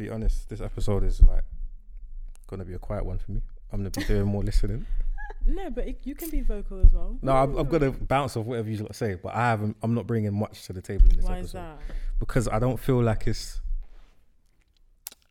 [0.00, 0.48] be honest.
[0.48, 1.44] This episode is like
[2.46, 3.42] gonna be a quiet one for me.
[3.72, 4.86] I'm gonna be doing more listening.
[5.46, 7.16] No, but it, you can be vocal as well.
[7.22, 9.74] No, I'm, I'm gonna bounce off whatever you lot say, but I haven't.
[9.82, 11.78] I'm not bringing much to the table in this Why episode is that?
[12.18, 13.58] because I don't feel like it's.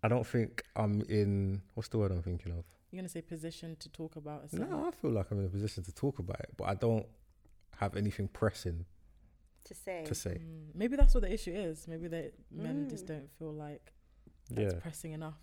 [0.02, 1.62] I don't think I'm in.
[1.76, 2.64] What's the word I'm thinking of?
[2.90, 4.46] You're gonna say position to talk about.
[4.46, 6.64] a certain- No, I feel like I'm in a position to talk about it, but
[6.70, 7.06] I don't
[7.78, 8.86] have anything pressing
[9.66, 10.04] To say.
[10.06, 10.40] to say.
[10.44, 11.88] Mm, maybe that's what the issue is.
[11.88, 13.10] Maybe that men just Mm.
[13.10, 13.92] don't feel like
[14.50, 14.80] that's Yeah.
[14.82, 15.36] pressing enough.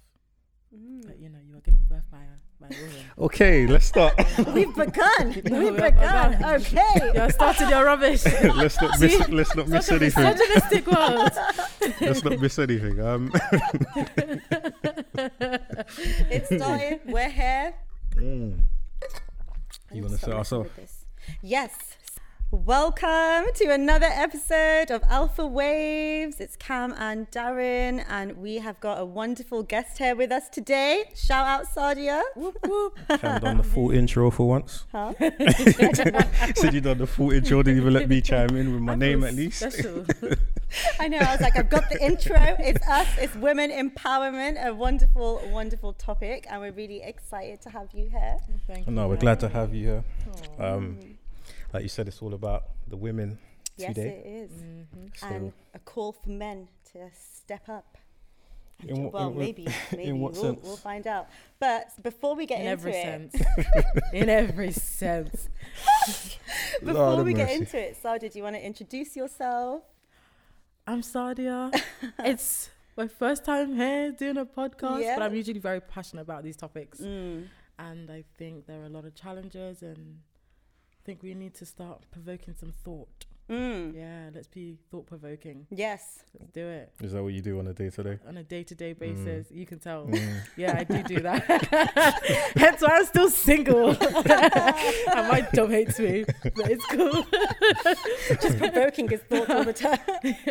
[0.74, 1.06] Mm.
[1.06, 2.96] That you know you are given birth by a by a woman.
[3.18, 4.14] Okay, let's start.
[4.54, 5.40] We've begun.
[5.48, 6.32] No, We've we begun.
[6.32, 6.60] begun.
[6.60, 7.12] Okay.
[7.14, 8.24] you started your rubbish.
[8.56, 9.12] let's not miss.
[9.16, 9.32] See?
[9.32, 10.24] Let's not miss anything.
[10.24, 11.30] misogynistic world.
[12.00, 13.00] Let's not miss anything.
[13.00, 13.32] Um.
[16.30, 17.00] It started.
[17.06, 17.74] We're here.
[18.16, 18.58] mm.
[19.92, 20.66] You wanna so start us off?
[21.42, 21.95] Yes.
[22.66, 26.40] Welcome to another episode of Alpha Waves.
[26.40, 31.04] It's Cam and Darren, and we have got a wonderful guest here with us today.
[31.14, 32.24] Shout out Sadia.
[32.34, 32.98] whoop, whoop.
[33.08, 34.84] Haven't done the full intro for once.
[34.90, 35.12] Huh?
[36.56, 38.96] Said you done the full intro, didn't even let me chime in with my I
[38.96, 39.62] name at least.
[40.98, 41.18] I know.
[41.18, 42.56] I was like, I've got the intro.
[42.58, 43.06] It's us.
[43.16, 44.66] It's women empowerment.
[44.66, 48.38] A wonderful, wonderful topic, and we're really excited to have you here.
[48.66, 48.92] Thank you.
[48.92, 50.04] No, we're glad to have you here.
[50.58, 50.64] me.
[50.64, 51.15] Um,
[51.76, 53.38] like you said, it's all about the women
[53.76, 54.08] Yes, today.
[54.24, 54.50] it is.
[54.62, 55.16] Mhm.
[55.18, 57.98] So, And a call for men to step up.
[58.86, 60.60] In what- well, in what- maybe, maybe what we'll, sense?
[60.62, 61.28] we'll find out.
[61.58, 64.02] But before we get into it, In into every it, sense.
[64.20, 65.48] In every sense.
[66.80, 67.60] before Lord have we get mercy.
[67.60, 69.82] into it, Sadia, do you want to introduce yourself?
[70.86, 71.58] I'm Sadia.
[72.20, 75.16] it's my first time here doing a podcast, Yeah.
[75.16, 77.00] but I'm usually very passionate about these topics.
[77.00, 77.48] Mm.
[77.78, 80.35] And I think there are a lot of challenges, and I
[81.06, 83.26] think we need to start provoking some thought.
[83.48, 83.94] Mm.
[83.94, 85.68] Yeah, let's be thought provoking.
[85.70, 86.24] Yes.
[86.36, 88.18] Let's do it is that what you do on a day to day?
[88.26, 89.46] on a day to day basis.
[89.52, 90.06] You can tell.
[90.06, 90.40] Mm.
[90.56, 91.44] Yeah, I do do that.
[92.56, 93.90] Hence why I'm still single.
[93.90, 97.24] and my job hates me, but it's cool.
[98.42, 100.00] Just provoking his thoughts all the time.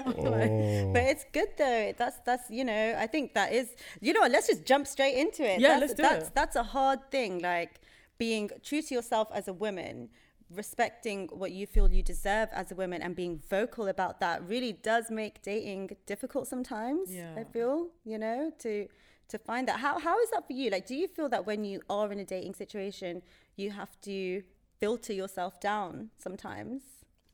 [0.05, 0.93] Oh.
[0.93, 1.93] But it's good though.
[1.97, 5.43] That's that's you know I think that is you know let's just jump straight into
[5.43, 5.59] it.
[5.59, 6.35] Yeah, that's, let's do that's, it.
[6.35, 7.39] That's a hard thing.
[7.39, 7.81] Like
[8.17, 10.09] being true to yourself as a woman,
[10.49, 14.73] respecting what you feel you deserve as a woman, and being vocal about that really
[14.73, 17.11] does make dating difficult sometimes.
[17.13, 17.33] yeah.
[17.37, 18.87] I feel you know to
[19.29, 19.79] to find that.
[19.79, 20.69] How how is that for you?
[20.69, 23.21] Like, do you feel that when you are in a dating situation,
[23.55, 24.43] you have to
[24.79, 26.83] filter yourself down sometimes?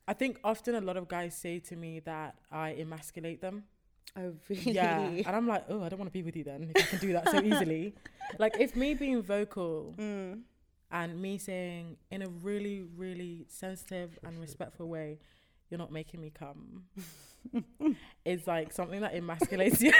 [0.08, 3.64] I think often a lot of guys say to me that I emasculate them.
[4.16, 4.72] Oh really?
[4.72, 4.98] Yeah.
[5.26, 6.98] And I'm like, oh, I don't want to be with you then if you can
[6.98, 7.94] do that so easily.
[8.38, 10.40] like, if me being vocal Mm.
[10.92, 15.18] And me saying in a really, really sensitive and respectful way,
[15.70, 16.84] you're not making me come,
[18.24, 19.92] is like something that emasculates you.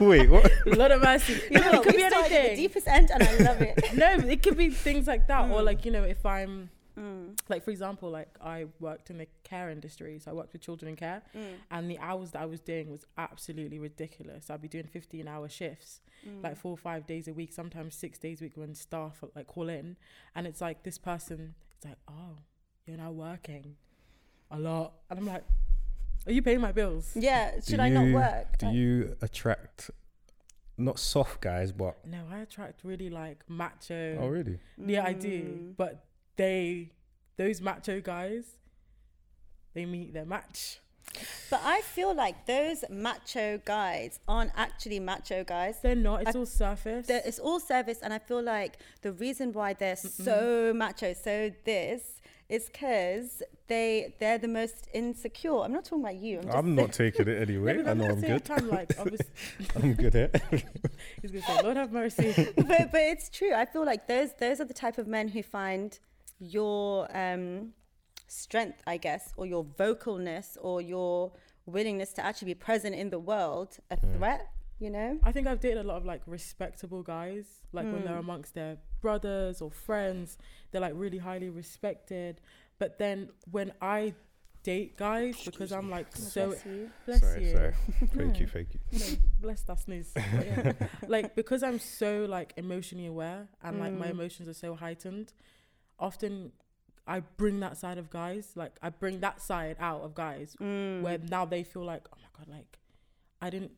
[0.00, 0.50] Wait, what?
[0.66, 1.40] a lot of mercy.
[1.50, 2.56] You No, know, it could we be started at the anything.
[2.56, 3.94] deepest end, and I love it.
[3.94, 5.50] no, it could be things like that.
[5.50, 5.64] Or Mm.
[5.64, 9.68] like, you know, if I'm Mm, like for example, like I worked in the care
[9.70, 12.60] industry, so I worked with children in care, mm, and the hours that I was
[12.60, 14.48] doing was absolutely ridiculous.
[14.48, 16.42] I'd be doing 15 hour shifts, mm.
[16.42, 19.48] like four or five days a week, sometimes six days a week when staff like
[19.48, 19.96] call in,
[20.36, 22.38] and it's like this person, it's like, oh,
[22.86, 23.74] you're now working
[24.52, 25.42] a lot, and I'm like,
[26.26, 27.10] are you paying my bills?
[27.16, 28.58] yeah, should Do I not work?
[28.58, 29.90] Do Like- you attract
[30.76, 34.16] not soft guys, but No, I attract really like macho.
[34.20, 34.58] oh really?
[34.76, 35.42] Yeah, I do.
[35.42, 35.76] Mm.
[35.76, 36.04] But
[36.36, 36.90] they,
[37.36, 38.44] those macho guys,
[39.74, 40.80] they meet their match.
[41.50, 45.78] But I feel like those macho guys aren't actually macho guys.
[45.82, 46.22] They're not.
[46.22, 47.06] It's I- all surface.
[47.08, 52.20] It's all service, and I feel like the reason why they're so macho, so this,
[52.48, 55.60] is because they they're the most insecure.
[55.60, 56.38] I'm not talking about you.
[56.38, 57.76] I'm, just I'm not taking it Yeah, anyway.
[57.76, 58.44] but I know I'm good.
[58.44, 58.92] Time, like,
[59.76, 60.30] I'm good here.
[61.22, 63.52] he's gonna say, "Lord have mercy." but but it's true.
[63.54, 65.98] I feel like those those are the type of men who find
[66.50, 67.72] your um,
[68.28, 71.32] strength, I guess, or your vocalness, or your
[71.66, 74.50] willingness to actually be present in the world a threat.
[74.80, 75.18] You know.
[75.22, 77.46] I think I've dated a lot of like respectable guys.
[77.72, 78.06] Like when Hmm.
[78.08, 80.36] they're amongst their brothers or friends,
[80.70, 82.40] they're like really highly respected.
[82.78, 84.14] But then when I
[84.64, 86.90] date guys, because I'm like so Bless you.
[87.06, 87.52] bless sorry, you.
[87.56, 87.74] sorry.
[88.16, 88.80] Thank you, thank you.
[88.98, 89.06] No,
[89.40, 90.12] bless that sneeze.
[90.16, 90.72] Yeah.
[91.06, 94.16] like because I'm so like emotionally aware and like my Mm.
[94.18, 95.32] emotions are so heightened,
[95.98, 96.52] often
[97.06, 98.52] I bring that side of guys.
[98.54, 101.02] Like I bring that side out of guys Mm.
[101.02, 102.78] where now they feel like, oh my god, like
[103.40, 103.72] I didn't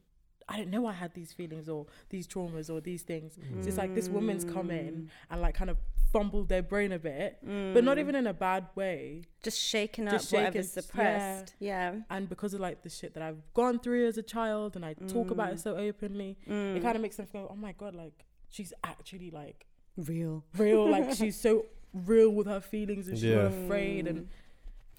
[0.49, 3.35] I didn't know I had these feelings or these traumas or these things.
[3.63, 5.77] So it's like this woman's come in and like kind of
[6.13, 7.39] fumbled their brain a bit,
[7.75, 9.25] but not even in a bad way.
[9.43, 11.53] Just shaking up Just whatever's suppressed.
[11.59, 11.97] Yeah.
[12.11, 14.95] And because of like the shit that I've gone through as a child and I
[14.95, 15.55] talk about Mm.
[15.55, 19.33] it so openly, it kind of makes them go, oh my God, like she's actually
[19.33, 19.67] like
[19.97, 20.45] Real.
[20.57, 20.89] real.
[20.89, 23.43] like she's so real with her feelings and she's Yeah.
[23.43, 24.07] not afraid.
[24.07, 24.29] And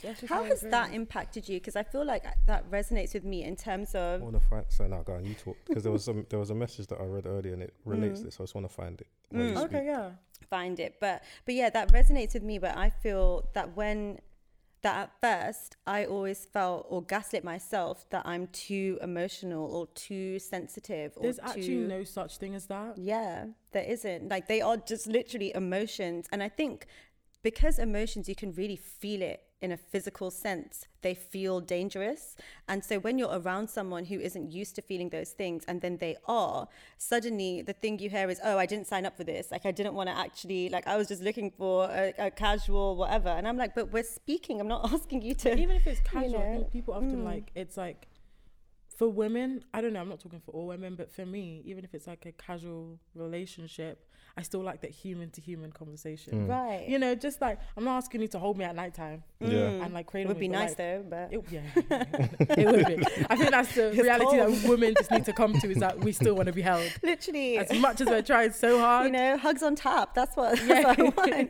[0.01, 0.72] that's just How has agree.
[0.72, 1.57] that impacted you?
[1.60, 4.01] Because I feel like that resonates with me in terms of.
[4.01, 4.22] I of.
[4.22, 4.66] want to find.
[4.69, 5.25] So now, go on.
[5.25, 6.25] You talk because there was some.
[6.30, 8.36] There was a message that I read earlier and it relates to this.
[8.36, 9.07] So I just want to find it.
[9.34, 9.57] Mm.
[9.66, 10.12] Okay, yeah.
[10.50, 14.18] find it but but yeah that resonates with me but i feel that when
[14.84, 20.38] that at first i always felt or gaslit myself that i'm too emotional or too
[20.40, 22.98] sensitive or There's actually too, no such thing as that.
[22.98, 26.86] yeah there isn't like they are just literally emotions and i think
[27.44, 32.36] because emotions you can really feel it in a physical sense they feel dangerous.
[32.68, 35.98] And so when you're around someone who isn't used to feeling those things and then
[35.98, 36.68] they are
[36.98, 39.50] suddenly the thing you hear is oh i didn't sign up for this.
[39.51, 42.95] Like i didn't want to actually like i was just looking for a, a casual
[42.95, 43.30] whatever.
[43.30, 44.59] And i'm like but we're speaking.
[44.59, 47.25] I'm not asking you to Even if it's casual, I know, people often mm.
[47.25, 48.07] like it's like
[48.98, 51.83] for women, I don't know, I'm not talking for all women, but for me, even
[51.83, 54.06] if it's like a casual relationship,
[54.38, 56.45] I still like that human to human conversation.
[56.45, 56.50] Mm.
[56.50, 59.84] right You know, just like I'm not asking you to hold me at nighttime Yeah.
[59.84, 60.30] and like cradle.
[60.31, 61.62] it would me, be but, nice like, though but It, yeah,
[62.62, 63.25] it would be.
[63.30, 64.54] I think that's the It's reality cold.
[64.54, 66.88] that women just need to come to is that we still want to be held.
[67.04, 69.06] literally As much as we're trying so hard.
[69.07, 70.83] you know hugs on tap that's what, that's yeah.
[70.88, 71.04] what i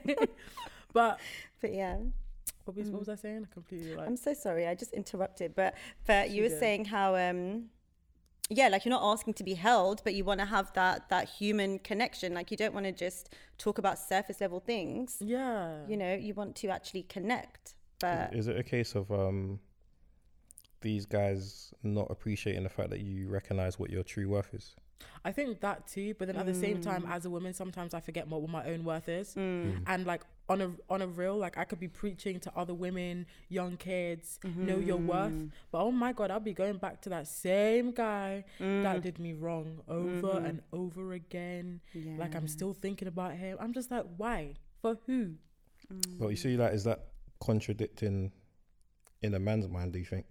[0.03, 0.29] want
[0.93, 1.19] but
[1.61, 1.97] but yeah
[2.65, 3.47] what was, what was I saying?
[3.49, 4.07] I completely like.
[4.07, 4.67] I'm so sorry.
[4.67, 5.73] I just interrupted, but
[6.05, 6.59] but you You were did.
[6.59, 7.69] saying how um
[8.49, 11.29] yeah, like you're not asking to be held, but you want to have that that
[11.29, 12.33] human connection.
[12.33, 15.17] Like you don't want to just talk about surface level things.
[15.19, 15.85] yeah.
[15.87, 17.75] You know, you want to actually connect.
[17.99, 19.59] But Is it a case of um
[20.81, 24.75] these guys not appreciating the fact that you recognize what your true worth is?
[25.23, 27.11] I think that too, but then at the same time, Mm.
[27.15, 29.35] as a woman, sometimes I forget what, what my own worth is.
[29.35, 29.83] Mm.
[29.85, 33.25] And like on a on a real, like I could be preaching to other women,
[33.49, 35.31] young kids, know your worth.
[35.33, 35.47] Mm-hmm.
[35.71, 38.83] But oh my god, I'll be going back to that same guy Mm.
[38.83, 40.45] that did me wrong over Mm-hmm.
[40.45, 41.81] and over again.
[42.17, 43.57] Like I'm still thinking about him.
[43.59, 44.53] I'm just like, why?
[44.81, 45.33] For who?
[46.19, 47.07] Well, you see, that is that
[47.39, 48.31] contradicting
[49.21, 49.93] in a man's mind?
[49.93, 50.25] Do you think?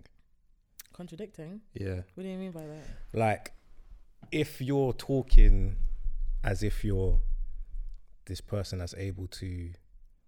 [0.92, 1.60] Contradicting.
[1.74, 2.00] Yeah.
[2.14, 2.84] What do you mean by that?
[3.12, 3.52] Like,
[4.32, 5.76] if you're talking
[6.44, 7.20] as if you're
[8.26, 9.70] this person that's able to,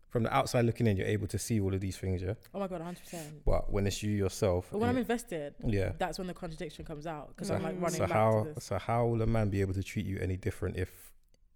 [0.08, 2.34] from the outside looking in, you're able to see all of these things, yeah.
[2.54, 3.00] Oh my god, 100.
[3.00, 5.92] percent But when it's you yourself, But when I'm invested, yeah.
[5.98, 9.06] that's when the contradiction comes out because So, I'm like running so how so how
[9.06, 11.12] will a man be able to treat you any different if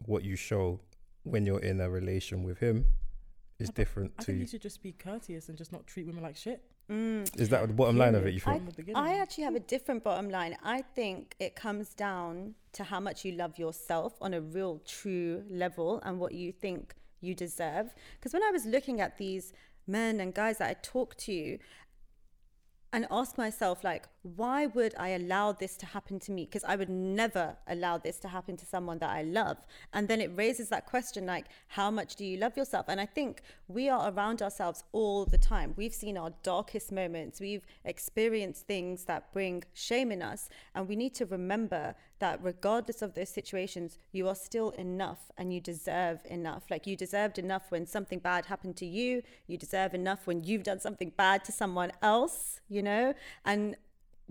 [0.06, 0.80] what you show
[1.22, 2.86] when you're in a relation with him
[3.60, 4.26] is I- different I to?
[4.26, 6.62] think you should just be courteous and just not treat women like shit.
[6.92, 7.40] Mm.
[7.40, 8.34] Is that the bottom line of it?
[8.34, 8.76] You think?
[8.76, 8.96] beginning.
[8.96, 10.56] I actually have a different bottom line.
[10.62, 15.44] I think it comes down to how much you love yourself on a real, true
[15.48, 17.94] level and what you think you deserve.
[18.18, 19.54] Because when I was looking at these
[19.86, 21.58] men and guys that I talked to
[22.92, 24.06] and ask myself, like,
[24.36, 26.44] why would I allow this to happen to me?
[26.44, 29.56] Because I would never allow this to happen to someone that I love.
[29.94, 32.86] And then it raises that question, like, how much do you love yourself?
[32.88, 35.72] And I think we are around ourselves all the time.
[35.76, 40.50] We've seen our darkest moments, we've experienced things that bring shame in us.
[40.74, 45.52] And we need to remember that regardless of those situations, you are still enough and
[45.52, 46.62] you deserve enough.
[46.70, 50.62] Like, you deserved enough when something bad happened to you, you deserve enough when you've
[50.62, 53.12] done something bad to someone else, you know?
[53.44, 53.76] And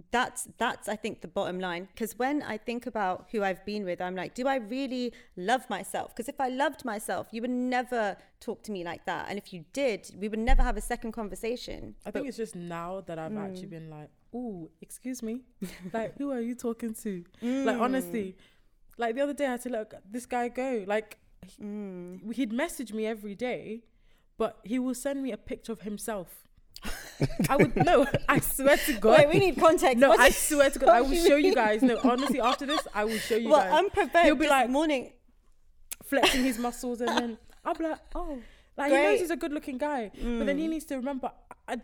[0.10, 3.84] that's that's I think the bottom line because when I think about who I've been
[3.86, 7.52] with I'm like do I really love myself because if I loved myself you would
[7.52, 10.82] never talk to me like that and if you did we would never have a
[10.82, 13.78] second conversation I think it's just now that I've actually Mm.
[13.78, 15.42] been like, "Ooh, excuse me,
[15.94, 17.66] like who are you talking to?" Mm.
[17.66, 18.36] Like honestly,
[18.98, 20.84] like the other day I had to let this guy go.
[20.88, 22.34] Like he- Mm.
[22.34, 23.84] he'd message me every day,
[24.38, 26.30] but he will send me a picture of himself.
[27.50, 29.18] I would no, I swear to God.
[29.20, 29.98] Wait, we need context.
[29.98, 31.82] no, What I swear to God, I will show you guys.
[31.84, 33.52] No, honestly, after this, I will show you guys.
[33.52, 33.80] well guys.
[33.80, 35.14] unprovoked He'll be like- morning
[36.04, 38.40] flexing his muscles and then I'll be like, oh,
[38.78, 40.72] like he knows he's a good looking guy, but then he Mm.
[40.72, 41.32] needs to remember,
[41.68, 41.76] I,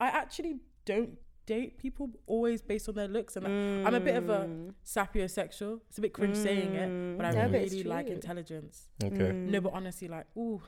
[0.00, 4.16] I actually don't date people always based on their looks, and I- I'm a bit
[4.16, 4.74] of a Mm.
[4.84, 5.80] sapiosexual.
[5.88, 8.88] It's a bit cringe saying it, but I No, but really like intelligence.
[9.02, 9.16] Okay.
[9.16, 9.48] Mm.
[9.50, 10.62] No, but honestly, like, ooh,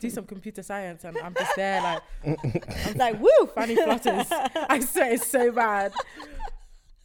[0.00, 2.02] do some computer science, and I'm just there like
[2.86, 4.26] I'm like woo fanny flutters.
[4.30, 5.92] I swear it's so bad.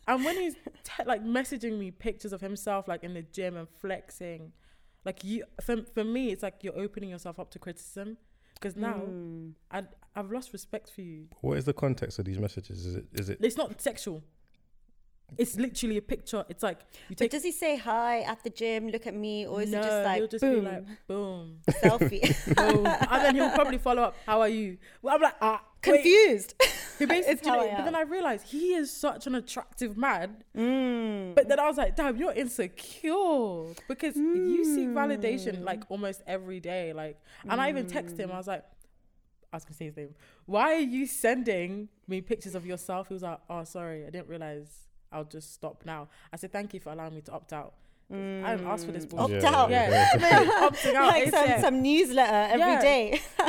[0.08, 3.68] And when he's te- like messaging me pictures of himself like in the gym and
[3.70, 4.54] flexing,
[5.06, 8.18] like you for, for me it's like you're opening yourself up to criticism
[8.60, 9.54] because now Mm.
[9.72, 9.84] I
[10.16, 11.28] I've lost respect for you.
[11.42, 12.86] What is the context of these messages?
[12.86, 14.24] Is it is it It's not sexual.
[15.38, 16.44] It's literally a picture.
[16.50, 17.32] It's like you But take.
[17.32, 18.90] does he say hi at the gym?
[18.90, 21.60] Look at me, or is no, it just like he'll just boom, be like boom,
[21.70, 22.56] selfie?
[22.56, 24.16] boom, and then he'll probably follow up.
[24.26, 24.78] How are you?
[25.02, 25.94] Well, I'm like ah, wait.
[26.04, 26.54] Confused.
[26.98, 27.96] He basically, how but then.
[27.96, 30.44] I realized he is such an attractive man.
[30.58, 31.36] Mm.
[31.36, 34.94] But then I was like, damn, you're insecure because you seek Mm.
[34.94, 36.92] validation like almost every day.
[36.94, 37.18] Like,
[37.48, 38.32] and I even text him.
[38.32, 38.66] I was like,
[39.52, 40.14] I was gonna say his name.
[40.46, 43.08] Why are you sending me pictures of yourself?
[43.08, 44.89] He was like, oh, sorry, I didn't realize.
[45.12, 46.08] I'll just stop now.
[46.32, 47.74] I said, thank you for allowing me to opt out.
[48.12, 49.20] I didn't ask for this Mm.
[49.20, 49.70] Opt out.
[49.70, 51.08] Yeah, opting out.
[51.10, 51.62] like some, ASAP.
[51.62, 52.82] some newsletter every Yeah.
[52.82, 53.22] day.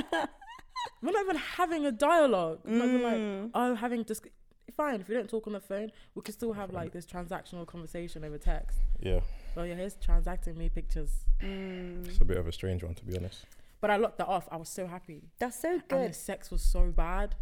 [1.02, 2.60] We're not even having a dialogue.
[2.64, 3.42] We're not even Mm.
[3.44, 4.26] like, oh, having just
[4.76, 5.00] fine.
[5.00, 8.22] If we don't talk on the phone, we can still have like this transactional conversation
[8.24, 8.78] over text.
[9.00, 9.20] Yeah,
[9.56, 11.24] Well, yeah, he's transacting me pictures.
[11.40, 13.46] it's a bit of a strange one to be honest.
[13.80, 14.46] But I locked that off.
[14.52, 15.22] I was so happy.
[15.38, 15.98] That's so good.
[16.00, 17.34] And the sex was so bad.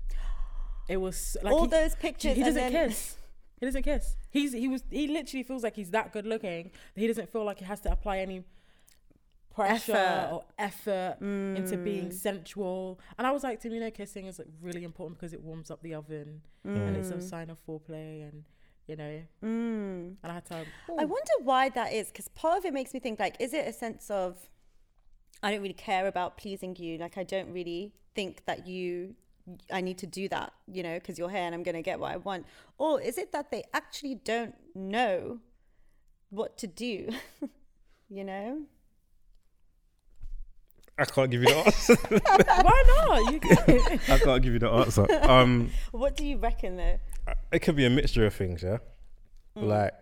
[0.89, 2.37] It was like All he, those pictures.
[2.37, 3.17] he doesn't then- kiss.
[3.61, 4.17] He doesn't kiss.
[4.31, 7.45] He's he was he literally feels like he's that good looking that he doesn't feel
[7.45, 8.45] like he has to apply any
[9.55, 10.29] pressure Effort.
[10.33, 12.12] or effort into being Mm.
[12.12, 13.00] sensual.
[13.19, 15.43] And I was like, to me, you know, kissing is like really important because it
[15.43, 18.45] warms up the oven and it's a sign of foreplay and
[18.87, 19.23] you know.
[19.43, 20.15] Mm.
[20.23, 20.65] And I had to.
[20.99, 23.67] I wonder why that is because part of it makes me think like, is it
[23.67, 24.49] a sense of
[25.43, 26.99] I don't really care about pleasing you?
[26.99, 29.15] Like, I don't really think that you,
[29.73, 31.99] I need to do that, you know, because you're here and I'm going to get
[32.00, 32.47] what I want.
[32.78, 35.38] Or is it that they actually don't know
[36.31, 37.09] what to do,
[38.11, 38.62] you know?
[40.99, 41.95] I can't give you the answer.
[41.97, 42.83] Why
[43.23, 43.33] not?
[43.33, 44.00] You can.
[44.09, 45.07] I can't give you the answer.
[45.31, 46.99] Um, What do you reckon though?
[47.52, 48.62] it could be a mixture of things.
[48.62, 48.78] Yeah,
[49.57, 49.67] Mm.
[49.67, 49.93] like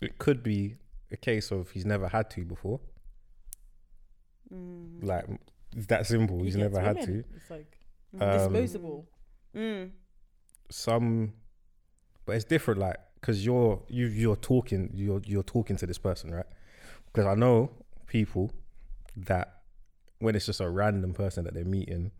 [0.00, 0.76] it could be
[1.10, 2.80] a case of he's never had to before.
[4.52, 5.04] Mm.
[5.04, 5.26] Like
[5.76, 6.38] it's that simple.
[6.38, 7.22] He He's gets never had women.
[7.24, 7.24] to.
[7.36, 7.78] It's like
[8.20, 9.08] Um, disposable.
[9.56, 9.90] Mm.
[10.70, 11.32] some
[12.24, 16.30] but it's different like because you're you you're talking you're you're talking to this person
[16.34, 16.46] right?
[17.06, 17.70] Because i know
[18.06, 18.50] people
[19.16, 19.60] that
[20.18, 22.10] when it's just a random person that they're meeting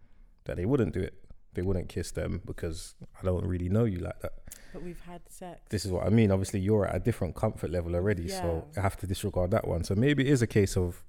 [0.45, 1.15] that they wouldn't do it.
[1.55, 4.33] They wouldn't kiss them because i don't really know you like that.
[4.73, 5.61] But we've had sex.
[5.69, 6.31] this is what i mean.
[6.31, 9.85] Obviously you're at a different comfort level already so i have to disregard that one.
[9.85, 11.03] So maybe it is a case of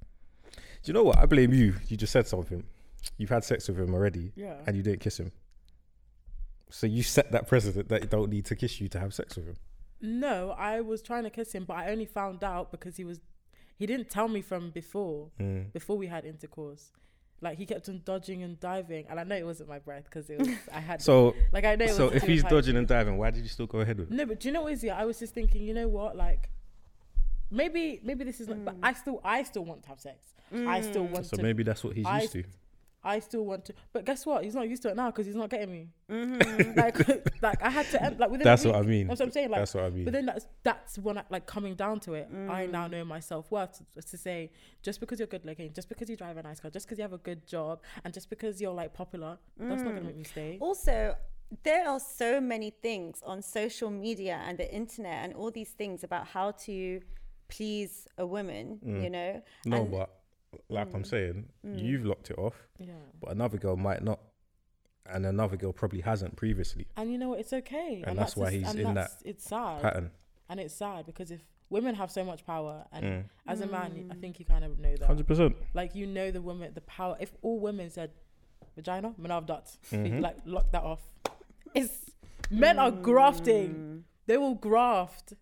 [0.84, 1.18] do you know what?
[1.18, 1.76] I blame you.
[1.88, 2.66] You just said something
[3.18, 4.56] you've had sex with him already yeah.
[4.68, 5.32] and you didn't kiss him.
[6.70, 9.36] So you set that precedent that you don't need to kiss you to have sex
[9.36, 9.56] with him.
[10.02, 13.20] No, I was trying to kiss him, but I only found out because he was
[13.78, 15.72] he didn't tell me from before Mm.
[15.74, 16.92] before we had intercourse.
[17.42, 20.30] Like he kept on dodging and diving, and I know it wasn't my breath because
[20.30, 21.86] it was I had So like I know.
[21.86, 24.16] It so if he's dodging and diving, why did you still go ahead with it?
[24.16, 24.90] no, but do you know what is it?
[24.90, 26.50] I was just thinking, you know what, like
[27.52, 30.18] maybe maybe this is not, but I still I still want to have sex.
[30.56, 31.44] I still want to So to.
[31.44, 32.44] maybe that's what he's I- used to.
[33.06, 34.44] I still want to, but guess what?
[34.46, 35.90] He's not used to it now because he's not getting me.
[36.10, 36.72] Mm-hmm.
[36.80, 38.48] like, like I had to end like within.
[38.48, 39.08] a That's what I mean.
[39.08, 39.50] That's what I'm saying.
[39.50, 40.06] Like, That's what I mean.
[40.06, 42.72] But then that's that's when I, like coming down to it, I Mm.
[42.72, 46.10] now know my self worth to, to say just because you're good looking, just because
[46.10, 48.62] you drive a nice car, just because you have a good job, and just because
[48.62, 49.96] you're like popular, that's not Mm.
[49.96, 50.58] gonna make me stay.
[50.62, 51.16] Also,
[51.64, 56.04] there are so many things on social media and the internet and all these things
[56.04, 57.02] about how to
[57.48, 59.42] please a woman, you know?
[59.66, 60.10] no, and- but
[60.70, 60.96] like Mm.
[60.96, 64.20] I'm saying, you've locked it off, Yeah, but another girl might not,
[65.06, 66.88] and another girl probably hasn't previously.
[66.98, 67.40] and you know what?
[67.40, 70.12] It's okay, And that's why he's and in that's- It's sad, Pattern.
[70.50, 73.24] and it's sad because if women have so much power, and Mm.
[73.48, 74.12] as a man, Mm.
[74.12, 75.06] I think you kind of know that.
[75.08, 75.56] Hundred percent.
[75.74, 77.18] Like you know the woman, the power.
[77.20, 78.12] If all women said
[78.76, 79.78] vagina, men have that.
[79.92, 80.22] Mhm.
[80.22, 81.02] Like lock that off.
[81.76, 82.12] It's
[82.52, 84.06] men are grafting.
[84.28, 85.34] They will graft.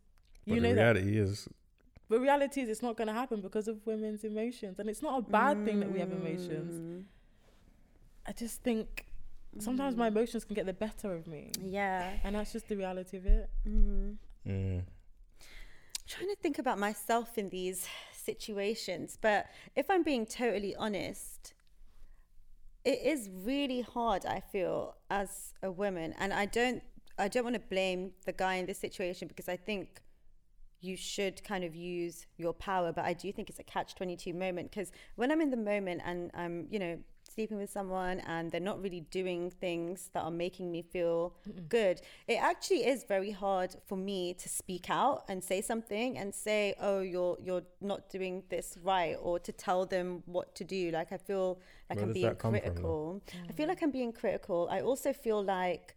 [0.48, 0.96] But You the know that.
[0.96, 1.48] reality is,
[2.12, 5.20] But reality is it's not going to happen because of women's emotions, and it's not
[5.20, 6.74] a bad thing that we have emotions.
[6.74, 7.03] Mm.
[8.27, 9.06] I just think
[9.60, 12.12] sometimes my emotions can get the better of me, Yeah.
[12.25, 13.50] and that's just the reality of it.
[13.65, 14.18] Mm.
[14.46, 14.84] mm,
[16.06, 19.46] trying to think about myself in these situations, but
[19.77, 21.53] if I'm being totally honest,
[22.84, 24.25] it is really hard.
[24.25, 26.84] I feel as a woman, and I don't,
[27.18, 30.01] I don't want to blame the guy in this situation because I think
[30.82, 34.18] you should kind of use your power, but I do think it's a catch twenty
[34.18, 36.98] two moment because when I'm in the moment and I'm, you know,
[37.34, 41.36] sleeping with someone and they're not really doing things that are making me feel
[41.70, 46.34] good, it actually is very hard for me to speak out and say something and
[46.34, 50.92] say, "Oh, you're you're not doing this right," or to tell them what to do.
[50.92, 51.60] Like I feel
[51.90, 53.22] like Where I'm being that come from, critical.
[53.50, 53.70] I feel mm.
[53.70, 54.68] like I'm being critical.
[54.72, 55.96] I also feel like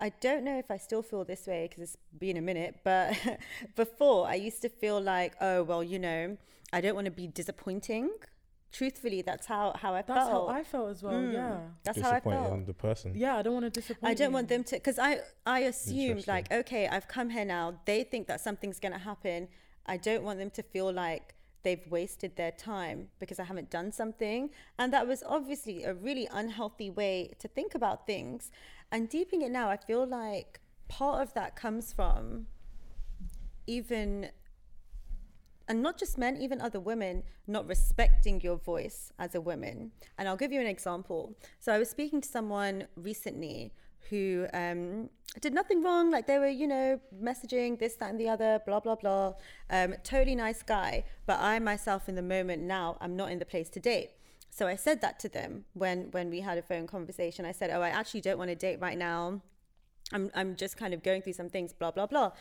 [0.00, 3.16] I don't know if I still feel this way because it's been a minute, but
[3.76, 6.36] before I used to feel like, oh, well, you know,
[6.72, 8.10] I don't want to be disappointing
[8.72, 10.50] truthfully, that's how how I That's felt.
[10.50, 11.14] how I felt as well.
[11.14, 11.32] Mm.
[11.32, 11.56] Yeah.
[11.84, 12.66] that's how I felt.
[12.66, 13.12] the person.
[13.14, 14.10] Yeah, I don't want to disappoint.
[14.10, 14.34] I don't you.
[14.34, 17.80] want them to, because I I assumed like, okay, I've come here now.
[17.84, 19.48] They think that something's gonna happen.
[19.86, 23.90] I don't want them to feel like they've wasted their time because I haven't done
[23.90, 24.50] something.
[24.78, 28.50] And that was obviously a really unhealthy way to think about things.
[28.90, 32.46] And deeping it now, I feel like part of that comes from
[33.66, 34.30] even
[35.68, 39.92] and not just men, even other women, not respecting your voice as a woman.
[40.16, 41.36] And I'll give you an example.
[41.60, 43.74] So I was speaking to someone recently
[44.08, 45.10] who um,
[45.42, 46.10] did nothing wrong.
[46.10, 49.34] Like they were, you know, messaging this, that, and the other, blah, blah, blah.
[49.68, 51.04] Um, totally nice guy.
[51.26, 54.12] But I myself, in the moment now, I'm not in the place to date.
[54.58, 57.44] So I said that to them when when we had a phone conversation.
[57.44, 59.40] I said, "Oh, I actually don't want to date right now.
[60.12, 62.32] I'm I'm just kind of going through some things, blah blah blah.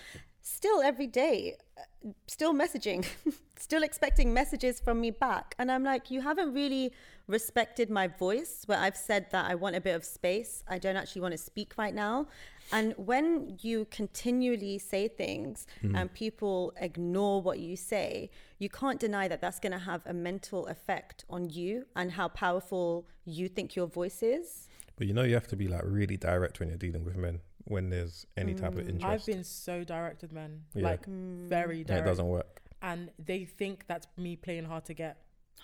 [0.50, 3.06] Still every day, uh, still messaging,
[3.60, 6.94] still expecting messages from me back, and I'm like, you haven't really
[7.28, 10.64] respected my voice where I've said that I want a bit of space.
[10.66, 12.28] I don't actually want to speak right now.
[12.72, 19.28] And when you continually say things and people ignore what you say, you can't deny
[19.28, 23.76] that that's going to have a mental effect on you and how powerful you think
[23.76, 24.70] your voice is.
[24.96, 27.42] But you know, you have to be like really direct when you're dealing with men
[27.68, 28.90] when there's any type of mm.
[28.90, 29.06] interest.
[29.06, 30.84] I've been so direct with men, Yeah.
[30.84, 31.48] like mm.
[31.48, 32.62] very and it doesn't work.
[32.82, 35.18] and they think that's me playing hard to get.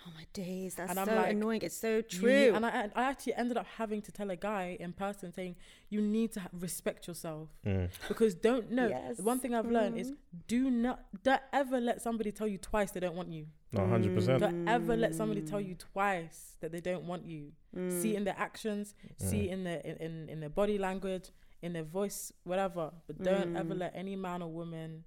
[0.06, 1.60] Oh my days, that's And I'm so like, annoying.
[1.62, 2.52] It's so true.
[2.54, 5.56] and I, I actually ended up having to tell a guy in person saying,
[5.88, 7.88] you need to ha- respect yourself Mm.
[8.08, 8.88] because don't know.
[8.88, 9.18] Yes.
[9.18, 10.16] One thing I've learned is mm.
[10.48, 13.46] do not don't ever let somebody tell you twice they don't want you.
[13.72, 14.40] No, hundred percent.
[14.40, 17.52] Don't ever let somebody tell you twice that they don't want you.
[17.88, 21.30] See in their actions, see in their in, in, in their body language,
[21.64, 22.92] in their voice, whatever.
[23.06, 25.04] But don't ever let any man or woman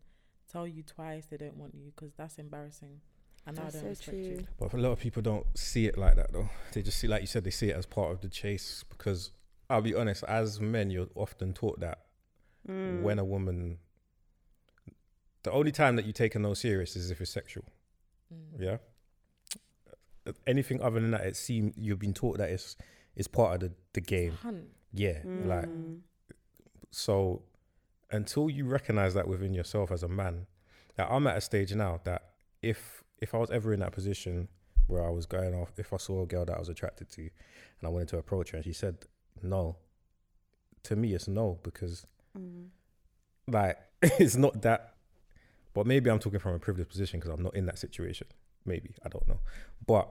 [0.51, 2.99] tell you twice they don't want you because that's embarrassing.
[3.45, 4.35] And now I That's don't so respect you.
[4.37, 4.47] true.
[4.59, 6.49] But a lot of people don't see it like that though.
[6.73, 8.83] They just see, like you said, they see it as part of the chase.
[8.89, 9.31] Because
[9.69, 11.99] I'll be honest, as men, you're often taught that
[12.67, 13.01] Mm.
[13.03, 13.77] when a woman,
[15.43, 17.63] the only time that you take a no serious is if it's sexual.
[18.33, 18.59] Mm.
[18.61, 18.77] Yeah.
[20.45, 22.75] Anything other than that, it seems you've been taught that it's
[23.15, 24.33] it's part of the the game.
[24.43, 24.65] Hunt.
[24.93, 26.01] Yeah, like Mm.
[26.97, 27.43] So
[28.09, 30.47] until you recognize that within yourself as a man,
[30.95, 32.23] that I'm at a stage now that
[32.63, 34.47] if if I was ever in that position
[34.87, 37.21] where I was going off, if I saw a girl that I was attracted to,
[37.21, 38.95] and I wanted to approach her, and she said
[39.43, 39.75] no,
[40.83, 42.05] to me it's no because
[42.35, 42.69] Mm.
[43.47, 44.95] like it's not that.
[45.75, 48.25] But maybe I'm talking from a privileged position because I'm not in that situation.
[48.65, 49.39] Maybe I don't know,
[49.85, 50.09] but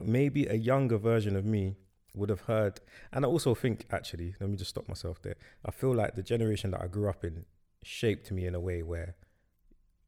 [0.00, 1.76] maybe a younger version of me
[2.14, 2.80] would have heard.
[3.12, 5.36] And I also think, actually, let me just stop myself there.
[5.64, 7.44] I feel like the generation that I grew up in
[7.82, 9.16] shaped me in a way where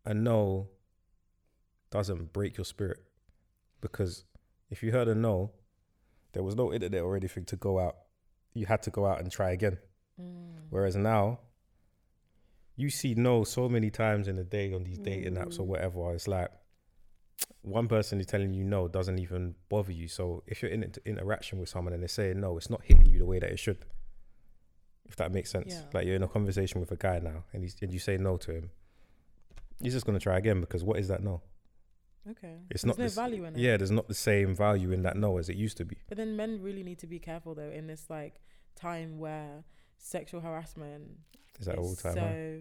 [0.04, 0.68] a no
[1.90, 2.98] doesn't break your spirit
[3.80, 4.24] because
[4.70, 5.52] if you heard a no,
[6.32, 7.96] there was no internet or anything to go out.
[8.54, 9.78] You had to go out and try again.
[10.20, 10.66] Mm.
[10.70, 11.40] Whereas now,
[12.76, 16.14] you see no so many times in a day on these dating apps or whatever.
[16.14, 16.50] It's like
[17.62, 20.08] one person is telling you no doesn't even bother you.
[20.08, 23.06] So if you're in inter- interaction with someone and they're saying no, it's not hitting
[23.06, 23.78] you the way that it should.
[25.08, 25.72] If that makes sense.
[25.74, 25.82] Yeah.
[25.92, 28.36] Like you're in a conversation with a guy now and he's and you say no
[28.38, 28.70] to him,
[29.80, 31.42] he's just gonna try again because what is that no?
[32.30, 32.58] Okay.
[32.70, 33.58] It's There's not no this- value in it.
[33.60, 35.96] Yeah, there's not the same value in that no as it used to be.
[36.08, 38.40] But then men really need to be careful though in this like
[38.74, 39.64] time where
[39.98, 41.04] sexual harassment
[41.60, 42.14] Is that all time?
[42.14, 42.60] so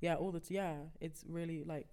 [0.00, 1.86] yeah, all the t- yeah, it's really like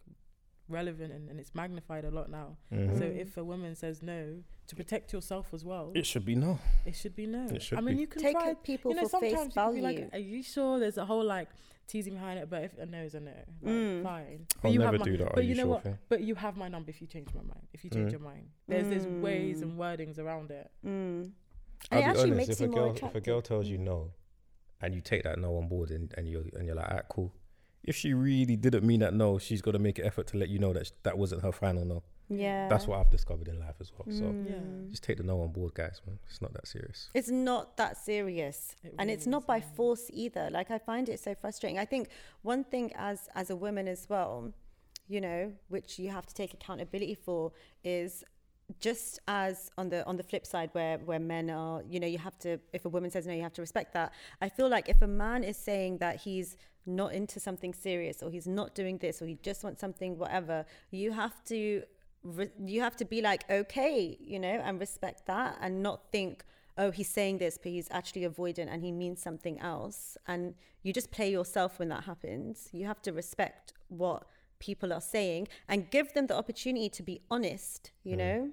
[0.71, 2.57] relevant and, and it's magnified a lot now.
[2.73, 2.97] Mhm.
[2.97, 6.59] So if a woman says no to protect yourself as well, it should be no.
[6.85, 7.45] it should be no.
[7.53, 8.01] It should I mean, be.
[8.01, 8.53] you can Take try.
[8.55, 10.01] people You know, for face sometimes you can value.
[10.03, 11.49] like, "Are you sure?" There's a whole like
[11.87, 13.31] teasing behind it, but if a no is a no,
[13.61, 14.03] like, Mm.
[14.03, 14.47] fine.
[14.63, 15.35] I'll you never have my, do that.
[15.35, 15.83] But you, you know sure what?
[15.83, 15.97] thing?
[16.07, 17.67] But you have my number if you change my mind.
[17.73, 18.11] If you change Mm.
[18.13, 19.63] your mind, there's there's ways Mm.
[19.63, 20.71] and wordings around it.
[20.85, 21.31] Mm.
[21.91, 23.77] I'll it be actually honest, makes if a more girl if a girl tells you
[23.77, 24.11] no,
[24.81, 27.33] and you take that no on board, and, and you're and you're like, alright, cool.
[27.83, 30.49] If she really didn't mean that no, she's got to make an effort to let
[30.49, 32.03] you know that sh- that wasn't her final no.
[32.29, 32.69] Yeah.
[32.69, 34.05] That's what I've discovered in life as well.
[34.09, 34.89] So Mm.
[34.89, 35.99] just take the no on board, guys.
[36.07, 37.09] Man, it's not that serious.
[37.13, 38.75] It's not that serious.
[38.83, 39.75] It and really it's not by isn't.
[39.75, 40.49] force either.
[40.49, 41.77] Like I find it so frustrating.
[41.79, 42.07] I think
[42.43, 44.53] one thing as as a woman as well,
[45.09, 47.51] you know, which you have to take accountability for
[47.83, 48.23] is
[48.79, 52.17] just as on the on the flip side where where men are you know you
[52.17, 54.87] have to if a woman says no you have to respect that i feel like
[54.87, 58.97] if a man is saying that he's not into something serious or he's not doing
[58.97, 61.83] this or he just wants something whatever you have to
[62.23, 66.43] re- you have to be like okay you know and respect that and not think
[66.77, 70.17] oh he's saying this but he's actually avoidant and he means something else.
[70.27, 72.69] And you just play yourself when that happens.
[72.71, 74.23] You have to respect what
[74.59, 78.49] people are saying and give them the opportunity to be honest you know?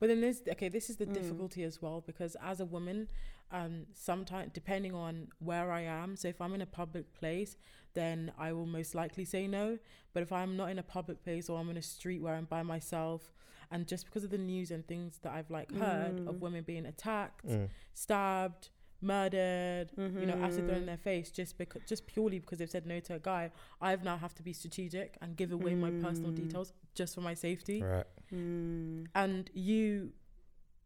[0.00, 1.14] But then there's okay, this is the Mm.
[1.14, 3.08] difficulty as well because as a woman,
[3.52, 7.56] um, sometimes depending on where I am, so if I'm in a public place,
[7.94, 9.78] then I will most likely say no.
[10.14, 12.46] But if I'm not in a public place or I'm in a street where I'm
[12.46, 13.32] by myself,
[13.70, 16.28] and just because of the news and things that I've like heard Mm.
[16.28, 17.68] of women being attacked, Mm.
[17.94, 20.66] stabbed, murdered, you know, acid Mm-hmm.
[20.66, 23.50] thrown in their face just because just purely because they've said no to a guy,
[23.80, 26.36] I've now have to be strategic and give away my personal Mm.
[26.36, 28.06] details just for my safety Right.
[28.32, 29.06] Mm.
[29.14, 30.12] and you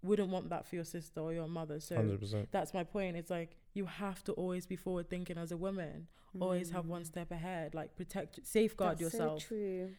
[0.06, 2.48] wouldn't want that for your sister or your mother so Hundred percent.
[2.56, 6.06] that's my point it's like you have to always be forward thinking as a woman
[6.40, 6.96] always have Mm.
[6.96, 9.90] one step ahead like protect safeguard That's yourself So true.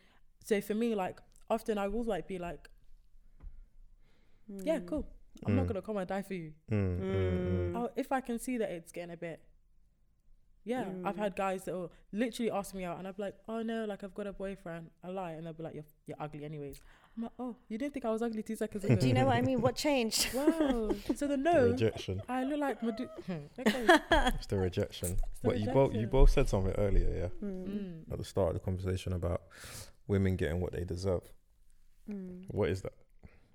[0.50, 1.18] so for me like
[1.50, 2.64] often i will like be like
[4.70, 4.86] yeah Mm.
[4.88, 5.06] cool
[5.46, 5.68] i'm not Mm.
[5.70, 7.90] gonna come and die for you Mm, mm, mm.
[7.96, 9.40] If i can see that it's getting a bit
[10.74, 11.24] yeah i've Mm.
[11.26, 14.04] had guys that will literally ask me out and i'll be like oh no like
[14.04, 16.82] i've got a boyfriend i lie and they'll be like you're, you're ugly anyways
[17.16, 19.26] i'm like oh you didn't think i was ugly two seconds ago Do you know
[19.30, 19.60] what I mean?
[19.62, 20.34] What changed?
[20.34, 22.22] wow so the The no rejection.
[22.38, 23.10] I look like Medu-
[23.60, 24.30] okay.
[24.38, 25.10] It's the rejection.
[25.32, 27.68] It's the But you both you both said something earlier, yeah, Mm.
[27.68, 28.12] Mm.
[28.12, 29.42] at the start of the conversation about
[30.08, 31.24] women getting what they deserve.
[32.10, 32.46] Mm.
[32.50, 32.94] What is that?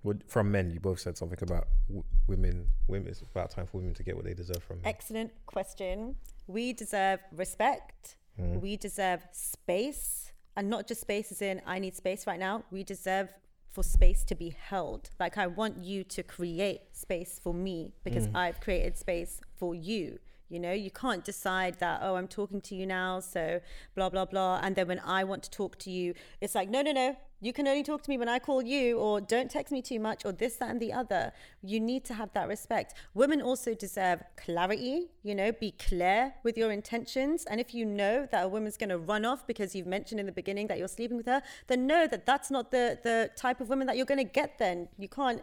[0.03, 2.67] What, from men, you both said something about w- women.
[2.89, 3.09] Women.
[3.09, 4.87] It's about time for women to get what they deserve from men.
[4.95, 6.17] Excellent question.
[6.47, 8.17] We deserve respect.
[8.41, 8.61] Mm.
[8.61, 10.33] We deserve space.
[10.57, 12.65] And not just space as in, I need space right now.
[12.71, 13.33] We deserve
[13.71, 15.09] for space to be held.
[15.19, 18.37] Like, I want you to create space for me because Mm.
[18.37, 20.19] I've created space for you.
[20.53, 23.61] You know, you can't decide that, oh, I'm talking to you now, so
[23.95, 24.61] blah, blah, blah.
[24.63, 26.13] And then when I want to talk to you,
[26.43, 28.99] it's like, no, no, no, you can only talk to me when I call you,
[28.99, 31.33] or don't text me too much, or this, that, and the other.
[31.63, 32.93] You need to have that respect.
[33.15, 37.45] Women also deserve clarity, you know, be clear with your intentions.
[37.47, 40.27] And if you know that a woman's going to run off because you've mentioned in
[40.27, 43.63] the beginning that you're sleeping with her, then know that that's not the, the type
[43.63, 44.89] of woman that you're going to get then.
[44.99, 45.43] You can't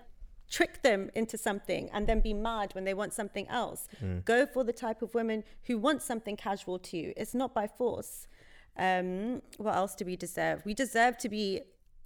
[0.50, 3.88] trick them into something and then be mad when they want something else.
[4.26, 7.14] Go for the type of women who want something casual to you.
[7.16, 8.28] It's not by force.
[8.78, 10.64] Um, what else do we deserve?
[10.66, 11.62] We deserve to be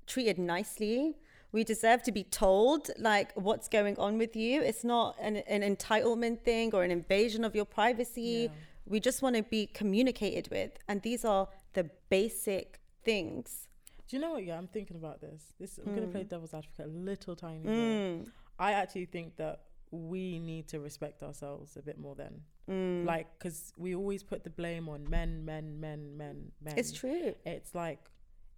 [0.08, 1.15] treated nicely.
[1.51, 4.62] We deserve to be told like what's going on with you.
[4.62, 8.49] It's not an, an entitlement thing or an invasion of your privacy.
[8.49, 8.58] Yeah.
[8.86, 10.71] We just want to be communicated with.
[10.88, 13.67] And these are the basic things.
[14.13, 14.45] Do you know what?
[14.45, 15.41] Yeah, I'm thinking about this.
[15.60, 17.71] This I'm gonna play devil's advocate a little tiny bit.
[17.71, 18.28] Mm.
[18.60, 22.41] I actually think that we need to respect ourselves a bit more then.
[22.69, 23.06] Mm.
[23.08, 26.78] Like, because we always put the blame on men, men, men, men, men.
[26.78, 27.34] It's true.
[27.43, 28.02] It's like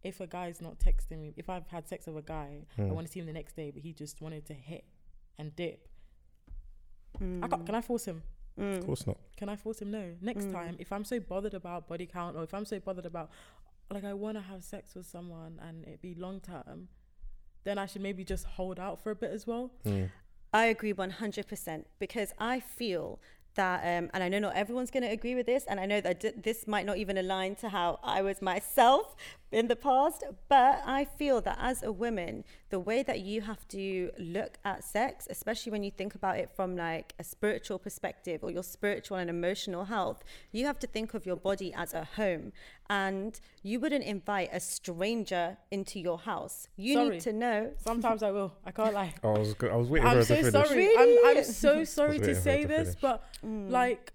[0.03, 2.89] if a guy's not texting me, if I've had sex with a guy, I Mm.
[2.89, 4.83] want to see him the next day, but he just wanted to hit
[5.37, 5.87] and dip.
[7.21, 7.45] Mm.
[7.45, 8.23] I can't, can I force him?
[8.57, 9.17] Of course not.
[9.37, 9.89] Can I force him?
[9.91, 10.15] No.
[10.21, 13.29] Next time, if I'm so bothered about body count or if I'm so bothered about,
[13.91, 16.89] like, I want to have sex with someone and it be long term,
[17.63, 19.71] then I should maybe just hold out for a bit as well.
[19.85, 20.09] Mm.
[20.53, 23.19] I agree 100% because I feel
[23.55, 26.01] that, um, and I know not everyone's going to agree with this, and I know
[26.01, 29.15] that d- this might not even align to how I was myself
[29.55, 33.65] in the past, but I feel that as a woman, the way that you have
[33.69, 38.43] to look at sex, especially when you think about it from like a spiritual perspective
[38.43, 42.03] or your spiritual and emotional health, you have to think of your body as a
[42.03, 42.51] home.
[42.89, 46.67] And you wouldn't invite a stranger into your house.
[46.75, 47.09] You Sorry.
[47.11, 47.71] need to know.
[47.77, 48.51] Sometimes I will.
[48.65, 49.13] I can't lie.
[49.23, 50.75] I was I was waiting for I'm her so sorry.
[50.75, 51.29] Really?
[51.29, 53.69] I'm, I'm so sorry to say to this, but Mm.
[53.69, 54.11] like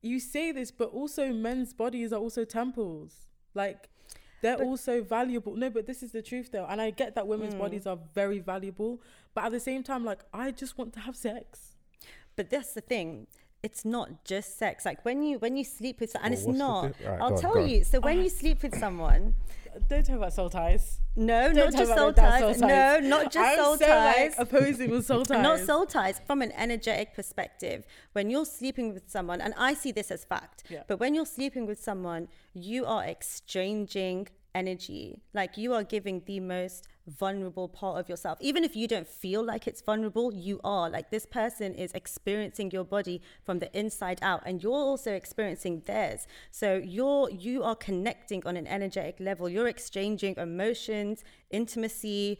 [0.00, 3.26] you say this, but also men's bodies are also temples.
[3.54, 3.90] Like
[4.40, 5.54] they're But- also valuable.
[5.56, 6.66] No, but this is the truth though.
[6.66, 7.58] And I get that women's Mm.
[7.58, 9.00] bodies are very valuable,
[9.34, 11.76] but at the same time, like I just want to have sex.
[12.36, 13.26] But that's the thing.
[13.62, 14.84] It's not just sex.
[14.84, 16.98] Like when you when you sleep with, and Well, it's not.
[16.98, 17.84] di- Alright, I'll on, tell you.
[17.84, 19.34] So when you sleep with someone,
[19.88, 21.00] Don't talk about soul ties.
[21.16, 22.58] no, Don't not just soul ties.
[22.58, 24.38] soul No, not just I'm soul so, ties.
[24.38, 25.42] Like, opposing with soul ties.
[25.42, 26.20] Not soul ties.
[26.26, 30.62] From an energetic perspective, when you're sleeping with someone, and I see this as fact,
[30.68, 30.82] Yeah.
[30.86, 35.20] but when you're sleeping with someone, you are exchanging energy.
[35.34, 38.38] Like you are giving the most vulnerable part of yourself.
[38.40, 40.90] Even if you don't feel like it's vulnerable, you are.
[40.90, 45.82] Like this person is experiencing your body from the inside out and you're also experiencing
[45.86, 46.26] theirs.
[46.50, 49.48] So you're you are connecting on an energetic level.
[49.48, 52.38] You're exchanging emotions, intimacy,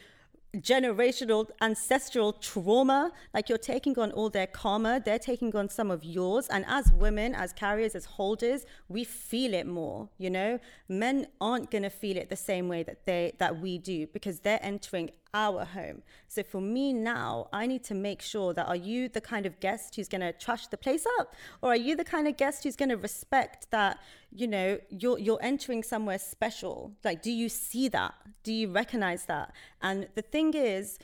[0.56, 6.04] generational ancestral trauma like you're taking on all their karma they're taking on some of
[6.04, 6.48] yours.
[6.48, 10.58] And as women as carriers as holders we feel it more you know?
[10.88, 14.40] Men aren't going to feel it the same way that they that we do because
[14.40, 16.02] they're entering our home.
[16.26, 19.60] So for me now i need to make sure that are you the kind of
[19.60, 21.34] guest who's going to trash the place up?
[21.62, 23.98] Or are you the kind of guest who's going to respect that
[24.32, 26.92] you know you're you're entering somewhere special?
[27.04, 28.14] Like do you see that?
[28.42, 29.52] Do you recognize that?
[29.82, 30.98] And the thing is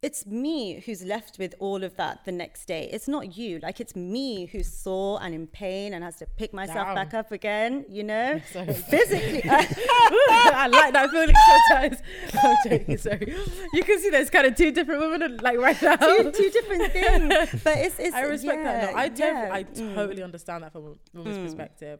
[0.00, 2.88] it's me who's left with all of that the next day.
[2.92, 3.58] It's not you.
[3.60, 6.94] Like it's me who's sore and in pain and has to pick myself Damn.
[6.94, 8.40] back up again, you know?
[8.52, 8.72] Sorry.
[8.74, 9.42] Physically.
[9.50, 11.34] I like that feeling
[11.68, 12.02] sometimes.
[12.44, 13.34] I'm joking, sorry.
[13.72, 15.96] You can see there's kind of two different women like right now.
[15.96, 17.62] two, two different things.
[17.64, 18.92] But it's, it's I respect that.
[18.92, 19.48] No, I, yeah.
[19.52, 19.94] I Mm.
[19.94, 21.98] totally understand that from a woman's perspective.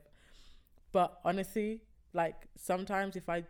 [0.92, 1.80] But honestly,
[2.12, 3.44] like sometimes if I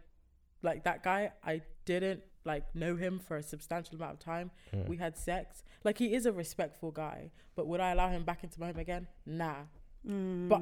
[0.62, 4.50] like that guy, I didn't like know him for a substantial amount of time.
[4.92, 5.62] We had sex.
[5.84, 8.78] Like he is a respectful guy, but would I allow him back into my home
[8.86, 9.06] again?
[9.24, 9.60] Nah.
[10.06, 10.48] Mm.
[10.48, 10.60] But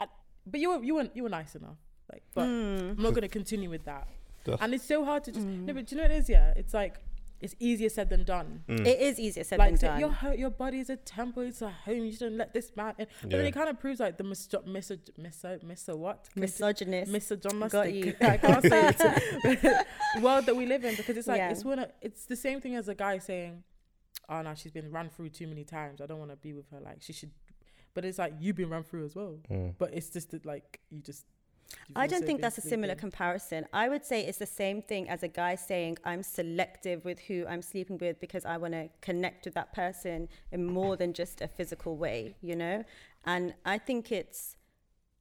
[0.00, 0.04] I,
[0.46, 1.78] but you were you were you were nice enough.
[2.12, 2.90] Like, but Mm.
[2.96, 4.06] I'm not gonna continue with that.
[4.44, 5.72] That's- And it's so hard to just no.
[5.74, 6.28] But do you know what it is?
[6.28, 6.94] Yeah, it's like
[7.40, 8.64] it's easier said than done.
[8.68, 10.00] It is easier said Like than say, done.
[10.00, 12.04] your ho- your body is a temple, it's a home.
[12.04, 13.06] You shouldn't let this man in.
[13.22, 17.12] But then it kind of proves like the miso miso miso miso what Misogynist.
[17.12, 17.70] misogynistic.
[17.72, 18.14] Got you.
[18.20, 19.86] I can't say it.
[20.22, 21.50] world that we live in because it's like Yeah.
[21.50, 21.78] it's one.
[21.78, 23.62] of- It's the same thing as a guy saying,
[24.28, 26.00] "Oh no, she's been run through too many times.
[26.00, 26.80] I don't want to be with her.
[26.80, 27.30] Like she should."
[27.94, 29.38] But it's like you've been run through as well.
[29.50, 29.74] Mm.
[29.78, 31.24] But it's just that like you just.
[31.88, 33.00] You've I don't think that's a similar sleeping.
[33.00, 33.66] comparison.
[33.72, 37.46] I would say it's the same thing as a guy saying, I'm selective with who
[37.48, 41.40] I'm sleeping with because I want to connect with that person in more than just
[41.40, 42.84] a physical way, you know?
[43.24, 44.56] And I think it's,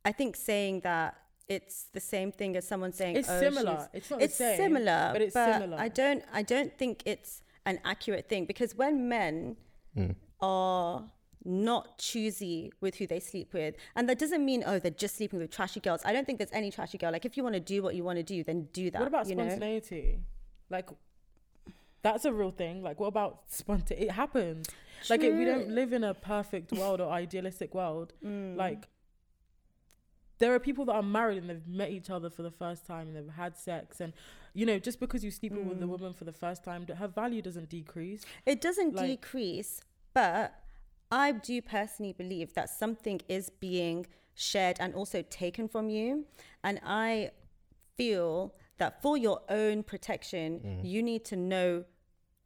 [0.06, 3.90] I think saying that it's the same thing as someone saying, It's oh, similar.
[3.94, 5.78] It's not it's the same, similar, but it's similar.
[5.80, 9.58] I don't, I don't think it's an accurate thing because when men
[9.96, 10.16] mm.
[10.40, 11.04] are
[11.48, 13.76] not choosy with who they sleep with.
[13.96, 16.02] And that doesn't mean, oh, they're just sleeping with trashy girls.
[16.04, 17.12] I don't think there's any trashy girl.
[17.12, 19.00] Like, if you want to do what you want to do, then do that.
[19.00, 19.48] What about you know?
[19.48, 20.20] spontaneity?
[20.70, 20.90] Like,
[22.04, 22.84] that's a real thing.
[22.84, 24.08] Like, what about spontaneity?
[24.08, 24.68] It happens.
[25.10, 28.14] Like, it, we don't live in a perfect world or idealistic world.
[28.26, 28.58] Mm.
[28.58, 28.88] Like,
[30.40, 33.08] there are people that are married and they've met each other for the first time
[33.08, 34.02] and they've had sex.
[34.02, 34.14] And,
[34.54, 35.80] you know, just because you sleep with Mm.
[35.80, 38.24] the woman for the first time, her value doesn't decrease.
[38.46, 39.82] It doesn't Like- decrease,
[40.14, 40.54] but
[41.12, 46.26] I do personally believe that something is being shared and also taken from you.
[46.64, 47.32] And I
[47.96, 50.86] feel that for your own protection, mm.
[50.88, 51.86] you need to know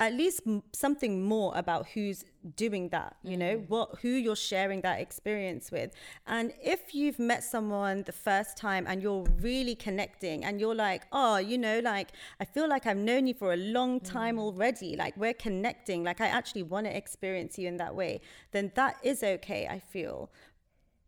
[0.01, 0.41] at least
[0.73, 3.69] something more about who's doing that you know mm.
[3.69, 5.91] what who you're sharing that experience with.
[6.25, 11.03] And if you've met someone the first time and you're really connecting and you're like
[11.11, 12.09] oh you know like
[12.39, 14.39] i feel like i've known you for a long time mm.
[14.39, 18.19] already like we're connecting like i actually want to experience you in that way
[18.51, 20.31] then that is okay i feel.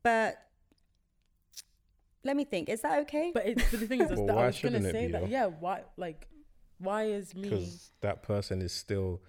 [0.03, 0.37] But
[2.23, 3.31] let me think is that okay?
[3.33, 5.11] But, it, but the thing is, Well, that why I was going to say be,
[5.13, 5.27] that, though?
[5.27, 6.27] yeah, why, like,
[6.83, 7.41] why is me.
[7.43, 9.21] because that person is still,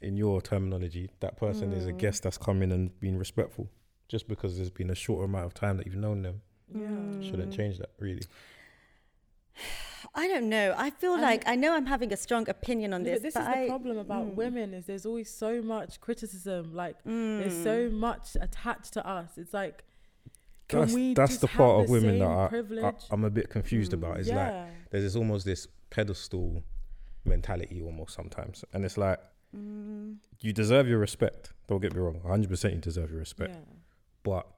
[0.00, 3.68] in your terminology, that person is a guest that's come in and being respectful.
[4.08, 6.40] Just because there's been a short amount of time that you've known them,
[6.74, 7.28] Yeah.
[7.28, 8.22] shouldn't change that really.
[10.14, 10.74] I don't know.
[10.76, 13.18] I feel And- like I know I'm having a strong opinion on No, this.
[13.18, 14.34] but this but is the problem about mm.
[14.34, 17.92] women is there's always so much criticism like there's so Mm.
[17.94, 19.82] much attached to us it's like
[20.68, 23.24] can That's we that's just the have part of the women that I, I, I'm
[23.24, 24.18] a bit confused about.
[24.20, 24.54] It's like
[24.90, 26.62] there's this almost this pedestal
[27.24, 29.18] mentality almost sometimes, and it's like
[29.56, 30.16] Mm.
[30.40, 31.52] you deserve your respect.
[31.68, 33.54] Don't get me wrong, 100 percent you deserve your respect.
[33.54, 33.60] yeah
[34.24, 34.48] But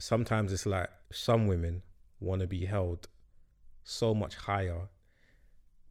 [0.00, 1.82] sometimes it's like some women
[2.18, 3.06] want to be held
[3.84, 4.88] so much higher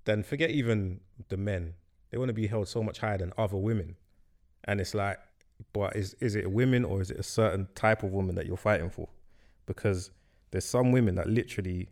[0.04, 1.76] than forget even the men.
[2.10, 3.96] They want to be held so much higher than other women,
[4.66, 5.20] and it's like,
[5.72, 8.58] but is is it women or is it a certain type of woman that you're
[8.58, 9.08] fighting for?
[9.68, 10.12] Because
[10.52, 11.88] there's some women that literally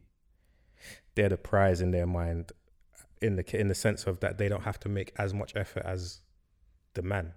[1.15, 2.51] they're the prize in their mind,
[3.21, 5.83] in the in the sense of that they don't have to make as much effort
[5.85, 6.21] as
[6.93, 7.33] the man,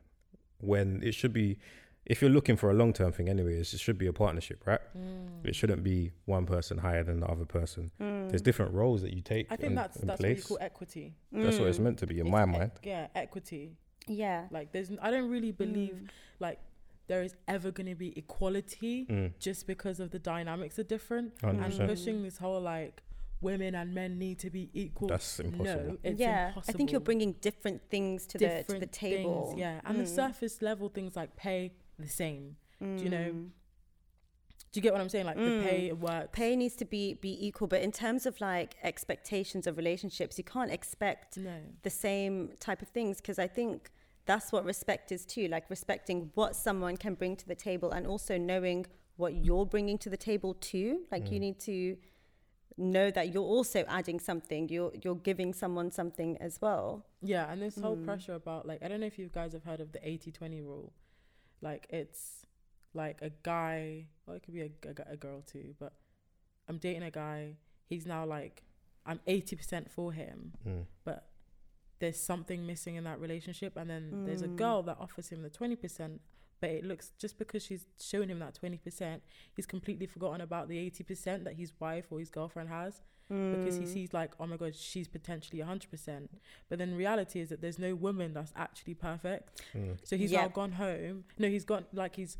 [0.60, 1.58] when it should be
[2.06, 4.80] if you're looking for a long term thing, anyway, it should be a partnership, right?
[4.96, 5.44] Mm.
[5.46, 7.90] It shouldn't be one person higher than the other person.
[7.98, 9.46] There's different roles that you take.
[9.52, 10.46] i think in, that's in that's what you place.
[10.46, 11.82] call equity That's what it's Mm.
[11.82, 12.70] meant to be in It's my e- mind.
[12.82, 14.46] yeah equity Yeah.
[14.50, 16.08] like there's i don't really believe Mm.
[16.40, 16.58] like
[17.08, 21.36] there is ever going to be equality Mm, just because of the dynamics are different
[21.42, 21.80] 100%.
[21.80, 23.02] and pushing this whole like
[23.40, 25.84] women and men need to be equal That's impossible.
[25.92, 26.48] no it's yeah.
[26.48, 29.46] impossible I think you're bringing different things to the to the table.
[29.48, 30.14] things, yeah, and the Mm.
[30.14, 32.56] surface level things like pay the same.
[32.80, 33.30] Do you know?
[33.32, 33.50] Mm.
[34.72, 35.26] Do you get what I'm saying?
[35.26, 35.62] Like the Mm.
[35.64, 36.28] pay works.
[36.32, 40.44] Pay needs to be be equal, but in terms of like expectations of relationships, you
[40.44, 41.56] can't expect No.
[41.82, 43.90] the same type of things because I think
[44.26, 45.48] that's what respect is too.
[45.48, 49.98] Like respecting what someone can bring to the table and also knowing what you're bringing
[49.98, 51.04] to the table too.
[51.10, 51.96] Like you need to
[52.80, 54.68] know that you're also adding something.
[54.68, 57.06] You're you're giving someone something as well.
[57.22, 58.04] Yeah, and this whole Mm.
[58.04, 60.92] pressure about like I don't know if you guys have heard of the 80-20 rule.
[61.60, 62.46] Like it's
[62.94, 64.70] like a guy, or it could be a
[65.06, 65.92] a girl too, but
[66.68, 67.56] I'm dating a guy.
[67.86, 68.64] He's now like
[69.06, 70.86] I'm 80% for him, Mm.
[71.04, 71.26] but
[72.00, 74.56] there's something missing in that relationship, and then there's a Mm.
[74.56, 76.20] girl that offers him the twenty percent.
[76.60, 79.22] But it looks just because she's shown him that twenty percent,
[79.54, 83.76] he's completely forgotten about the eighty percent that his wife or his girlfriend has because
[83.76, 83.80] Mm.
[83.80, 86.28] he sees like, oh my god, she's potentially hundred percent.
[86.68, 89.62] But then reality is that there's no woman that's actually perfect.
[89.74, 89.96] Mm.
[90.02, 90.42] So he's Yeah.
[90.42, 91.24] now gone home.
[91.38, 92.36] No, he's gone like he's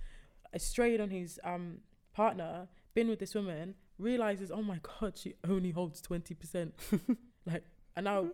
[0.58, 1.78] strayed on his um
[2.12, 6.74] partner, been with this woman, realizes, oh my god, she only holds twenty percent.
[7.46, 7.62] like,
[7.96, 8.26] and now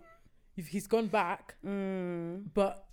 [0.56, 2.44] if he's gone back, Mm.
[2.54, 2.85] but You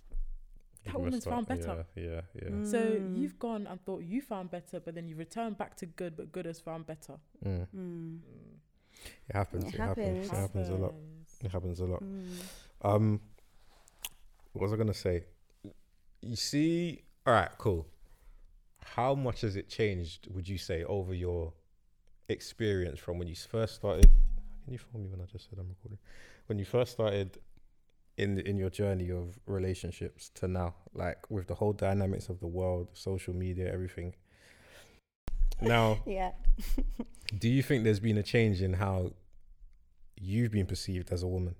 [0.84, 1.86] that woman's found better.
[1.96, 2.64] Yeah, yeah, yeah.
[2.64, 3.16] So Mm.
[3.18, 6.30] you've gone and thought you found better, but then you return back to good, but
[6.32, 7.14] good has found better.
[7.44, 7.66] Mm.
[7.74, 8.18] Mm.
[9.28, 9.64] It happens.
[9.64, 10.28] It It, happens.
[10.30, 10.30] happens.
[10.30, 10.94] It happens a lot.
[11.44, 12.02] It happens a lot.
[12.02, 12.26] Mm.
[12.82, 13.20] Um,
[14.52, 15.24] what was I gonna say?
[16.22, 17.86] You see, all right, cool.
[18.82, 20.28] How much has it changed?
[20.30, 21.52] Would you say over your
[22.28, 24.08] experience from when you first started?
[24.64, 25.98] Can you phone me when I just said I'm recording?
[26.46, 27.38] When you first started
[28.16, 32.46] in in your journey of relationships to now, like with the whole dynamics of the
[32.46, 34.14] world, social media, everything.
[35.60, 36.32] Now, Yeah.
[37.38, 39.12] do you think there's been a change in how
[40.20, 41.54] you've been perceived as a woman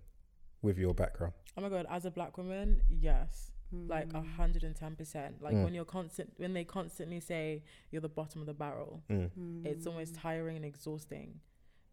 [0.62, 1.34] with your background?
[1.56, 3.50] Oh my god, as a black woman, yes.
[3.72, 4.34] Like a Mm.
[4.36, 5.42] hundred and ten percent.
[5.42, 5.64] Like Mm.
[5.64, 9.66] when you're constant when they constantly say you're the bottom of the barrel, Mm.
[9.66, 11.40] it's almost tiring and exhausting.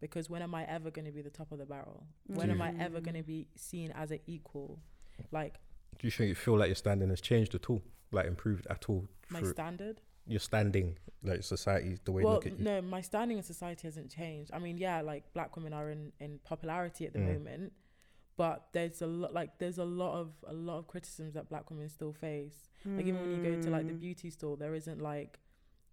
[0.02, 2.04] Because when am I ever gonna be the top of the barrel?
[2.26, 4.80] When am I ever gonna be seen as an equal?
[5.30, 5.54] Like
[5.98, 8.88] Do you think you feel like your standing has changed at all, like improved at
[8.90, 9.06] all?
[9.30, 10.00] my standard?
[10.26, 12.64] your standing, like society, the way they well, look at you.
[12.64, 14.50] no, my standing in society hasn't changed.
[14.54, 17.32] I mean, yeah, like black women are in, in popularity at the Mm.
[17.34, 17.72] moment,
[18.36, 21.70] but there's a lot like there's a lot of a lot of criticisms that black
[21.70, 22.68] women still face.
[22.96, 24.00] Like even when you go to like the Mm.
[24.00, 25.38] beauty store, there isn't like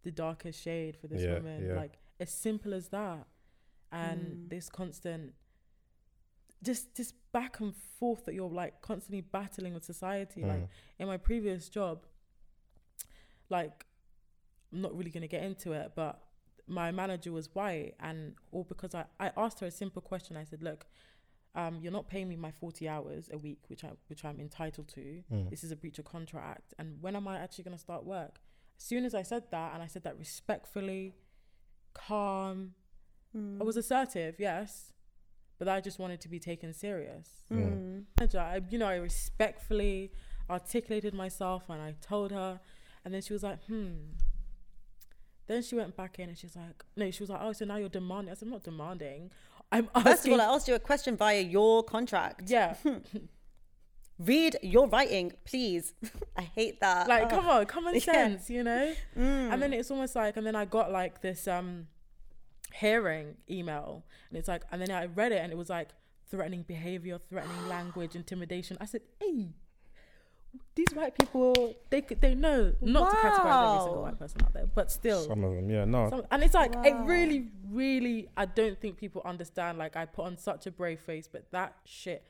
[0.04, 1.66] the darkest shade for this Yeah, woman.
[1.68, 1.76] yeah.
[1.76, 3.26] Like as simple as that,
[3.92, 4.50] and Mm.
[4.50, 5.34] this constant.
[6.62, 10.44] Just, just back and forth that you're like constantly battling with society.
[10.44, 10.70] Like Mm.
[11.00, 12.06] in my previous job,
[13.50, 13.86] like
[14.72, 16.22] I'm not really gonna get into it, but
[16.68, 20.38] my manager was white and all because I, I asked her a simple question.
[20.38, 20.86] I said, Look,
[21.56, 24.88] um, you're not paying me my forty hours a week, which I which I'm entitled
[24.90, 25.24] to.
[25.32, 25.50] Mm.
[25.50, 26.74] This is a breach of contract.
[26.78, 28.40] And when am I actually gonna start work?
[28.78, 31.16] As soon as I said that and I said that respectfully,
[31.94, 32.76] calm,
[33.36, 34.92] I was assertive, yes.
[35.60, 38.06] But I just wanted to be taken serious Mm.
[38.20, 40.12] manager, I, you know, I respectfully
[40.50, 42.60] articulated myself and I told her,
[43.04, 43.94] and then she was like, hmm.
[45.48, 47.76] Then she went back in and she's like, no, she was like, oh, so now
[47.78, 48.32] you're demanding.
[48.32, 49.32] I said, I'm not demanding.
[49.72, 52.50] I'm First of all, I asked you a question via your contract.
[52.50, 52.76] yeah,
[54.20, 55.94] Read your writing, please.
[56.38, 57.08] I hate that.
[57.08, 57.30] like Ugh.
[57.30, 58.02] come on, common Yeah.
[58.02, 58.94] sense, you know.
[59.18, 59.54] Mm.
[59.54, 61.88] And then it's almost like, and then I got like this um
[62.74, 65.90] hearing email, and it's like, and then I read it, and it was like
[66.30, 68.78] threatening behavior, threatening language, intimidation.
[68.80, 69.50] I said, hey,
[70.76, 74.66] these white people, they they know not to categorize every single white person out there,
[74.74, 75.24] but still.
[75.26, 76.10] Some of them, yeah, no.
[76.10, 78.30] Some, and it's like it really, really.
[78.36, 79.78] I don't think people understand.
[79.78, 82.24] Like I put on such a brave face, but that shit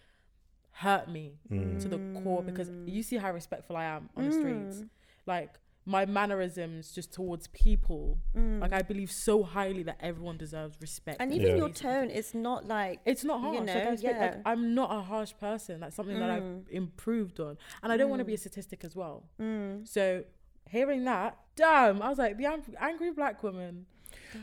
[0.71, 1.81] hurt me Mm.
[1.81, 4.83] to the core because you see how respectful I am on the streets.
[5.25, 5.59] Like
[5.95, 8.19] my mannerisms just towards people.
[8.35, 11.17] Like I believe so highly that everyone deserves respect.
[11.19, 11.61] and and even Yeah.
[11.63, 13.55] your tone it's not like It's not harsh.
[13.55, 14.41] you like, I know, expect- like, yeah.
[14.51, 15.79] I'm not a harsh person.
[15.81, 18.95] That's something that I've improved on, and I don't want to be a statistic as
[18.95, 19.17] well.
[19.39, 20.23] mm, So
[20.69, 23.85] hearing that, damn, I was like the ang- angry black woman.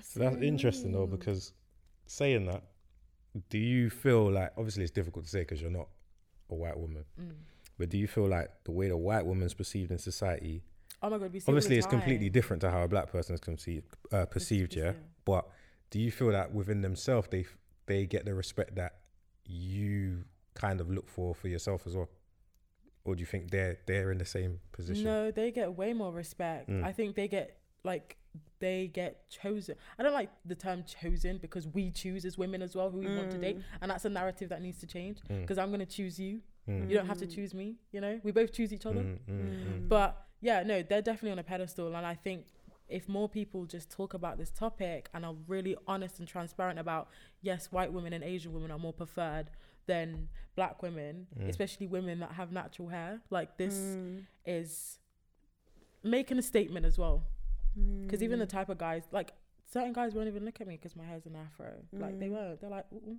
[0.02, 1.52] So that's interesting though, because
[2.06, 2.62] saying that,
[3.50, 5.88] do you feel like obviously it's difficult to say because you're not
[6.50, 7.32] a white woman, Mm.
[7.78, 10.64] but do you feel like the way the white woman's perceived in society,
[11.02, 13.34] Oh my god, we see it obviously it's completely different to how a black person
[13.34, 14.92] is conceived, uh, perceived, yeah.
[15.24, 15.46] But
[15.90, 17.44] do you feel that within themselves they
[17.86, 18.96] they get the respect that
[19.44, 22.08] you kind of look for for yourself as well,
[23.04, 25.04] or do you think they're they're in the same position?
[25.04, 26.68] No, they get way more respect.
[26.68, 26.84] Mm.
[26.84, 28.16] I think they get like
[28.58, 29.76] they get chosen.
[29.98, 33.16] I don't like the term chosen because we choose as women as well who we
[33.16, 35.18] want to date, and that's a narrative that needs to change.
[35.30, 35.42] Mm.
[35.42, 36.40] Because I'm gonna choose you.
[36.68, 36.88] Mm.
[36.88, 37.76] You don't have to choose me.
[37.92, 39.00] You know, we both choose each other.
[39.00, 39.88] Mm, mm, mm.
[39.88, 42.46] But yeah, no, they're definitely on a pedestal, and I think
[42.88, 47.08] if more people just talk about this topic and are really honest and transparent about
[47.42, 49.50] yes, white women and Asian women are more preferred
[49.86, 51.48] than black women, Mm.
[51.48, 53.20] especially women that have natural hair.
[53.30, 54.98] Like this mm, is
[56.02, 57.24] making a statement as well.
[57.78, 58.02] mm.
[58.06, 59.32] Because even the type of guys, like
[59.70, 61.72] certain guys won't even look at me because my hair's an afro.
[61.92, 62.32] Like they Mm.
[62.32, 62.60] won't.
[62.60, 63.18] They're like, "Mm-mm."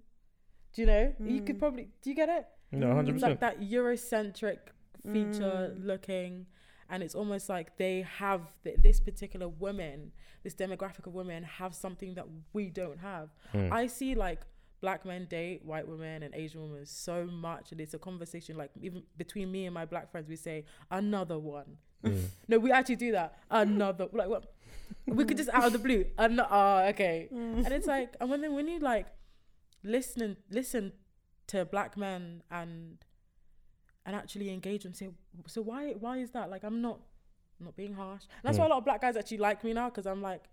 [0.74, 1.14] do you know?
[1.26, 1.60] You could Mm.
[1.60, 1.90] probably.
[2.02, 2.48] Do you get it?
[2.72, 4.60] No, hundred It's like that Eurocentric
[5.12, 5.86] feature Mm.
[5.86, 6.46] looking,
[6.90, 10.12] and it's almost like they have th- this particular woman,
[10.44, 13.30] this demographic of women have something that we don't have.
[13.54, 13.72] Mm.
[13.72, 14.42] I see like
[14.80, 18.72] black men date white women and Asian women so much, and it's a conversation like
[18.82, 21.78] even between me and my black friends, we say another one.
[22.04, 22.26] Mm.
[22.48, 23.38] No, we actually do that.
[23.50, 24.54] Another like what?
[25.06, 26.06] We could just out of the blue.
[26.18, 26.48] Another.
[26.50, 27.28] Oh, okay.
[27.32, 29.08] And it's like, and when then when you like
[29.84, 30.94] listen and listen
[31.48, 32.98] to black men and
[34.08, 35.10] and actually engage them, say,
[35.46, 36.50] so why why is that?
[36.50, 37.00] Like, I'm not
[37.60, 38.24] I'm not being harsh.
[38.24, 40.46] And that's why a lot of black guys actually like me now because I'm like.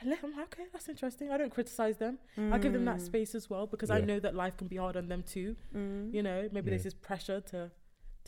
[0.00, 1.32] I let- I'm like, okay, that's interesting.
[1.32, 2.18] I don't criticize them.
[2.52, 4.96] I give them that space as well because I know that life can be hard
[4.96, 5.56] on them too.
[5.74, 6.14] Mm.
[6.14, 6.84] You know, maybe there's Yeah.
[6.84, 7.72] this pressure to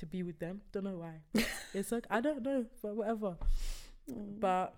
[0.01, 0.63] to be with them.
[0.73, 1.15] Don't know why.
[1.73, 3.37] it's like I don't know, but whatever.
[4.11, 4.41] Mm.
[4.41, 4.75] But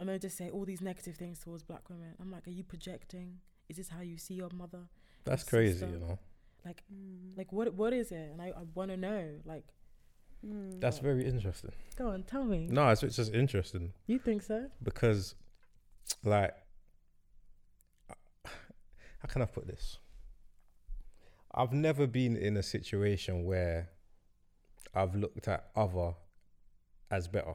[0.00, 2.14] and they just say all these negative things towards black women.
[2.18, 3.40] I'm like, are you projecting?
[3.68, 4.84] Is this how you see your mother?
[5.24, 6.18] That's crazy, you know.
[6.64, 7.36] Like, Mm.
[7.36, 8.30] like what what is it?
[8.32, 9.40] And I, I want to know.
[9.44, 9.64] Like,
[10.46, 10.80] Mm.
[10.80, 11.72] That's very interesting.
[11.96, 12.68] go on, tell me.
[12.70, 14.70] No, it's, it's just interesting You think so?
[14.82, 15.34] because,
[16.24, 16.54] like,
[18.08, 19.98] how can I put this?
[21.52, 23.88] I've never been in a situation where
[24.94, 26.12] I've looked at other
[27.10, 27.54] as better.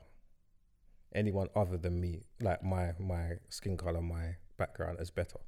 [1.16, 5.40] Anyone other than me, like my my skin color, my background as better.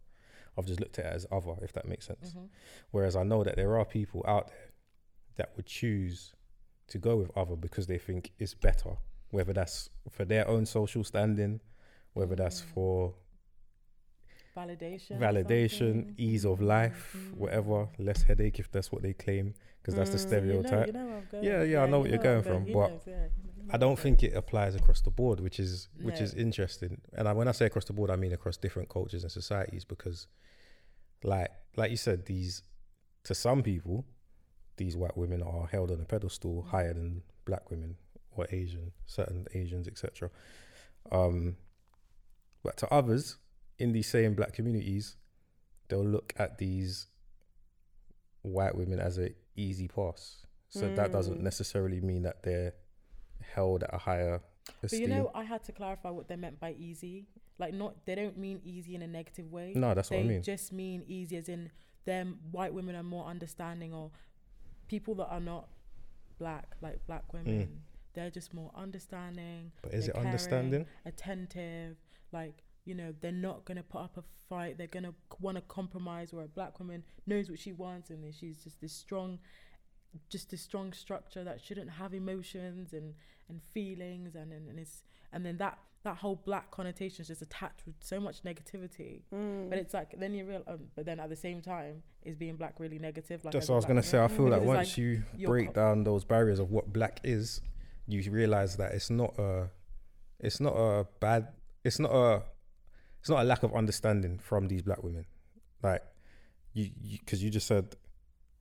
[0.57, 2.33] I've just looked at it as other, if that makes sense.
[2.33, 2.49] Mhm.
[2.91, 4.71] Whereas I know that there are people out there
[5.35, 6.33] that would choose
[6.87, 8.97] to go with other because they think it's better,
[9.31, 11.59] whether that's for their own social standing,
[12.13, 12.65] whether that's Mm.
[12.73, 13.15] for
[14.55, 15.17] Validation.
[15.19, 17.33] validation, ease of life, Mm.
[17.37, 19.53] whatever, less headache if that's what they claim,
[19.85, 20.29] because that's the Mm.
[20.29, 20.87] So you know- stereotype.
[20.87, 23.07] you know Yeah, yeah, I know what you're going from, but
[23.69, 27.01] I don't think it applies across the board, which is which is interesting.
[27.13, 29.85] And I, when I say across the board, I mean across different cultures and societies,
[29.85, 30.27] because,
[31.23, 32.63] like like you said, these
[33.25, 34.05] to some people,
[34.77, 36.67] these white women are held on a pedestal Mm.
[36.69, 37.97] higher than black women
[38.31, 40.29] or Asian, certain Asians, etc.
[41.11, 41.57] Um,
[42.63, 43.37] but to others
[43.77, 45.15] in these same black communities,
[45.87, 47.07] they'll look at these
[48.41, 50.45] white women as a easy pass.
[50.69, 51.43] So that doesn't Mm.
[51.43, 52.73] necessarily mean that they're
[53.53, 54.41] held at a higher
[54.81, 57.27] But you know, I had to clarify what they meant by easy.
[57.59, 59.73] Like, not they don't mean easy in a negative way.
[59.75, 60.41] no, that's they what I mean.
[60.43, 61.71] just mean easy, as in
[62.05, 64.11] them white women are more understanding, or
[64.87, 65.69] people that are not
[66.39, 67.83] black, like black women,
[68.13, 70.27] they're just more understanding, But is it caring.
[70.27, 70.85] understanding?
[71.05, 71.97] attentive.
[72.33, 74.77] Like, you know, they're not gonna put up a fight.
[74.77, 76.33] They're gonna want to compromise.
[76.33, 79.39] Where a black woman knows what she wants, and then she's just this strong,
[80.29, 83.13] just this strong structure that shouldn't have emotions and
[83.49, 87.41] and feelings, and and, and it's and then that that whole black connotation is just
[87.41, 89.23] attached with so much negativity.
[89.33, 89.69] Mm.
[89.69, 92.55] But it's like then you real, um, but then at the same time, is being
[92.55, 93.43] black really negative?
[93.43, 94.23] Like That's what I was gonna say.
[94.23, 97.59] I feel like once you you're break co- down those barriers of what black is,
[98.07, 99.69] you realize that it's not a,
[100.39, 101.47] it's not a bad,
[101.83, 102.43] it's not a,
[103.25, 105.25] it's not a lack of understanding from these black women,
[105.81, 106.03] like
[106.73, 107.95] you, because you, just said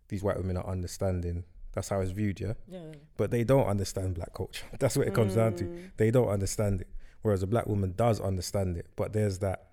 [0.09, 1.45] these white women are understanding.
[1.75, 2.55] That's how it's viewed, yeah.
[2.67, 4.65] yeah, But they don't understand black culture.
[4.81, 5.65] That's what it comes down to.
[5.65, 5.91] Mm.
[5.99, 6.89] They don't understand it.
[7.21, 8.87] Whereas a black woman does understand it.
[8.97, 9.67] But there's that.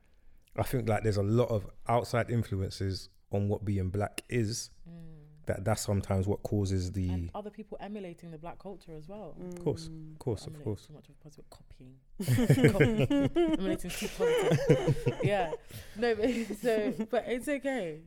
[0.58, 4.72] I think like there's a lot of outside influences on what being black is.
[4.90, 5.21] mm.
[5.48, 7.10] That that's sometimes what causes the.
[7.10, 9.36] and other people emulating the black culture as well.
[9.42, 9.58] Mm.
[9.58, 10.86] Of course, of course, of course.
[10.86, 12.72] Too much of a positive copying.
[12.72, 13.56] Copying.
[13.58, 15.20] Emulating too positive.
[15.24, 15.52] yeah.
[15.98, 16.30] No, but
[16.62, 18.02] so but it's okay.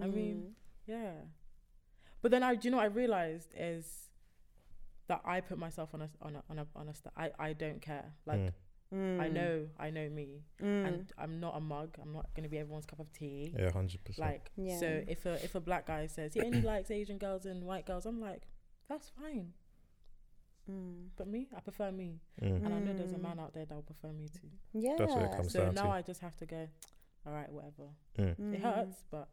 [0.00, 0.52] I mean,
[0.86, 1.12] yeah.
[2.22, 4.08] But then I, do you know, what I realized is
[5.08, 7.52] that I put myself on a on a on a on a st- I I
[7.52, 8.12] don't care.
[8.26, 8.52] Like Mm.
[8.94, 9.20] Mm.
[9.20, 10.86] I know I know me, Mm.
[10.88, 11.96] and I'm not a mug.
[12.00, 13.54] I'm not gonna be everyone's cup of tea.
[13.58, 14.26] Yeah, hundred percent.
[14.30, 14.78] Like Yeah.
[14.78, 17.84] so, if a if a black guy says he only likes Asian girls and white
[17.86, 18.48] girls, I'm like,
[18.88, 19.52] that's fine.
[20.70, 21.08] Mm.
[21.16, 22.64] But me, I prefer me, Mm.
[22.64, 23.22] and I know there's a Mm.
[23.22, 24.50] man out there that will prefer me too.
[24.72, 24.96] Yeah.
[24.98, 25.88] That's what it comes So down now to.
[25.90, 26.68] I just have to go.
[27.26, 27.88] All right, whatever.
[28.18, 28.54] Mm.
[28.54, 29.28] It hurts, but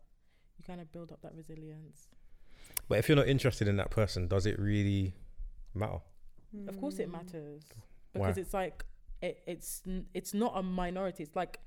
[0.58, 2.10] you kind of build up that resilience.
[2.90, 5.14] But if you're not interested in that person, does it really
[5.74, 6.00] matter?
[6.68, 7.64] Of course, it matters
[8.14, 8.28] Why?
[8.28, 8.86] because it's like
[9.26, 9.82] it, it's
[10.14, 11.24] it's not a minority.
[11.24, 11.60] It's like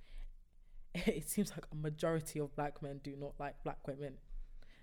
[0.94, 4.14] it seems like a majority of black men do not like black women.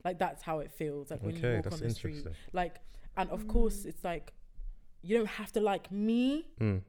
[0.03, 1.09] Like that's how it feels.
[1.11, 2.25] Like when you walk that's on the street.
[2.53, 2.75] Like,
[3.17, 3.85] and of course, Mm.
[3.89, 4.33] it's like
[5.01, 6.47] you don't have to like me.
[6.59, 6.81] Mm.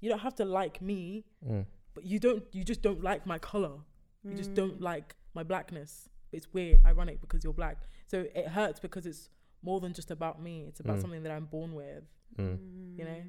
[0.00, 1.64] You don't have to like me, Mm.
[1.94, 2.44] but you don't.
[2.52, 3.76] You just don't like my color.
[4.24, 4.90] You just don't Mm.
[4.90, 6.08] like my blackness.
[6.32, 7.76] It's weird, ironic because you're black.
[8.06, 9.28] So it hurts because it's
[9.62, 10.64] more than just about me.
[10.68, 11.02] It's about Mm.
[11.02, 12.04] something that I'm born with.
[12.38, 12.98] Mm.
[12.98, 13.22] You know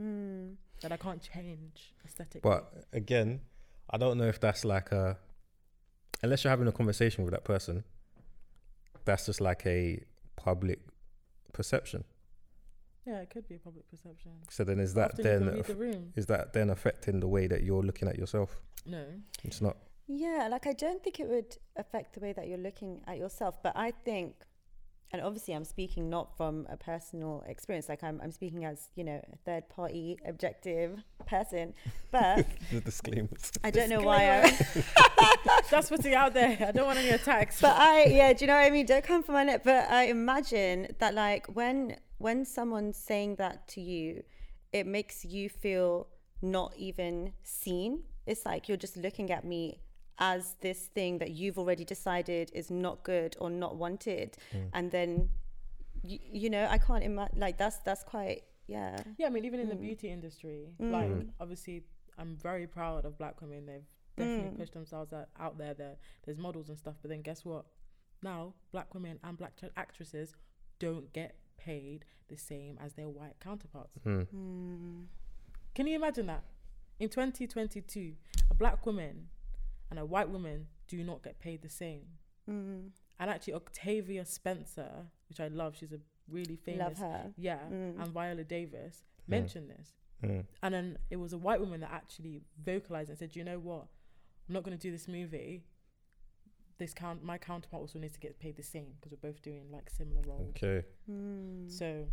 [0.00, 0.54] Mm.
[0.82, 2.40] that I can't change aesthetically.
[2.42, 3.40] But again,
[3.90, 5.16] I don't know if that's like a,
[6.22, 7.84] unless you're having a conversation with that person,
[9.04, 10.02] that's just like a
[10.36, 10.80] public
[11.52, 12.04] perception.
[13.06, 14.32] yeah, it could be a public perception.
[14.50, 17.28] So then is that Often then can read aff- the is that then affecting the
[17.28, 18.60] way that you're looking at yourself?
[18.86, 19.04] No,
[19.44, 19.76] It's not.
[20.06, 23.62] Yeah, like I don't think it would affect the way that you're looking at yourself,
[23.62, 24.34] but I think,
[25.10, 29.04] and obviously I'm speaking not from a personal experience, like I'm, I'm speaking as, you
[29.04, 31.72] know, a third party objective person,
[32.10, 33.52] but The disclaimers.
[33.64, 36.58] I don't know why I, That's putting out there.
[36.60, 37.60] I don't want any attacks.
[37.60, 38.84] but I, yeah, do you know what I mean?
[38.84, 43.66] Don't come for my neck, but I imagine that like when, when someone's saying that
[43.68, 44.22] to you,
[44.72, 46.08] it makes you feel
[46.42, 48.02] not even seen.
[48.26, 49.80] It's like you're just looking at me
[50.18, 54.36] as this thing that you've already decided is not good or not wanted,
[54.72, 55.28] and then
[56.02, 59.60] you, you know I can't imagine like that's that's quite yeah Yeah, I mean, even
[59.60, 59.80] in the Mm.
[59.80, 61.10] beauty industry, like
[61.40, 61.84] obviously,
[62.18, 63.66] I'm very proud of black women.
[63.66, 64.58] They've definitely Mm.
[64.58, 65.74] pushed themselves out, out there.
[65.74, 65.96] there.
[66.24, 67.64] There's models and stuff, but then guess what?
[68.22, 70.34] Now, black women and black ch- actresses
[70.80, 73.96] don't get paid the same as their white counterparts.
[74.04, 75.06] Mm.
[75.74, 76.42] Can you imagine that?
[76.98, 78.14] In 2022,
[78.50, 79.28] a black woman
[79.90, 82.02] and a white woman do not get paid the same.
[82.48, 87.58] mm, And actually, Octavia Spencer, which I love, she's a really famous, love her yeah,
[87.70, 88.00] Mm.
[88.02, 89.92] and Viola Davis mentioned this.
[90.22, 90.44] Mm.
[90.62, 93.86] And then it was a white woman that actually vocalized and said, "You know what?
[94.48, 95.64] I'm not going to do this movie.
[96.78, 99.70] This count, my counterpart also needs to get paid the same because we're both doing
[99.70, 100.50] like similar roles.
[100.50, 100.86] Okay.
[101.10, 101.70] Mm.
[101.70, 102.06] So,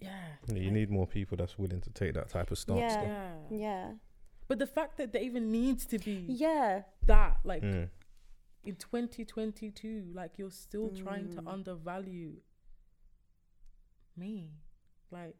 [0.00, 2.80] yeah, You I- need more people that's willing to take that type of stance.
[2.80, 3.04] Yeah.
[3.50, 3.56] though.
[3.56, 3.92] yeah.
[4.44, 7.88] Yeah But the fact that there even needs to be yeah that, like Mm.
[8.64, 11.52] in 2022, like you're still trying to Mm.
[11.52, 12.40] undervalue
[14.16, 14.50] me,
[15.10, 15.36] like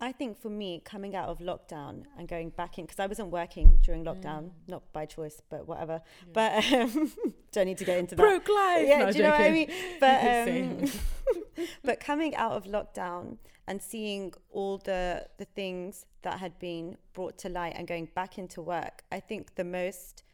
[0.00, 3.30] I think for me, coming out of lockdown and going back in, because I wasn't
[3.30, 4.52] working during lockdown, Mm.
[4.68, 6.02] not by choice, but whatever.
[6.26, 6.32] Yeah.
[6.32, 7.12] But um,
[7.52, 8.22] don't need to get into that.
[8.22, 8.86] broke life.
[8.86, 9.70] Yeah, No, do you know what I mean?
[10.00, 16.58] But um, but coming out of lockdown and seeing all the the things that had
[16.58, 20.24] been brought to light and going back into work, I think the most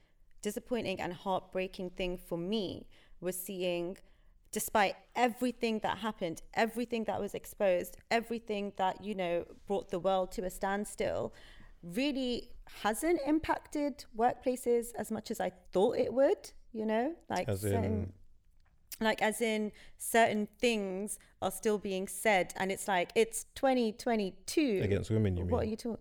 [0.42, 2.88] disappointing and heartbreaking thing for me
[3.20, 3.98] was seeing
[4.52, 10.32] despite everything that happened everything that was exposed everything that you know brought the world
[10.32, 11.32] to a standstill
[11.84, 12.48] really
[12.82, 17.14] hasn't impacted workplaces as much as i thought it would you know?
[17.28, 18.12] Like As certain in,
[19.00, 25.10] like as in certain things are still being said and it's like it's 2022 against
[25.10, 25.50] women, you mean?
[25.50, 25.96] what are you talking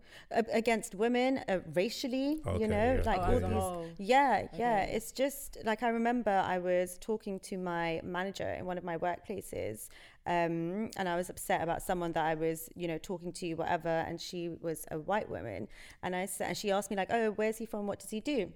[0.51, 3.01] against women uh, racially Okay, you know yeah.
[3.05, 3.87] like oh, all as these whole.
[3.97, 4.81] yeah, yeah.
[4.83, 4.91] Okay.
[4.95, 8.97] It's just like I remember I was talking to my manager in one of my
[8.97, 9.87] workplaces,
[10.25, 13.89] um, and I was upset about someone that I was, you know, talking to, whatever,
[13.89, 15.67] and she was a white woman,
[16.03, 17.87] and I said, and she asked me like, "Oh, where's he from?
[17.87, 18.51] What does he do?"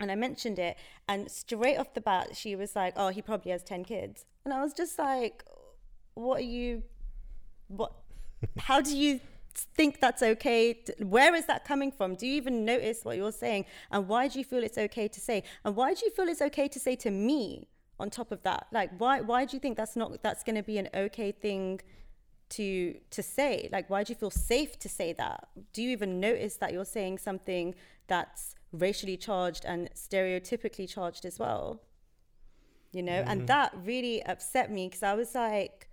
[0.00, 0.76] And I mentioned it,
[1.08, 4.52] and straight off the bat, she was like, "Oh, he probably has ten kids," and
[4.52, 5.44] I was just like,
[6.14, 6.82] "What are you?
[7.68, 7.92] What?
[8.58, 9.20] How do you?"
[9.76, 13.64] think that's okay where is that coming from do you even notice what you're saying
[13.92, 16.42] and why do you feel it's okay to say and why do you feel it's
[16.42, 17.68] okay to say to me
[18.00, 20.62] on top of that like why why do you think that's not that's going to
[20.62, 21.80] be an okay thing
[22.48, 26.20] to to say like why do you feel safe to say that do you even
[26.20, 27.74] notice that you're saying something
[28.06, 31.80] that's racially charged and stereotypically charged as well.
[32.94, 33.46] You know and mm-hmm.
[33.46, 35.88] that really upset me because i was like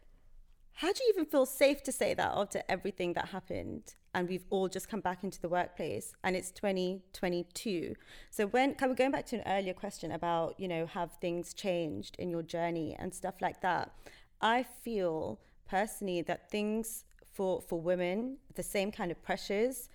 [0.73, 4.45] how do you even feel safe to say that after everything that happened and we've
[4.49, 7.95] all just come back into the workplace and it's 2022
[8.29, 11.55] so when kind of going back to an earlier question about you know have things
[11.55, 13.91] changed in your journey and stuff like that
[14.39, 17.03] i feel personally that things
[17.33, 19.89] for for women the same kind of pressures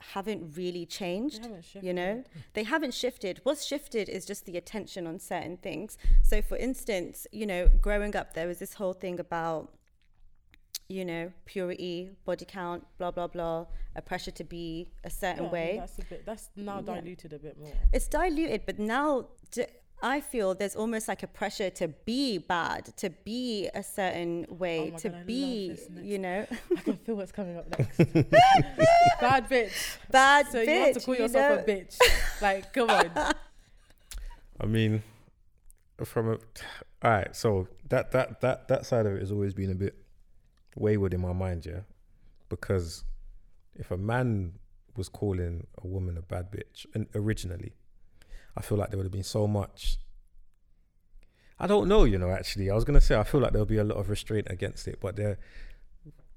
[0.00, 2.22] haven't really changed haven't you know
[2.54, 7.26] they haven't shifted what's shifted is just the attention on certain things so for instance
[7.32, 9.72] you know growing up there was this whole thing about
[10.88, 15.50] you know purity body count blah blah blah a pressure to be a certain Yeah,
[15.50, 16.24] way That's a bit.
[16.24, 16.94] That's now Yeah.
[16.94, 17.72] diluted a bit more.
[17.92, 19.66] it's diluted but now d-
[20.02, 24.92] i feel there's almost like a pressure to be bad to be a certain way
[24.94, 26.46] Oh to God, be you know
[26.76, 27.98] I can feel what's coming up next.
[29.20, 29.96] Bad bitch.
[30.10, 31.62] bad So bitch you have to call you yourself know?
[31.62, 31.98] a bitch.
[32.40, 33.10] Like, come on.
[34.60, 35.02] I mean,
[36.04, 37.34] from a all right.
[37.34, 39.96] So that that that that side of it has always been a bit
[40.76, 41.80] wayward in my mind, yeah.
[42.48, 43.04] Because
[43.74, 44.54] if a man
[44.96, 47.74] was calling a woman a bad bitch, and originally,
[48.56, 49.98] I feel like there would have been so much.
[51.60, 52.30] I don't know, you know.
[52.30, 54.86] Actually, I was gonna say I feel like there'll be a lot of restraint against
[54.86, 55.38] it, but there,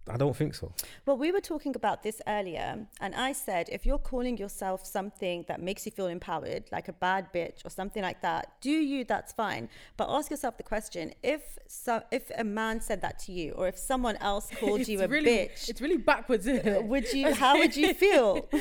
[0.10, 0.74] I don't think so.
[1.06, 5.46] Well, we were talking about this earlier, and I said if you're calling yourself something
[5.48, 9.04] that makes you feel empowered, like a bad bitch or something like that, do you?
[9.06, 9.70] That's fine.
[9.96, 13.68] But ask yourself the question: if so, if a man said that to you, or
[13.68, 16.84] if someone else called you a really, bitch, It's really backwards, isn't it?
[16.84, 17.32] would you?
[17.44, 18.50] How would you feel?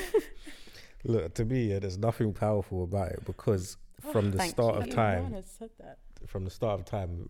[1.05, 3.77] Look, to me, yeah, there's nothing powerful about it because
[4.13, 4.81] from the start you.
[4.83, 5.99] of time, said that.
[6.27, 7.29] from the start of time,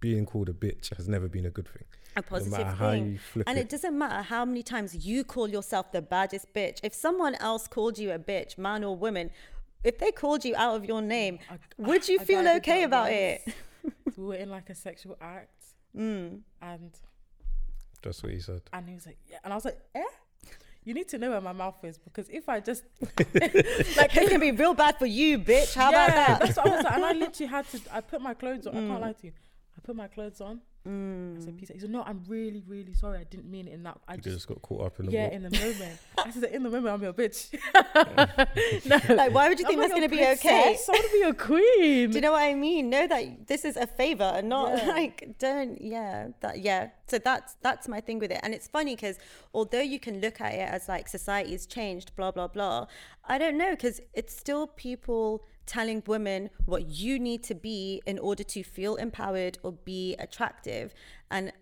[0.00, 1.84] being called a bitch has never been a good thing.
[2.16, 3.12] A No positive matter how thing.
[3.12, 3.62] you flip And it.
[3.62, 6.78] it doesn't matter how many times you call yourself the baddest bitch.
[6.82, 9.30] If someone else called you a bitch, man or woman,
[9.82, 12.82] if they called you out of your name, I- would you I feel guided okay
[12.84, 13.42] about once.
[13.46, 13.54] it?
[14.16, 15.50] we were in like a sexual act,
[15.96, 16.40] Mm.
[16.62, 16.90] and
[18.02, 18.62] That's what he said.
[18.72, 20.02] and he was like, yeah, and I was like, eh.
[20.84, 22.82] You need to know where my mouth is because if I just
[23.96, 25.74] Like it can be real bad for you, bitch.
[25.74, 26.40] How yeah, about that?
[26.40, 27.80] That's what I was like, and I literally had to.
[27.92, 28.76] I put my clothes on.
[28.76, 28.88] I Mm.
[28.88, 29.32] can't lie to you.
[29.82, 30.60] I put my clothes on.
[30.84, 31.58] I said, mm.
[31.58, 33.20] "Peace." He said, "No, I'm really, really sorry.
[33.20, 33.98] I didn't mean it in that.
[34.08, 35.32] I You just, just got caught up in the yeah, walk.
[35.34, 37.52] in the moment." I said, "In the moment, I'm your bitch."
[38.86, 40.62] no, Like, why would you I'm think that's going to a be okay?
[40.62, 40.88] princess.
[40.88, 42.10] I want to be a queen.
[42.10, 42.90] Do you know what I mean?
[42.90, 44.88] Know that this is a favor and not Yeah.
[44.88, 46.88] like don't yeah that yeah.
[47.06, 48.40] So that's that's my thing with it.
[48.42, 49.18] And it's funny because
[49.54, 52.86] although you can look at it as like society has changed, blah blah blah,
[53.24, 58.18] I don't know because it's still people telling women what you need to be in
[58.18, 60.94] order to feel empowered or be attractive.
[61.30, 61.52] And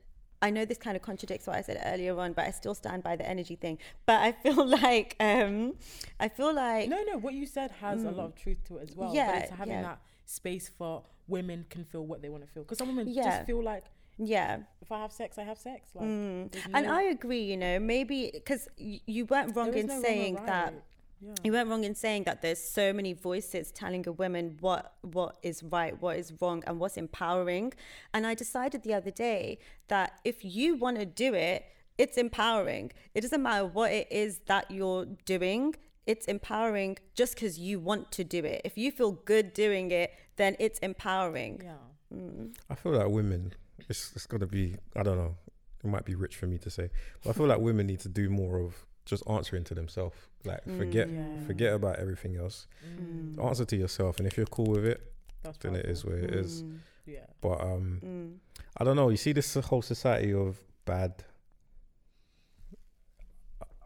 [0.42, 3.02] I know this kind of contradicts what I said earlier on, but I still stand
[3.02, 3.78] by the energy thing.
[4.06, 5.74] But I feel like um
[6.18, 7.18] I feel like no, no.
[7.18, 9.10] What you said has a lot of truth to it as well.
[9.10, 9.14] Mm.
[9.14, 9.82] Yeah, but it's having yeah.
[9.82, 12.62] that space for women can feel what they want to feel.
[12.62, 13.24] Because some women Yeah.
[13.24, 13.84] just feel like
[14.18, 14.58] yeah.
[14.82, 15.90] if I have sex, I have sex.
[15.94, 16.52] Like, Mm.
[16.52, 20.02] there's And I agree, you know, maybe because you, you weren't wrong in no wrong
[20.02, 20.74] or saying that.
[21.22, 21.30] Right.
[21.30, 21.34] Yeah.
[21.44, 25.36] You weren't wrong in saying that there's so many voices telling a woman what what
[25.42, 27.72] is right, what is wrong, and what's empowering.
[28.12, 29.58] And I decided the other day
[29.88, 31.64] that if you want to do it,
[31.98, 32.92] it's empowering.
[33.14, 35.74] It doesn't matter what it is that you're doing.
[36.06, 38.62] It's empowering just because you want to do it.
[38.64, 41.60] If you feel good doing it, then it's empowering.
[41.62, 42.16] Yeah.
[42.16, 42.56] Mm.
[42.68, 43.52] I feel like women,
[43.88, 45.36] it's, it's going to be, I don't know,
[45.84, 46.90] it might be rich for me to say,
[47.22, 50.16] but I feel like women need to do more of just answering to themselves.
[50.44, 51.46] Like, forget Mm, Yeah.
[51.46, 52.66] forget about everything else.
[52.86, 53.44] Mm.
[53.44, 54.18] Answer to yourself.
[54.18, 55.00] And if you're cool with it,
[55.42, 56.62] That's then it is where what it is.
[56.62, 57.26] Mm, Yeah.
[57.40, 58.38] But um, mm.
[58.78, 59.08] I don't know.
[59.10, 61.24] You see this whole society of bad.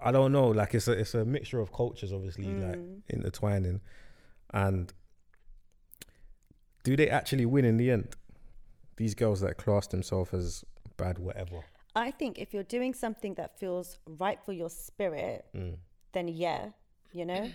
[0.01, 0.49] I don't know.
[0.49, 3.03] Like it's a it's a mixture of cultures, obviously, like Mm.
[3.09, 3.81] intertwining,
[4.53, 4.93] and
[6.83, 8.15] do they actually win in the end?
[8.97, 10.65] These girls that class themselves as
[10.99, 11.65] bad, whatever.
[11.97, 15.77] I think if you're doing something that feels right for your spirit, Mm.
[16.13, 16.71] then yeah,
[17.13, 17.51] you know.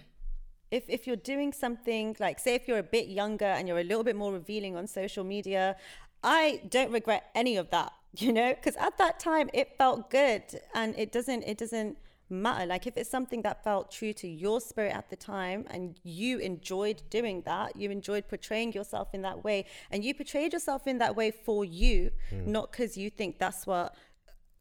[0.72, 3.84] if if you're doing something like say if you're a bit younger and you're a
[3.92, 5.76] little bit more revealing on social media,
[6.24, 10.44] I don't regret any of that, you know, because at that time it felt good
[10.76, 11.98] and it doesn't it doesn't
[12.32, 16.00] matter like if it's something that felt true to your spirit at the time and
[16.04, 20.86] you enjoyed doing that you enjoyed portraying yourself in that way and you portrayed yourself
[20.86, 22.12] in that way for you
[22.46, 23.96] not because you think that's what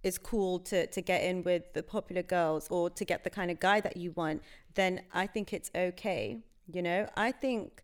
[0.09, 3.51] is cool to to get in with the popular girls or to get the kind
[3.53, 4.43] of guy that you want
[4.75, 4.93] then
[5.23, 6.25] i think it's okay
[6.71, 7.09] you know?
[7.17, 7.83] I think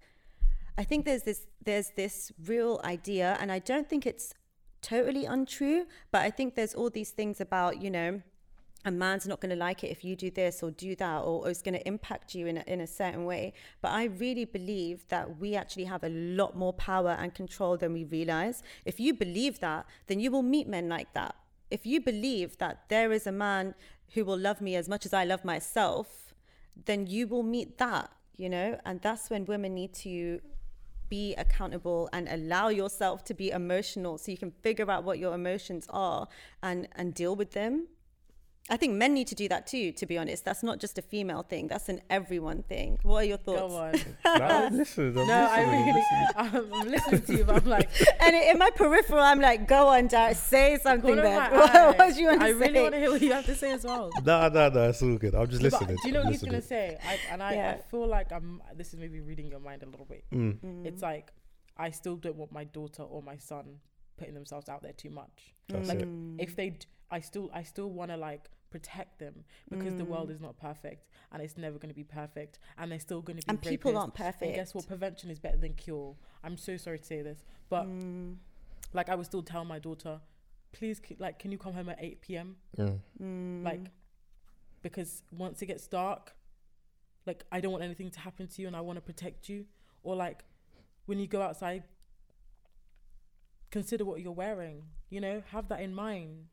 [0.76, 4.34] i think there's this there's this real idea and i don't think it's
[4.82, 8.20] totally untrue but i think there's all these things about you know
[8.84, 11.46] a man's not going to like it if you do this or do that or,
[11.46, 13.54] or it's going to impact you in a, in a certain way.
[13.80, 17.94] But i really believe that we actually have a lot more power and control than
[17.94, 18.62] we realize.
[18.84, 21.34] If you believe that then you will meet men like that
[21.76, 23.74] if you believe that there is a man
[24.14, 26.34] who will love me as much as i love myself
[26.90, 28.78] then you will meet that you know?
[28.84, 30.40] And that's when women need to
[31.08, 35.34] be accountable and allow yourself to be emotional so you can figure out what your
[35.34, 36.26] emotions are
[36.62, 37.86] and and deal with them
[38.70, 40.42] I think men need to do that too, to be honest.
[40.46, 42.98] That's not just a female thing, that's an everyone thing.
[43.02, 43.60] What are your thoughts?
[43.60, 43.94] Go on.
[44.38, 46.26] Nah, listen, I'm No, I listening, really, listen.
[46.36, 47.90] I'm, I'm listening to you, but I'm like,
[48.20, 51.52] And in my peripheral, I'm like, go on, Jared, say something corner then.
[51.52, 51.90] What, eye.
[51.90, 52.58] what do you want to I say?
[52.58, 54.10] really want to hear what you have to say as well.
[54.24, 54.84] Nah, nah, nah.
[54.88, 55.34] It's all good.
[55.34, 55.96] I'm just But listening.
[56.02, 56.96] do you know I'm what he's gonna say?
[57.06, 58.62] I, and I, I feel like I'm.
[58.74, 60.24] This is maybe reading your mind a little bit.
[60.32, 61.32] Mm, It's like
[61.76, 63.80] I still don't want my daughter or my son
[64.16, 65.54] putting themselves out there too much.
[65.68, 66.08] that's like it.
[66.38, 69.34] if they, d- I still, I still want to like protect them
[69.70, 72.98] because the world is not perfect and it's never going to be perfect and they're
[73.08, 74.42] still going to be And people aren't perfect.
[74.42, 74.86] And guess what?
[74.94, 76.16] Prevention is better than cure.
[76.44, 78.36] I'm so sorry to say this, but Mm.
[78.92, 80.14] like I would still tell my daughter,
[80.72, 82.56] please, c- like, can you come home at 8 p.m.
[82.76, 82.98] Mm.
[83.22, 83.64] Mm.
[83.64, 83.84] like
[84.82, 86.24] because once it gets dark
[87.26, 89.64] like i don't want anything to happen to you and i want to protect you
[90.02, 90.44] or like
[91.06, 91.82] when you go outside
[93.70, 96.46] consider what you're wearing you know have that in mind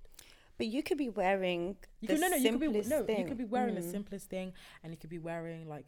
[0.61, 1.61] But you could be wearing
[2.01, 3.19] you the could no no you could be simplest no thing.
[3.21, 3.91] you could be wearing the Mm.
[3.97, 4.53] simplest thing
[4.83, 5.87] and you could be wearing like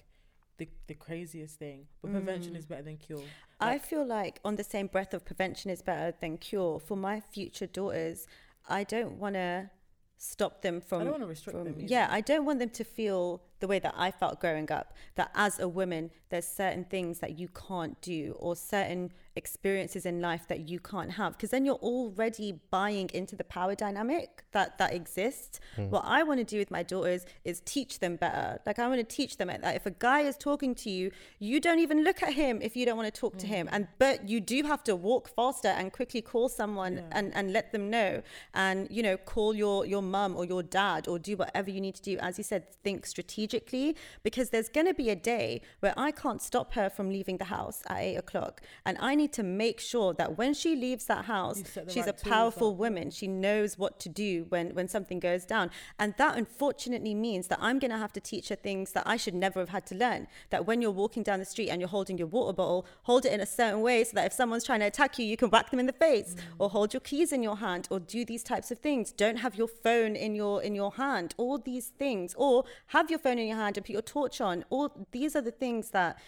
[0.58, 3.72] the the craziest thing but prevention is better than cure Mm.
[3.74, 6.80] I feel like on the same breath of prevention is better than cure.
[6.88, 8.20] For my future daughters,
[8.68, 9.70] I don't want to
[10.18, 11.00] stop them from.
[11.02, 11.76] I don't want to restrict from- them.
[11.80, 11.88] either.
[11.98, 13.22] yeah, I don't want them to feel
[13.62, 14.88] the way that I felt growing up.
[15.20, 19.04] That as a woman, there's certain things that you can't do, or certain
[19.36, 23.76] experiences in life that you can't have, because then you're already buying into the power
[23.76, 25.60] dynamic that that exists.
[25.76, 25.90] Hmm.
[25.90, 28.60] What I want to do with my daughters is teach them better.
[28.66, 31.60] Like I want to teach them that if a guy is talking to you, you
[31.60, 33.54] don't even look at him if you don't want to talk to hmm.
[33.54, 37.04] him, and but you do have to walk faster and quickly call someone Yeah.
[37.12, 38.22] and and let them know,
[38.54, 41.96] and you know call your your mum or your dad or do whatever you need
[41.96, 42.18] to do.
[42.20, 46.42] As you said, think strategically because there's going to be a day where I can't
[46.42, 50.14] stop her from leaving the house at eight o'clock, and I need to make sure
[50.14, 53.12] that when she leaves that house, You set the she's right a powerful woman.
[53.12, 57.60] She knows what to do when when something goes down, and that unfortunately means that
[57.62, 59.96] I'm going to have to teach her things that I should never have had to
[59.96, 60.28] learn.
[60.50, 63.34] That when you're walking down the street and you're holding your water bottle, hold it
[63.34, 65.70] in a certain way so that if someone's trying to attack you, you can whack
[65.72, 66.42] them in the face, mm.
[66.60, 69.12] or hold your keys in your hand, or do these types of things.
[69.12, 71.34] Don't have your phone in your in your hand.
[71.38, 74.66] All these things, or have your phone in your hand and put your torch on.
[74.70, 76.20] All these are the things that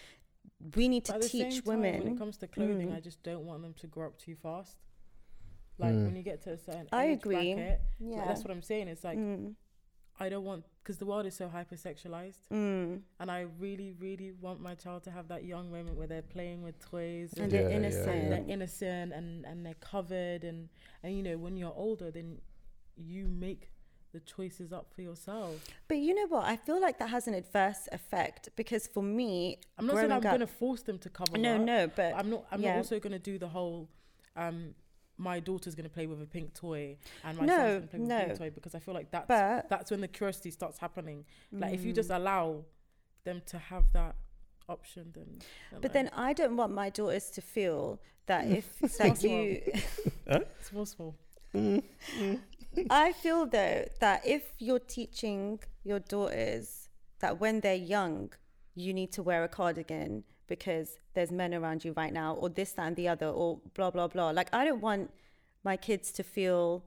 [0.74, 2.04] we need to But at the teach same time, women.
[2.04, 2.96] when it comes to clothing, Mm.
[2.96, 4.76] I just don't want them to grow up too fast.
[5.78, 6.04] Like Mm.
[6.06, 7.54] when you get to a certain I age agree.
[7.54, 8.24] bracket, like, Yeah.
[8.24, 8.88] that's what I'm saying.
[8.88, 9.54] It's like Mm,
[10.18, 13.02] I don't want because the world is so hypersexualized, mm.
[13.20, 16.62] and I really, really want my child to have that young moment where they're playing
[16.62, 18.08] with toys And and, they're Yeah, yeah, innocent.
[18.08, 18.28] and yeah.
[18.30, 20.70] they're innocent and and they're covered and
[21.02, 22.40] and you know when you're older, then
[22.96, 23.70] you make
[24.12, 25.62] the choices up for yourself.
[25.88, 26.44] But you know what?
[26.44, 30.20] I feel like that has an adverse effect because for me, I'm not saying I'm
[30.20, 31.60] going to force them to cover no, up.
[31.62, 32.46] no, but I'm not.
[32.50, 32.72] I'm yeah.
[32.72, 33.88] not also going to do the whole.
[34.36, 34.74] Um,
[35.18, 37.88] my daughter's going to play with a pink toy, and my No, son's going to
[37.88, 40.50] play with a pink toy because I feel like that's but that's when the curiosity
[40.50, 41.24] starts happening.
[41.52, 41.96] Like if you Mm.
[41.96, 42.64] just allow
[43.24, 44.14] them to have that
[44.68, 45.38] option, then.
[45.72, 46.10] But don't then.
[46.14, 49.62] I don't want my daughters to feel that if Small, that you.
[50.62, 51.14] small, small.
[52.90, 56.88] I feel though that if you're teaching your daughters
[57.20, 58.32] that when they're young,
[58.74, 62.72] you need to wear a cardigan because there's men around you right now, or this,
[62.72, 64.30] that, and the other, or blah, blah, blah.
[64.30, 65.10] Like, I don't want
[65.64, 66.84] my kids to feel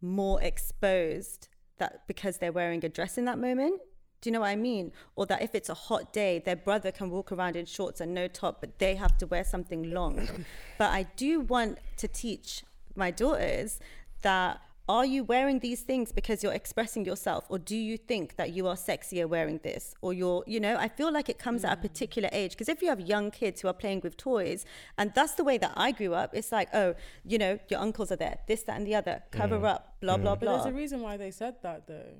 [0.00, 1.48] more exposed
[1.78, 3.80] that because they're wearing a dress in that moment.
[4.20, 4.92] Do you know what I mean?
[5.16, 8.12] Or that if it's a hot day, their brother can walk around in shorts and
[8.12, 10.28] no top, but they have to wear something long.
[10.78, 12.64] but I do want to teach
[12.96, 13.78] my daughters
[14.22, 14.60] that
[14.96, 18.62] are you wearing these things because you're expressing yourself or do you think that you
[18.70, 21.80] are sexier wearing this or you're you know i feel like it comes at a
[21.88, 24.60] particular age because if you have young kids who are playing with toys
[24.98, 26.90] and that's the way that i grew up it's like oh
[27.32, 30.34] you know your uncles are there this that and the other cover up blah blah
[30.34, 30.34] blah.
[30.34, 32.12] But blah there's a reason why they said that, though.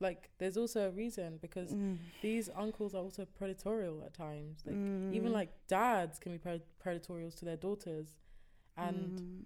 [0.00, 1.96] Like, there's also a reason because Mm.
[2.22, 4.56] these uncles are also predatorial at times.
[4.66, 5.14] Like, Mm.
[5.18, 8.08] even like dads can be pred- predatorial to their daughters,
[8.76, 9.44] and Mm.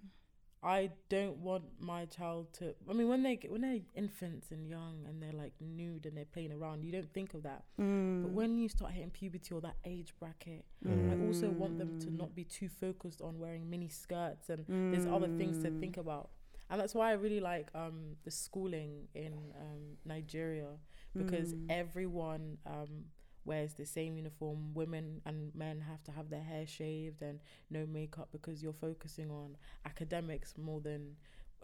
[0.65, 2.73] I don't want my child to.
[2.89, 6.15] I mean, when they get, when they're infants and young and they're like nude and
[6.15, 7.63] they're playing around, you don't think of that.
[7.79, 8.21] Mm.
[8.23, 10.63] But when you start hitting puberty or that age bracket,
[11.11, 15.05] I also want them to not be too focused on wearing mini skirts and there's
[15.05, 16.29] other things to think about.
[16.69, 20.69] And that's why I really like um, the schooling in um, Nigeria
[21.15, 21.65] because Mm.
[21.69, 23.05] everyone um,
[23.45, 24.73] wears the same uniform.
[24.73, 27.39] Women and men have to have their hair shaved and
[27.69, 31.15] no makeup because you're focusing on academics more than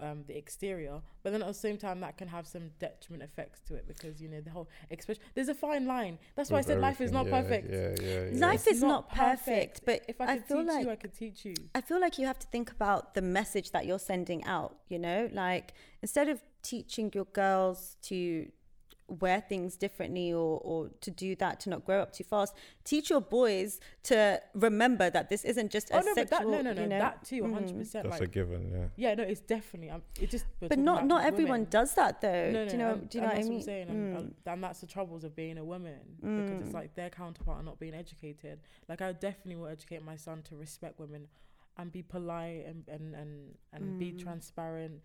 [0.02, 1.02] um, the exterior.
[1.24, 4.22] But then at the same time, that can have some detriment effects to it because
[4.22, 5.22] you know the whole expression.
[5.36, 6.18] There's a fine line.
[6.36, 8.02] That's why I said life is not everything, perfect.
[8.02, 8.46] Yeah, yeah, yeah.
[8.48, 10.96] Life It's is not perfect, but if I I could feel teach like- you, I
[10.96, 11.54] could teach you.
[11.76, 15.00] I feel like you have to think about the message that you're sending out, you
[15.00, 15.30] know?
[15.34, 18.50] Like instead of teaching your girls to
[19.10, 22.54] wear things differently or, or to do that to not grow up too fast,
[22.84, 26.62] teach your boys to remember that this isn't just a Oh no, sexual, that no,
[26.62, 27.00] no, no, you know?
[27.00, 27.54] that too, Mhm.
[27.54, 28.10] hundred percent.
[28.10, 28.72] That's a given.
[28.72, 29.10] Yeah.
[29.10, 29.90] yeah, no, it's definitely.
[29.90, 30.46] Um, it just.
[30.60, 31.70] But not not everyone women.
[31.70, 32.52] does that though.
[32.52, 32.94] No, no, do you know?
[32.94, 33.58] and, do you know what I that's mean?
[33.60, 34.20] I'm saying, and, Mm.
[34.20, 36.74] and- and that's the troubles of being a woman because it's Mm.
[36.74, 38.60] like their counterpart are not being educated.
[38.88, 41.28] Like I definitely will educate my son to respect women
[41.78, 44.20] and be polite and and and, and be Mm.
[44.24, 45.02] transparent.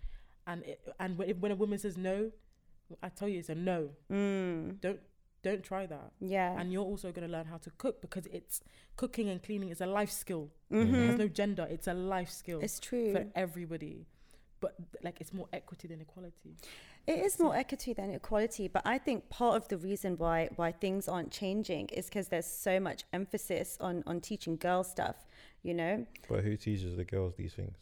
[0.46, 2.30] And it, and when when a woman says no,
[3.02, 3.90] I tell you it's a no.
[4.10, 4.80] Mm.
[4.80, 5.00] Don't
[5.42, 6.12] don't try that.
[6.20, 6.58] Yeah.
[6.58, 8.62] And you're also going to learn how to cook because it's
[8.96, 10.50] cooking and cleaning is a life skill.
[10.72, 10.94] Mhm.
[10.94, 11.66] It has no gender.
[11.70, 13.12] It's a life skill It's true.
[13.12, 14.06] for everybody.
[14.60, 16.56] But like it's more equity than equality.
[17.06, 20.72] It is more equity than equality, but I think part of the reason why why
[20.72, 25.26] things aren't changing is because there's so much emphasis on on teaching girls stuff.
[25.62, 27.76] You know, But who teaches the girls these things?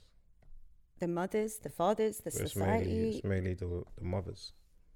[0.99, 3.11] the mothers, the fathers, the It's mainly, society.
[3.19, 4.53] it's mainly the, the mothers.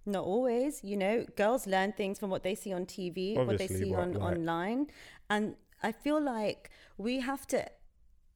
[0.07, 0.83] Not always.
[0.85, 4.15] You know, girls learn things from what they see on TV, what they see on
[4.15, 4.87] like- online,
[5.29, 7.69] and I feel like we have to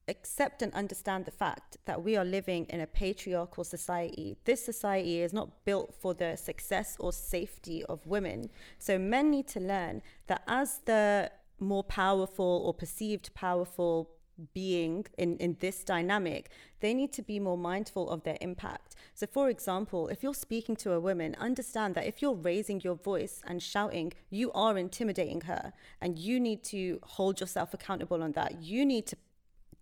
[0.09, 4.37] accept and understand the fact that we are living in a patriarchal society.
[4.45, 8.51] This society is not built for the success or safety of women.
[8.79, 14.11] So men need to learn that as the more powerful or perceived powerful
[14.55, 18.97] being in, in this dynamic, they need to be more mindful of their impact.
[19.15, 22.95] So, for example, if you're speaking to a woman, understand that if you're raising your
[22.95, 28.33] voice and shouting, you are intimidating her, and you need to hold yourself accountable on
[28.33, 28.63] that.
[28.63, 29.17] You need to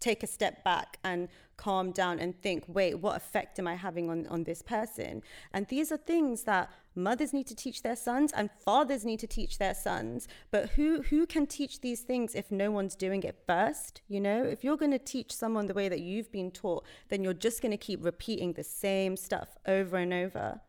[0.01, 4.09] take a step back and calm down and think, wait, what effect am I having
[4.09, 5.23] on, on this person?
[5.53, 9.27] And these are things that mothers need to teach their sons and fathers need to
[9.27, 10.29] teach their sons.
[10.51, 14.03] But who who can teach these things if no one's doing it first?
[14.09, 17.35] You know, if you're gonna teach someone the way that you've been taught, then you're
[17.35, 20.61] just gonna keep repeating the same stuff over and over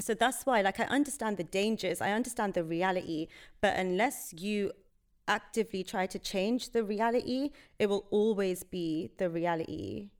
[0.00, 3.28] so that's why like i understand the dangers i understand the reality
[3.60, 4.70] but unless you
[5.28, 10.10] actively try to change the reality, it will always be the reality,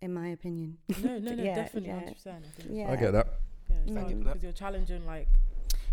[0.00, 0.78] in my opinion.
[1.02, 1.98] No, no, no, Yeah, definitely, yeah.
[1.98, 2.44] hundred percent.
[2.70, 2.90] Yeah.
[2.92, 3.26] I get that.
[3.68, 4.42] Yeah, Thank you because that.
[4.42, 5.28] you're challenging like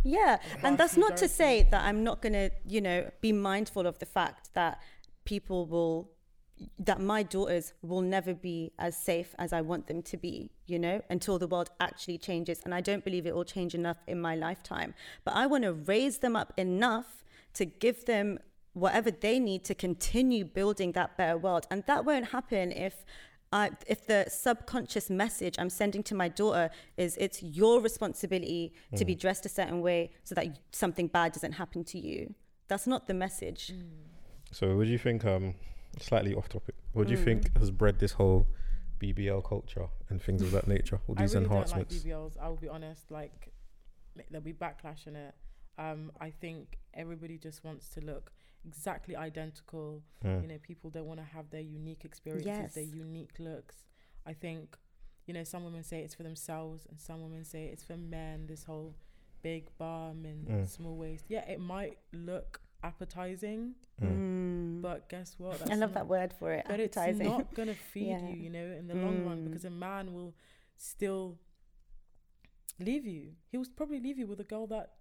[0.03, 3.85] Yeah, and that's not to say that I'm not going to, you know, be mindful
[3.85, 4.79] of the fact that
[5.25, 6.09] people will,
[6.79, 10.79] that my daughters will never be as safe as I want them to be, you
[10.79, 12.61] know, until the world actually changes.
[12.65, 14.93] And I don't believe it will change enough in my lifetime.
[15.23, 17.20] But I want to raise them up enough
[17.53, 18.39] to give them
[18.73, 21.67] whatever they need to continue building that better world.
[21.69, 23.05] And that won't happen if
[23.53, 29.03] I, if the subconscious message I'm sending to my daughter is it's your responsibility to
[29.03, 32.33] be dressed a certain way so that something bad doesn't happen to you.
[32.69, 33.73] That's not the message.
[34.53, 35.25] So, what do you think?
[35.25, 35.55] Um,
[35.99, 36.75] slightly off topic.
[36.93, 37.23] What do you Mm.
[37.25, 38.47] think has bred this whole
[38.99, 41.01] BBL culture and things of that nature?
[41.09, 41.93] All these I really enhancements.
[42.03, 42.37] don't like BBLs.
[42.41, 43.11] I will be honest.
[43.11, 43.51] Like
[44.29, 45.35] there'll be backlash in it.
[45.77, 48.31] Um, I think everybody just wants to look
[48.65, 50.03] exactly identical.
[50.23, 50.41] Mm.
[50.43, 53.77] You know, people don't want to have their unique experiences, their unique looks.
[54.25, 54.77] I think,
[55.25, 58.45] you know, some women say it's for themselves, and some women say it's for men.
[58.47, 58.95] This whole
[59.41, 60.67] big bum and Mm.
[60.67, 61.25] small waist.
[61.29, 64.81] Yeah, it might look appetizing, Mm.
[64.81, 65.61] but guess what?
[65.63, 66.65] I love not- that word for it.
[66.67, 67.21] but appetizing.
[67.21, 68.27] it's not gonna feed Yeah.
[68.29, 69.45] you, you know, in the long run Mm.
[69.45, 70.35] because a man will
[70.77, 71.39] still
[72.79, 73.35] leave you.
[73.47, 74.93] He will probably leave you with a girl that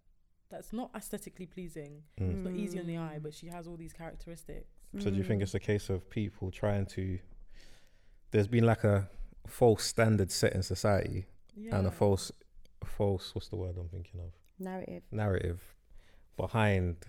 [0.50, 2.02] that's not aesthetically pleasing.
[2.20, 2.30] Mm.
[2.32, 3.22] It's not easy on the eye, Mm.
[3.22, 4.68] but she has all these characteristics.
[4.98, 5.44] So, do you think Mm.
[5.44, 7.18] it's a case of people trying to?
[8.32, 9.08] There's been like a
[9.46, 11.26] false standard set in society
[11.56, 11.76] Yeah.
[11.78, 12.30] and a false,
[12.84, 13.34] false.
[13.34, 14.32] What's the word I'm thinking of?
[14.58, 15.02] narrative?
[15.10, 15.74] Narrative
[16.36, 17.06] behind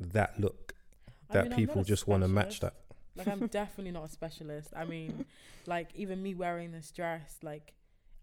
[0.00, 0.74] that look
[1.30, 2.74] that I'm not people just want to match that.
[3.14, 4.72] Like I'm definitely not a specialist.
[4.74, 5.24] I mean,
[5.66, 7.74] like even me wearing this dress, like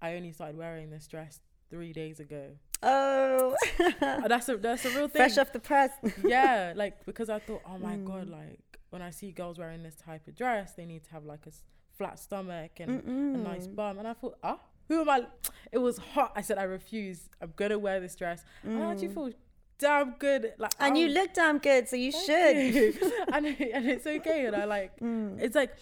[0.01, 1.39] I only started wearing this dress
[1.69, 2.57] three days ago.
[2.81, 3.55] Oh,
[4.01, 5.19] Uh, that's a that's a real thing.
[5.21, 5.91] fresh off the press.
[6.25, 8.31] yeah, like because I thought, oh my god, Mm.
[8.31, 8.59] like
[8.89, 11.49] when I see girls wearing this type of dress, they need to have like a
[11.49, 11.63] s-
[11.97, 13.03] flat stomach and
[13.35, 13.99] a nice bum.
[13.99, 15.25] And I thought, ah, who am I?
[15.71, 16.31] It was hot.
[16.35, 17.29] I said, I refuse.
[17.41, 18.43] I'm gonna wear this dress.
[18.63, 19.13] And I actually Mm.
[19.13, 19.31] feel
[19.77, 20.53] damn good.
[20.57, 22.55] Like, And you I'm- look damn good, so you should.
[22.75, 22.93] you.
[23.33, 24.45] and and it's okay.
[24.45, 25.39] And I like, Mm.
[25.41, 25.75] it's like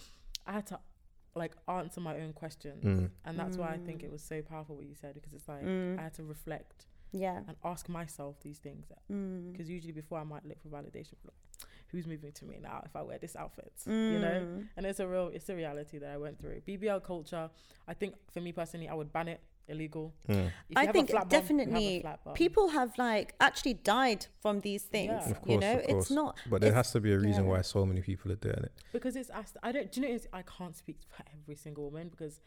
[0.46, 0.80] I had to
[1.38, 3.10] like answer my own questions, Mm.
[3.24, 4.04] and that's why I think Mm.
[4.06, 5.98] it was so powerful what you said because it's like Mm.
[5.98, 7.42] I had to reflect Yeah.
[7.48, 9.52] and ask myself these things Mm.
[9.52, 11.34] because usually before I might look for validation like,
[11.90, 14.40] who's moving to me now if I wear this outfit, you know.
[14.44, 14.68] Mm.
[14.76, 16.60] And it's a real, it's a reality that I went through.
[16.60, 17.50] BBL culture,
[17.86, 20.14] I think for me personally, I would ban it, illegal.
[20.28, 22.04] If you I think flat bum, have definitely
[22.34, 25.12] people have like actually died from these things.
[25.26, 25.30] Yeah.
[25.30, 26.04] Of you course, know, of course.
[26.04, 26.38] it's not.
[26.48, 27.50] But there has to be a reason yeah.
[27.50, 28.72] why so many people are doing it.
[28.92, 29.56] because it's asked.
[29.62, 29.90] I don't.
[29.92, 30.14] Do you know?
[30.14, 32.40] It's, I can't speak for every single woman because,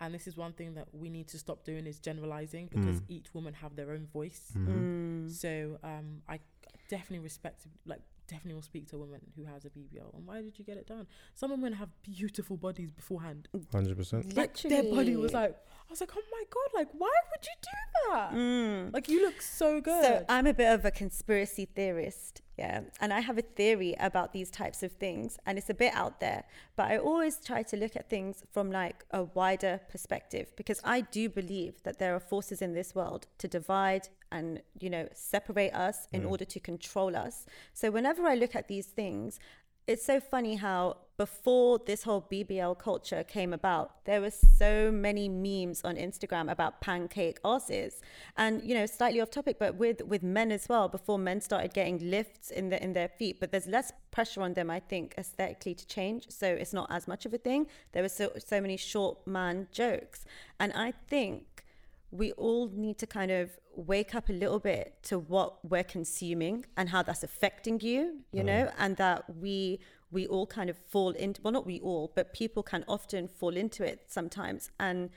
[0.00, 3.04] and this is one thing that we need to stop doing is generalizing because Mm.
[3.08, 4.52] each woman have their own voice.
[4.56, 4.66] Mhm.
[4.68, 5.30] Mm.
[5.30, 6.40] So um, I
[6.88, 10.14] definitely respect, like, definitely will speak to a woman who has a BBL.
[10.14, 11.06] And why did you get it done?
[11.34, 13.48] Some women have beautiful bodies beforehand.
[13.72, 14.36] Hundred percent.
[14.36, 17.52] Like their body was like, I was like, oh my god, like, why would you
[17.62, 18.32] do that?
[18.32, 18.94] Mm.
[18.94, 20.04] Like, you look so good.
[20.04, 24.32] So I'm a bit of a conspiracy theorist, yeah, and I have a theory about
[24.32, 26.44] these types of things, and it's a bit out there,
[26.76, 31.00] but I always try to look at things from like a wider perspective because I
[31.00, 35.74] do believe that there are forces in this world to divide and you know separate
[35.74, 36.30] us in Mm.
[36.30, 37.46] order to control us.
[37.72, 39.38] So whenever I look at these things,
[39.86, 45.28] it's so funny how before this whole BBL culture came about, there were so many
[45.28, 48.00] memes on Instagram about pancake asses,
[48.36, 50.88] and you know, slightly off topic, but with with men as well.
[50.88, 54.54] Before men started getting lifts in the in their feet, but there's less pressure on
[54.54, 57.68] them, I think, aesthetically to change, so it's not as much of a thing.
[57.92, 60.24] There were so so many short man jokes,
[60.58, 61.64] and I think
[62.10, 66.64] we all need to kind of wake up a little bit to what we're consuming
[66.76, 68.46] and how that's affecting you you mm.
[68.46, 69.80] know and that we
[70.14, 73.54] we all kind of fall into well not we all but people can often fall
[73.56, 75.10] into it sometimes and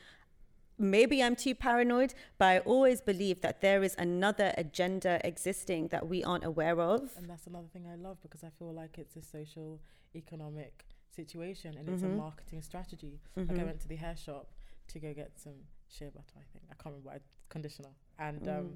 [0.78, 6.08] maybe i'm too paranoid but i always believe that there is another agenda existing that
[6.08, 9.16] we aren't aware of And that's another thing I love because I feel like it's
[9.16, 9.80] a social
[10.16, 10.74] economic
[11.20, 12.18] situation and it's a Mhm.
[12.28, 13.16] marketing strategy.
[13.36, 13.66] Like I Mhm.
[13.70, 14.46] went to the hair shop
[14.92, 15.58] to go get some
[15.96, 16.64] shea butter, I think.
[16.72, 17.22] I can't remember what I,
[17.56, 17.94] conditioner.
[18.28, 18.56] And Mm.
[18.58, 18.68] um,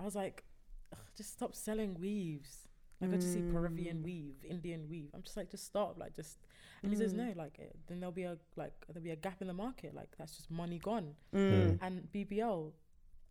[0.00, 0.44] I was like,
[1.18, 2.68] just stop selling weaves.
[3.02, 4.04] Like I to see Peruvian Mm.
[4.04, 5.10] weave, Indian weave.
[5.14, 5.98] I'm just like, just stop.
[5.98, 6.38] Like just
[6.82, 7.12] and he says.
[7.12, 9.94] No, like eh, then there'll be a like there'll be a gap in the market.
[9.94, 11.14] Like that's just money gone.
[11.34, 11.78] Mm.
[11.82, 12.72] And BBL,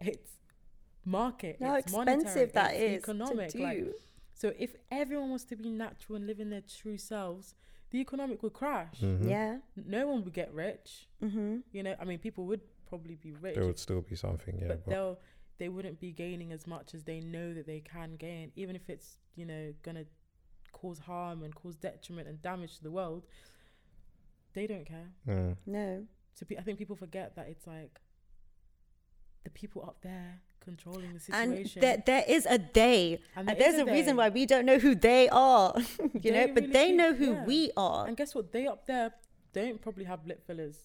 [0.01, 0.31] it's
[1.05, 1.57] market.
[1.61, 3.49] how it's expensive monetary, that it's is economic.
[3.51, 3.95] to do Like
[4.33, 7.53] so if everyone wants to be natural and live in their true selves,
[7.91, 8.99] the economic would crash.
[9.01, 9.29] Mhm.
[9.29, 11.07] yeah No one would get rich.
[11.23, 11.57] mm-hmm.
[11.71, 14.67] You know, I mean, people would probably be rich, There would still be something, yeah.
[14.69, 15.19] but But, they'll
[15.61, 18.89] they wouldn't be gaining as much as they know that they can gain, even if
[18.89, 20.05] it's you know gonna
[20.81, 23.23] cause harm and cause detriment and damage to the world.
[24.55, 25.09] They don't care.
[25.27, 27.93] mm, no So pe- I think people forget that it's like
[29.43, 31.81] the people up there controlling the and situation.
[31.81, 33.19] there, there is a day.
[33.35, 35.73] And and there there's is a reason why we don't know who they are
[36.25, 37.45] you They know but they know who yeah.
[37.45, 38.51] we are And guess what?
[38.51, 39.13] They up there
[39.53, 40.77] don't probably have lip fillers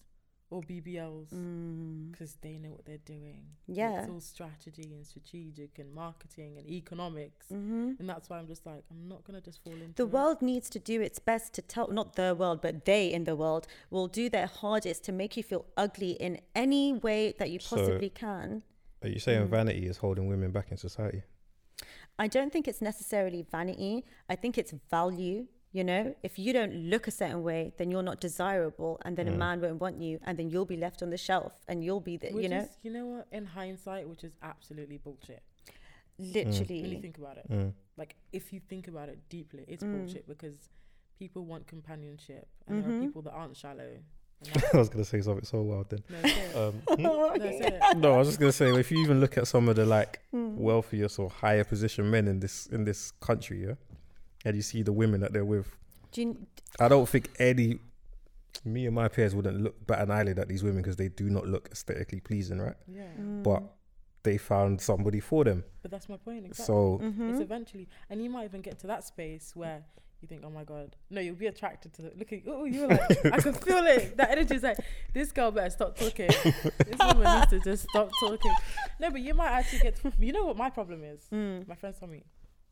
[0.51, 2.12] or BBLs Mm.
[2.12, 3.42] because they know what they're doing.
[3.66, 4.01] Yeah.
[4.03, 7.47] It's all strategy and strategic and marketing and economics.
[7.49, 10.05] hmm And that's why I'm just like, I'm not going to just fall into The
[10.05, 10.12] it.
[10.12, 13.34] world needs to do its best to tell, not the world, but they in the
[13.34, 17.59] world will do their hardest to make you feel ugly in any way that you
[17.59, 18.62] So- possibly can.
[19.03, 19.51] are you saying Mm.
[19.51, 21.22] vanity is holding women back in society?
[22.18, 24.05] I don't think it's necessarily vanity.
[24.28, 25.49] I think it's value.
[25.72, 29.28] You know, if you don't look a certain way, then you're not desirable, and then
[29.28, 29.36] a Mm.
[29.38, 32.16] man won't want you, and then you'll be left on the shelf, and you'll be
[32.16, 33.26] the, Which you know, is, you know what?
[33.30, 35.42] In hindsight, which is absolutely bullshit.
[36.18, 36.80] literally.
[36.82, 37.72] When you think about it, Mm.
[37.98, 39.92] like if you think about it deeply, it's Mm.
[39.92, 40.70] bullshit because
[41.18, 42.96] people want companionship, and there Mhm.
[42.96, 43.98] are people that aren't shallow.
[44.74, 46.02] I was gonna say something so wild then.
[46.10, 46.52] no, say.
[46.52, 49.68] Um, no, say no, I was just gonna say if you even look at some
[49.68, 50.56] of the like Mm.
[50.56, 53.74] wealthiest or higher position men in this in this country, yeah,
[54.47, 55.76] and you see the women that they're with,
[56.12, 56.47] Do you,
[56.80, 57.78] I don't think any
[58.64, 61.28] me and my peers wouldn't look bat an eyelid at these women because they do
[61.28, 62.76] not look aesthetically pleasing, right?
[62.88, 63.03] Yeah,
[63.42, 63.68] But Mm.
[64.22, 66.47] they found somebody for them, but that's my point.
[66.47, 66.64] Exactly.
[66.64, 67.30] so Mhm.
[67.32, 69.84] It's eventually, and you might even get to that space where
[70.22, 72.88] you think, "Oh my god, no!" You'll be attracted to the look at oh, you're
[72.88, 73.01] like,
[73.36, 74.16] I can feel it.
[74.16, 74.78] That energy is like,
[75.12, 76.28] this girl better stop talking.
[76.28, 78.55] this woman needs to just stop talking.
[78.99, 79.97] No, but you might actually get.
[79.97, 81.20] To, you know what my problem is?
[81.30, 81.68] Mm.
[81.68, 82.24] My friends tell me,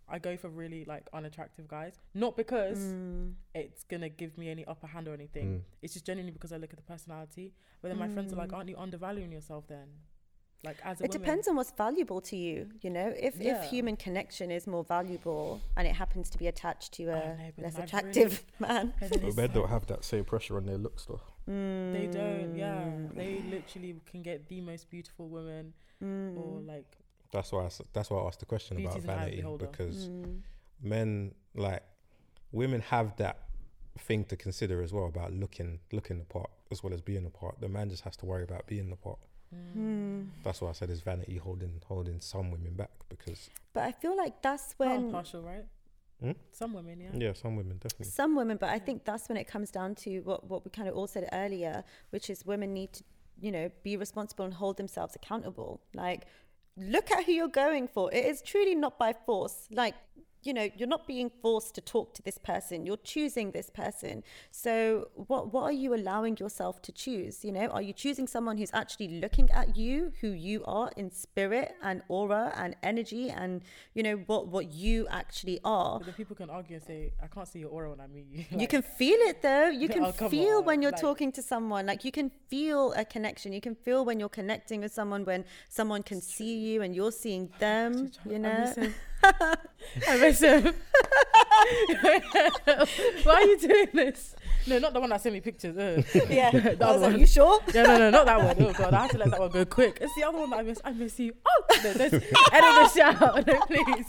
[0.08, 3.34] I go for really like unattractive guys, not because Mm.
[3.54, 5.46] it's gonna give me any upper hand or anything.
[5.46, 7.54] mm, It's just genuinely because I look at the personality.
[7.80, 8.56] But then my friends are like, Mm.
[8.56, 9.88] "Aren't you undervaluing yourself then?"
[10.62, 11.20] Like as a It woman.
[11.20, 12.70] depends on what's valuable to you.
[12.80, 13.62] You know, if Yeah.
[13.62, 17.52] if human connection is more valuable and it happens to be attached to a no,
[17.56, 20.64] but less then I've attractive man, And but men don't have that same pressure on
[20.66, 21.20] their looks though.
[21.46, 22.84] They don't, yeah.
[22.84, 23.14] Mm.
[23.14, 26.38] They literally can get the most beautiful woman Mm.
[26.38, 26.96] or like
[27.34, 29.30] That's why I, s- that's why I asked the question about Beauty's an eye of
[29.30, 30.40] the vanity because Mm.
[30.82, 31.82] men like
[32.52, 33.36] women have that
[33.98, 37.30] thing to consider as well about looking looking the part as well as being the
[37.30, 37.60] part.
[37.60, 39.18] The man just has to worry about being the part.
[39.76, 40.28] Mm.
[40.42, 44.16] That's why I said it's vanity holding holding some women back because But I feel
[44.16, 45.64] like that's part when partial, right?
[46.20, 46.32] Hmm?
[46.52, 47.10] Some women, yeah.
[47.26, 48.06] yeah, some women definitely.
[48.06, 50.88] some women, but I think that's when it comes down to what, what we kind
[50.88, 53.04] of all said earlier, which is women need to,
[53.40, 55.80] you know, be responsible and hold themselves accountable.
[55.92, 56.22] Like,
[56.76, 58.12] look at who you're going for.
[58.12, 59.66] It is truly not by force.
[59.70, 59.94] Like,
[60.44, 62.84] you know, you're not being forced to talk to this person.
[62.86, 64.22] You're choosing this person.
[64.50, 67.44] So, what what are you allowing yourself to choose?
[67.44, 71.10] You know, are you choosing someone who's actually looking at you, who you are in
[71.10, 73.62] spirit and aura and energy, and
[73.94, 75.98] you know what what you actually are?
[75.98, 78.26] But then people can argue and say, I can't see your aura when I meet
[78.30, 78.44] you.
[78.58, 79.68] you can feel it though.
[79.68, 81.86] You can Oh, feel on, when you're like- talking to someone.
[81.86, 83.52] Like you can feel a connection.
[83.52, 87.12] You can feel when you're connecting with someone when someone can see you and you're
[87.12, 88.10] seeing them.
[88.28, 88.72] You know.
[89.24, 89.54] miss him.
[90.06, 90.74] I miss him.
[93.24, 94.34] Why are you doing this?
[94.66, 95.76] No, not the one that sent me pictures.
[95.76, 96.02] uh.
[96.30, 96.50] Yeah.
[96.54, 97.20] The I was other like, one.
[97.20, 97.60] you sure?
[97.74, 98.56] No, no, no, not that one.
[98.66, 99.98] Oh god, I have to let that one go quick.
[100.00, 100.80] It's the other one that I miss.
[100.84, 101.34] I miss you.
[101.46, 102.22] Oh, no, don't edit
[102.52, 104.06] the shout, no, please.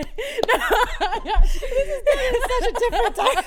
[0.48, 0.56] no,
[1.44, 3.44] Such a different time.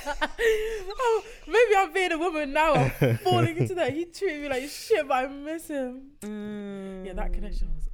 [0.99, 2.73] oh, maybe I'm being a woman now.
[3.01, 3.93] I'm falling into that.
[3.93, 6.11] He treated me like shit, but I miss him.
[7.05, 7.89] Yeah, that connection was.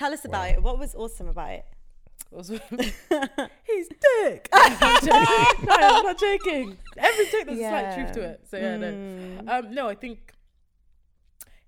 [0.00, 0.54] Tell us about Wow.
[0.54, 0.62] it.
[0.62, 1.66] What was awesome about it?
[2.32, 2.36] It
[3.64, 3.88] he's
[4.22, 4.48] dick.
[4.52, 4.72] I'm
[5.04, 5.66] joking.
[5.66, 6.78] no, I'm not joking.
[6.96, 8.40] Every joke there's a slight truth to it.
[8.50, 8.92] So yeah, no.
[8.92, 9.48] Mm.
[9.48, 10.32] Um, no, I think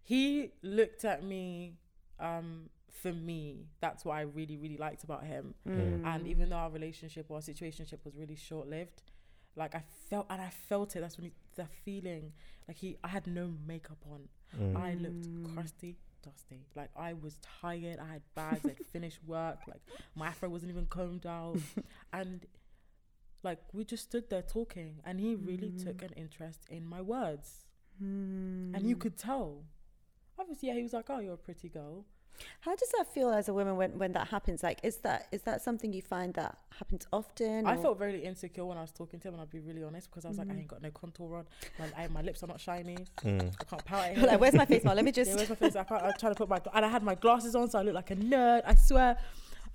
[0.03, 1.75] he looked at me
[2.19, 2.71] um,
[3.03, 5.55] for me, that's what I really, really liked about him.
[5.69, 6.07] Mm.
[6.07, 9.03] And even though our relationship or our situationship was really short lived,
[9.57, 11.01] like I felt and I felt it.
[11.01, 12.33] That's when he, the feeling,
[12.67, 14.29] like he, I had no makeup on.
[14.59, 14.77] Mm.
[14.77, 16.67] I looked crusty, dusty.
[16.75, 17.99] Like I was tired.
[17.99, 18.65] I had bags.
[18.65, 19.59] I'd finished work.
[19.67, 19.83] Like
[20.15, 21.59] my afro wasn't even combed out,
[22.13, 22.47] and
[23.43, 25.85] like we just stood there talking, and he really mm.
[25.85, 27.67] took an interest in my words,
[28.03, 28.75] mm.
[28.75, 29.65] and you could tell.
[30.39, 32.07] Obviously, yeah, he was like, "Oh, you're a pretty girl."
[32.61, 34.63] How does that feel as a woman when, when that happens?
[34.63, 37.67] Like, is that is that something you find that happens often?
[37.67, 40.11] I felt very insecure when I was talking to him, and I'll be really honest
[40.11, 41.47] because I was like, I ain't got no contour on.
[41.79, 42.99] My, I, my lips are not shiny.
[43.25, 43.53] Mm.
[43.61, 44.17] I can't pout.
[44.19, 45.31] like, where's my face Now Let me just.
[45.31, 45.77] Yeah, where's my face?
[45.77, 47.97] I am trying to put my and I had my glasses on, so I looked
[47.97, 48.63] like a nerd.
[48.67, 49.17] I swear.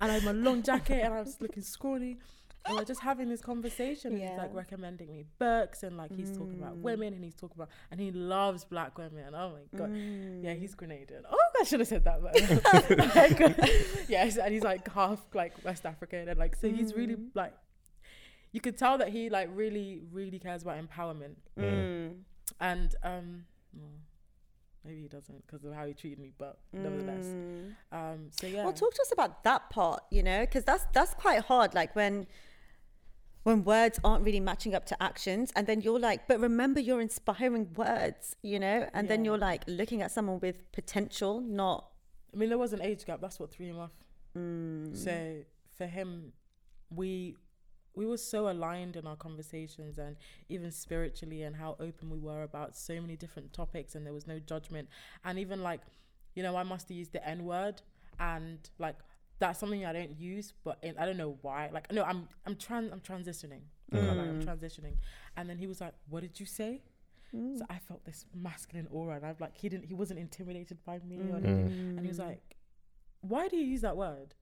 [0.00, 2.18] And I had my long jacket, and I was looking scrawny.
[2.68, 4.12] And we're just having this conversation.
[4.12, 7.56] And he's like recommending me books, and like he's talking about women, and he's talking
[7.56, 9.34] about, and he loves black women.
[9.34, 9.90] Oh my god,
[10.42, 11.22] yeah, he's Grenadian.
[11.30, 12.22] Oh, I should have said that.
[12.22, 12.34] But
[14.08, 17.54] yes, and he's like half like West African, and like so he's really like.
[18.52, 22.14] You could tell that he like really, really cares about empowerment, Mm.
[22.60, 23.44] and um,
[24.84, 27.74] maybe he doesn't because of how he treated me, but nevertheless, Mm.
[27.92, 28.64] um, so yeah.
[28.64, 31.74] Well, talk to us about that part, you know, because that's that's quite hard.
[31.74, 32.26] Like when
[33.48, 37.00] when words aren't really matching up to actions, and then you're like, but remember, you're
[37.00, 41.88] inspiring words, you know, and then you're like looking at someone with potential, not.
[42.34, 43.22] I mean, there was an age gap.
[43.22, 43.92] That's what threw him off.
[44.36, 44.94] Mm.
[44.94, 45.36] So
[45.78, 46.34] for him,
[46.94, 47.36] we
[47.94, 50.16] we were so aligned in our conversations and
[50.50, 54.26] even spiritually and how open we were about so many different topics and there was
[54.26, 54.88] no judgment
[55.24, 55.80] and even like
[56.36, 57.82] you know I must have used the N word
[58.20, 58.94] and like
[59.38, 62.56] that's something I don't use but in, I don't know why like no I'm I'm
[62.56, 63.62] trans I'm transitioning.
[63.90, 64.44] Lie, I'm mm.
[64.44, 64.96] transitioning.
[65.36, 66.82] And then he was like what did you say?
[67.32, 67.60] So mm.
[67.68, 71.18] I felt this masculine aura and I'm like he didn't he wasn't intimidated by me
[71.30, 71.68] or anything.
[71.68, 71.96] Mm.
[71.96, 72.56] And he was like
[73.20, 74.34] why do you use that word?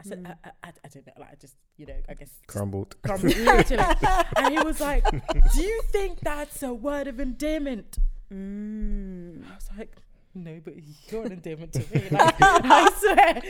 [0.00, 2.30] I said I, I, I, I don't know like I just you know I guess
[2.46, 3.00] Crumbled.
[3.02, 3.34] crumbled,
[4.36, 7.98] and he was like, "Do you think that's a word of endearment?"
[8.32, 9.44] Mm.
[9.50, 9.96] I was like,
[10.34, 10.74] "No, but
[11.10, 13.42] you're an endearment to me." Like, I swear,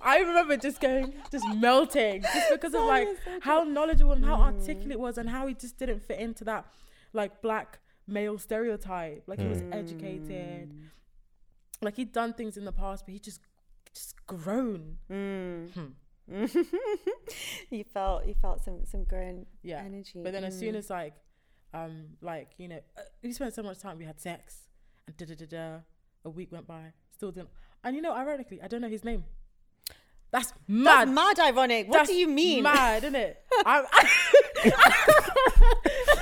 [0.00, 3.08] I remember just going, just melting, just because of like
[3.40, 6.66] how knowledgeable and how articulate it was, and how he just didn't fit into that
[7.12, 9.22] like black male stereotype.
[9.26, 10.74] Like he was educated,
[11.80, 13.40] like he'd done things in the past, but he just
[13.94, 14.98] just grown.
[15.10, 15.70] Mm.
[15.72, 15.86] Hmm.
[17.70, 19.82] you felt you felt some some growing Yeah.
[19.84, 20.20] energy.
[20.22, 20.58] But then as Mm.
[20.60, 21.14] soon as like,
[21.72, 23.98] um, like you know, uh, we spent so much time.
[23.98, 24.68] We had sex,
[25.06, 25.78] and da da da da.
[26.24, 27.50] A week went by, still didn't.
[27.82, 29.24] And you know, ironically, I don't know his name.
[30.30, 30.84] That's mad.
[31.06, 31.36] That's mad.
[31.38, 31.88] mad ironic.
[31.88, 32.62] What That's do you mean?
[32.64, 33.40] Mad, isn't it?
[33.66, 33.84] I,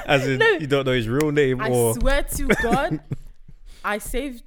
[0.07, 0.47] As in, No.
[0.53, 1.95] you don't know his real name I or.
[1.95, 3.01] swear to God,
[3.85, 4.43] I saved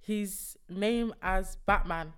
[0.00, 2.12] his name as Batman,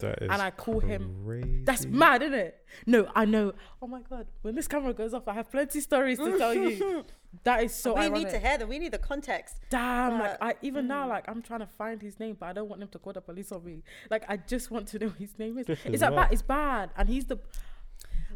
[0.00, 1.62] That is and I call him.
[1.64, 2.64] That's mad, isn't it?
[2.86, 3.52] No, I know.
[3.80, 7.04] Oh my God, when this camera goes off, I have plenty stories to tell you.
[7.44, 8.18] That is so we ironic.
[8.24, 8.68] need to hear them.
[8.70, 9.56] We need the context.
[9.68, 12.66] Damn, like I even now, like I'm trying to find his name, but I don't
[12.68, 13.82] want him to call the police on me.
[14.10, 15.66] Like I just want to know his name is.
[15.66, 16.32] This Is is that bad?
[16.32, 17.38] It's bad, and he's the.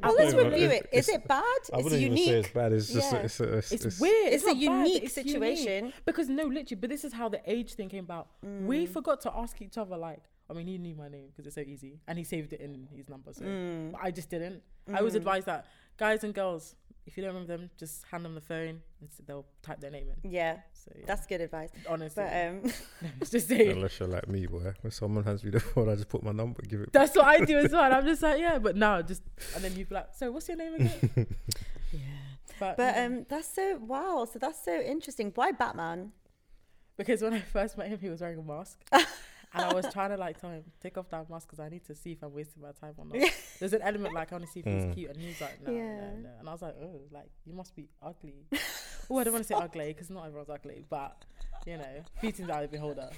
[0.03, 0.89] Well, I- let's even- review it's- it.
[0.93, 1.43] Is it's- it bad?
[1.43, 2.45] I It's wouldn't even say unique.
[2.45, 2.73] it's bad.
[2.75, 3.19] It's just Yeah.
[3.21, 4.33] it's, a, it's, It's, it's weird.
[4.35, 5.93] It's a not bad, unique it's situation.
[6.05, 6.77] because no, literally.
[6.81, 8.29] But this is how the age thing came about.
[8.45, 8.67] Mm.
[8.67, 9.97] We forgot to ask each other.
[9.97, 12.61] Like, I mean, he knew my name because it's so easy, and he saved it
[12.61, 13.33] in his number.
[13.33, 13.93] So Mm.
[13.93, 14.63] but I just didn't.
[14.93, 16.75] I was advised that guys and girls,
[17.07, 19.91] if you don't remember them, just hand them the phone and s- they'll type their
[19.93, 20.31] name in.
[20.31, 21.71] Yeah, So yeah, that's good advice.
[21.89, 22.73] honestly, But um,
[23.21, 23.71] it's just saying.
[23.71, 24.73] Unless you're like me, boy.
[24.81, 26.93] When someone hands me the phone, I just put my number, give it.
[26.93, 27.85] That's what I do as well.
[27.85, 29.23] And I'm just like, yeah, but now just
[29.55, 31.27] and then you'd be like, so what's your name again?
[31.93, 32.01] yeah.
[32.59, 33.05] But, But yeah.
[33.05, 34.27] um, that's so wow.
[34.31, 35.31] So that's so interesting.
[35.35, 36.13] Why Batman?
[36.97, 38.79] because when I first met him, he was wearing a mask,
[39.55, 41.85] and I was trying to like tell him take off that mask because I need
[41.87, 43.31] to see if I'm wasting my time or not.
[43.59, 44.87] There's an element like I want to see if Mm.
[44.87, 45.97] he's cute, and he's like, no, Yeah.
[45.97, 48.47] no, no, and I was like, oh, like you must be ugly.
[49.11, 51.25] oh, I don't want to say ugly because not everyone's ugly, but
[51.67, 53.11] you know, beauty's out of the beholder.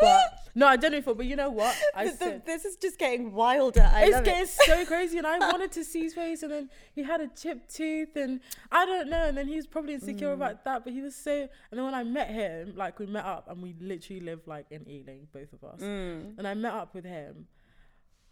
[0.00, 0.20] But
[0.54, 1.76] no, I don't genuinely thought, but you know what?
[1.94, 2.46] I Th- th- said.
[2.46, 3.88] this is just getting wilder.
[3.92, 4.48] I it's getting it.
[4.48, 7.74] so crazy, and I wanted to see his face, and then he had a chipped
[7.74, 8.40] tooth, and
[8.72, 10.34] I don't know, and then he was probably insecure Mm.
[10.34, 11.32] about that, but he was so.
[11.42, 11.48] And
[11.78, 14.88] then when I met him, like we met up, and we literally live like in
[14.88, 16.36] Ealing, both of us, Mm.
[16.38, 17.46] and I met up with him.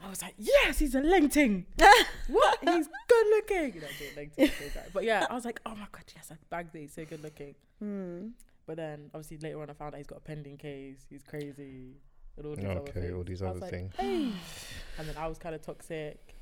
[0.00, 1.64] I was like, yes, he's a Langting.
[2.28, 2.58] what?
[2.62, 3.74] He's good looking.
[3.74, 4.92] You know, doing Langting, so that.
[4.92, 6.80] But yeah, I was like, oh my god, yes, I bagged it.
[6.82, 7.56] He's so good looking.
[7.82, 8.30] Mm.
[8.68, 11.06] But then obviously later on, I found out he's got a pending case.
[11.08, 11.96] He's crazy.
[12.36, 13.12] And all these other things.
[13.14, 13.94] all these I was other like, things.
[13.98, 14.30] Hey.
[14.98, 16.34] And then I was kind of toxic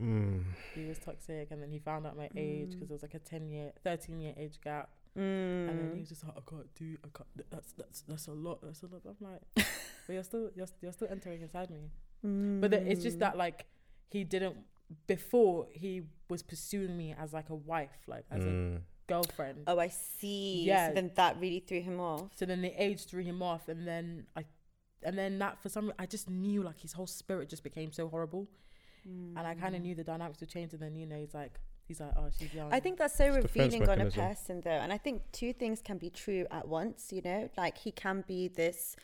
[0.00, 0.44] Mm.
[0.76, 3.18] he was toxic and then he found out my age because there was like a
[3.18, 5.94] 10 year 13 year age gap And then Mm.
[5.94, 7.50] he was just like, I can't do, I can't.
[7.50, 8.60] That's that's that's a lot.
[8.62, 9.02] That's a lot.
[9.04, 9.42] I'm like,
[10.06, 11.90] but you're still you're, you're still entering inside me.
[12.60, 13.20] But then it's just Mm.
[13.24, 13.66] that like
[14.08, 14.56] he didn't
[15.08, 18.80] before he was pursuing me as like a wife, like as a Mm.
[19.12, 19.58] Girlfriend.
[19.66, 20.64] Oh, I see.
[20.64, 20.88] Yeah.
[20.88, 22.30] So then that really threw him off.
[22.38, 24.42] So then the age threw him off, and then I,
[25.02, 28.08] and then that for some I just knew like his whole spirit just became so
[28.08, 28.48] horrible,
[29.36, 29.84] and I kind of Mm.
[29.84, 30.72] knew the dynamics would change.
[30.74, 31.54] And then you know he's like
[31.88, 32.72] he's like oh she's young.
[32.72, 34.70] I think that's so It's revealing on a person, though.
[34.84, 37.50] And I think two things can be true at once, you know?
[37.56, 38.96] Like, he can be this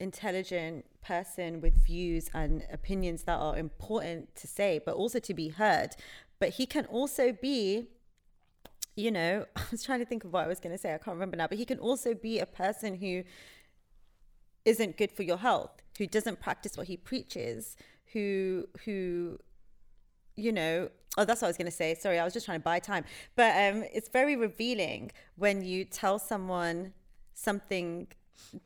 [0.00, 5.48] intelligent person with views and opinions that are important to say, but also to be
[5.48, 5.90] heard.
[6.40, 7.88] But he can also be,
[8.96, 10.94] you know, I was trying to think of what I was going to say.
[10.94, 11.46] I can't remember now.
[11.46, 13.24] But he can also be a person who
[14.64, 17.76] isn't good for your health, who doesn't practice what he preaches,
[18.12, 19.38] who, who,
[20.36, 21.94] you know, oh, that's what I was going to say.
[21.94, 23.04] Sorry, I was just trying to buy time.
[23.36, 26.92] But um, it's very revealing when you tell someone
[27.34, 28.08] something,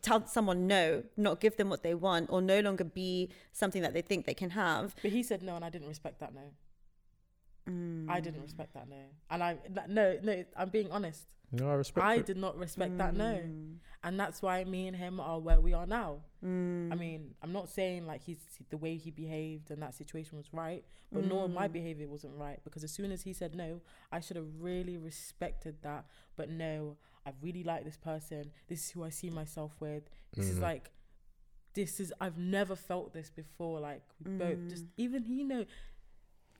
[0.03, 3.95] tell someone no, not give them what they want, or no longer be something that
[3.95, 4.95] they think they can have.
[5.03, 6.53] but he said no, and I didn't respect that no.
[7.69, 8.09] Mm.
[8.11, 8.97] I didn't respect that no,
[9.31, 10.45] and I that- no no.
[10.57, 11.27] I'm being honest.
[11.51, 12.27] No, I respect I it.
[12.27, 13.77] did not respect that no, Mm.
[14.05, 16.21] and that's why me and him are where we are now.
[16.45, 16.93] Mm.
[16.93, 18.39] I mean, I'm not saying like he's
[18.69, 21.73] the way he behaved and that situation was right, but nor my Mm.
[21.73, 23.81] behavior wasn't right because as soon as he said no,
[24.13, 26.05] I should have really respected that.
[26.37, 28.53] But no, I really like this person.
[28.67, 30.05] This is who I see myself with.
[30.35, 30.63] This is Mhm.
[30.63, 30.91] like,
[31.75, 33.81] this is I've never felt this before.
[33.81, 34.91] Like we both just Mm.
[34.99, 35.65] even he know,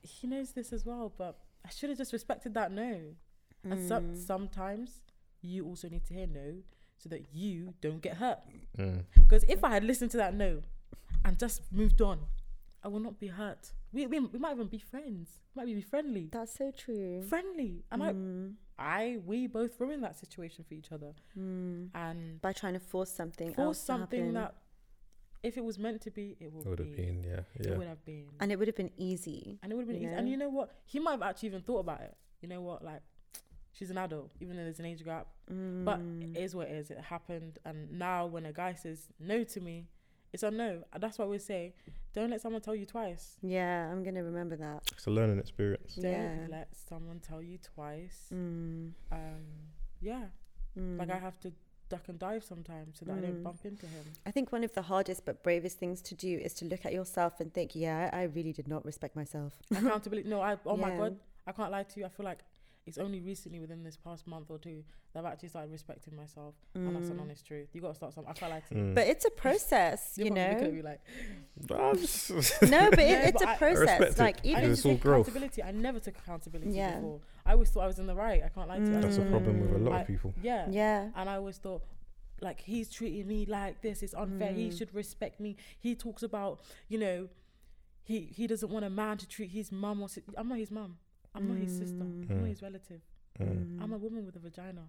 [0.01, 1.13] he knows this as well.
[1.17, 3.15] But I should have just respected that no.
[3.63, 4.15] And so, Mm.
[4.17, 5.01] sometimes
[5.41, 6.61] you also need to hear no
[6.97, 8.39] so that you don't get hurt.
[8.77, 9.03] Mm.
[9.15, 10.61] Because if I had listened to that no
[11.25, 12.19] and just moved on,
[12.83, 13.73] I will not be hurt.
[13.91, 15.41] We, we, we might even be friends.
[15.55, 16.29] Might be friendly.
[16.31, 17.21] That's so true.
[17.23, 17.83] Friendly.
[17.91, 18.53] And Mm.
[18.77, 21.13] I I we both ruined that situation for each other.
[21.37, 21.89] Mm.
[21.93, 24.33] And By trying to force something for else something happen.
[24.35, 24.55] that
[25.43, 26.83] if it was meant to be, it would, Would be.
[26.85, 27.77] have been, yeah, It yeah.
[27.77, 28.25] would have been.
[28.39, 29.57] and it would have been easy.
[29.63, 30.17] And it would have been you easy.
[30.17, 30.71] And you know what?
[30.85, 32.15] He might have actually even thought about it.
[32.41, 32.83] You know what?
[32.83, 33.01] Like,
[33.71, 35.27] she's an adult, even though there's an age gap.
[35.47, 36.35] But Mm.
[36.35, 36.91] it is what it is.
[36.91, 37.57] It happened.
[37.65, 39.87] And now when a guy says no to me,
[40.33, 40.83] it's a no.
[40.93, 41.73] And that's why we say,
[42.13, 43.37] don't let someone tell you twice.
[43.41, 44.83] yeah, I'm gonna remember that.
[44.91, 45.95] It's a learning experience.
[45.95, 46.47] Don't Yeah.
[46.49, 48.27] let someone tell you twice.
[48.33, 48.91] Mm.
[49.11, 49.45] Um,
[50.01, 50.25] yeah.
[50.77, 50.99] Mm.
[50.99, 51.51] Like I have to
[51.89, 53.43] duck and dive sometimes so that I don't Mm.
[53.43, 54.05] bump into him.
[54.25, 56.93] I think one of the hardest but bravest things to do is to look at
[56.93, 59.59] yourself and think, yeah, I really did not respect myself.
[59.71, 60.29] Accountability.
[60.29, 60.57] No, I.
[60.65, 61.17] Oh my god,
[61.47, 62.05] I can't lie to you.
[62.05, 62.39] I feel like
[62.85, 64.83] it's only recently within this past month or two
[65.13, 67.21] that I've actually started respecting myself, and that's an Mm.
[67.21, 67.69] honest truth.
[67.73, 68.29] You got to start something.
[68.29, 68.81] I can't lie to you.
[68.81, 68.95] Mm.
[68.95, 70.75] But it's a process, you You're probably looking at know.
[70.77, 71.01] me like,
[71.69, 73.79] no, but it, No, it's but a I- I process.
[73.99, 74.19] respect it.
[74.19, 75.27] Like I even didn't It's all take growth.
[75.27, 75.63] accountability.
[75.63, 76.95] I never took accountability Yeah.
[76.95, 77.19] before.
[77.49, 78.41] I always thought I was in the right.
[78.43, 79.01] I can't lie to you.
[79.01, 80.33] That's a problem with a lot I- of people.
[80.49, 80.67] Yeah.
[80.69, 81.81] yeah, And I always thought,
[82.41, 84.03] like, he's treating me like this.
[84.03, 84.53] It's unfair.
[84.53, 84.77] He Mm.
[84.77, 85.55] should respect me.
[85.79, 87.27] He talks about, you know,
[88.03, 90.71] he he doesn't want a man to treat his mum or si- I'm not his
[90.71, 90.91] mum.
[91.35, 92.01] I'm not his sister.
[92.01, 92.39] I'm Mm.
[92.41, 93.01] not his relative.
[93.39, 93.81] Mm.
[93.81, 94.85] I'm a woman with a vagina.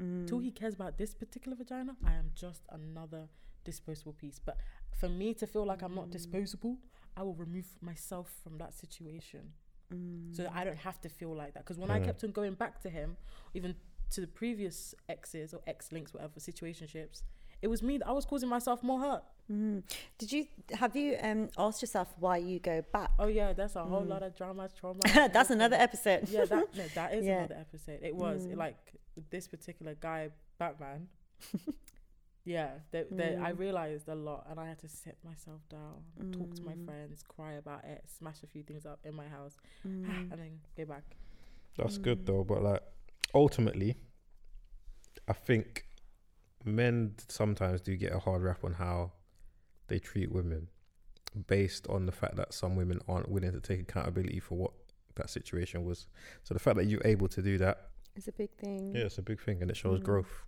[0.00, 0.26] Mm.
[0.28, 3.28] Till he cares about this particular vagina, I am just another
[3.64, 4.38] disposable piece.
[4.38, 4.56] But
[5.00, 6.12] for me to feel like I'm not Mm.
[6.18, 6.78] disposable,
[7.16, 9.52] I will remove myself from that situation
[9.92, 10.34] Mm.
[10.36, 11.64] so that I don't have to feel like that.
[11.64, 12.04] Because when I Mm.
[12.04, 13.16] kept on going back to him,
[13.54, 13.74] even
[14.10, 17.22] to the previous exes or ex links, whatever situationships,
[17.62, 19.22] it was me that I was causing myself more hurt.
[19.50, 19.82] Mm.
[20.18, 23.10] Did you have you um asked yourself why you go back?
[23.18, 24.08] Oh yeah, that's a whole Mm.
[24.08, 25.00] lot of drama, trauma.
[25.32, 26.28] That's another episode.
[26.28, 27.38] Yeah, that no, that is Yeah.
[27.38, 28.00] another episode.
[28.02, 28.56] It was Mm.
[28.56, 28.94] like
[29.30, 31.08] this particular guy, Batman.
[32.44, 33.58] yeah, they, they, I Mm.
[33.58, 36.02] realized a lot, and I had to sit myself down,
[36.32, 36.84] talk to my Mm.
[36.84, 39.56] friends, cry about it, smash a few things up in my house,
[39.86, 40.30] Mm.
[40.30, 41.16] and then go back.
[41.76, 42.02] That's Mm.
[42.02, 42.82] good though, but like
[43.34, 43.96] ultimately,
[45.28, 45.86] I think
[46.64, 49.12] men sometimes do get a hard rap on how
[49.88, 50.68] they treat women,
[51.46, 54.72] based on the fact that some women aren't willing to take accountability for what
[55.14, 56.06] that situation was.
[56.42, 58.94] So the fact that you're able to do that, It's a big thing.
[58.94, 60.04] yeah, it's a big thing, and it shows Mm.
[60.04, 60.44] growth,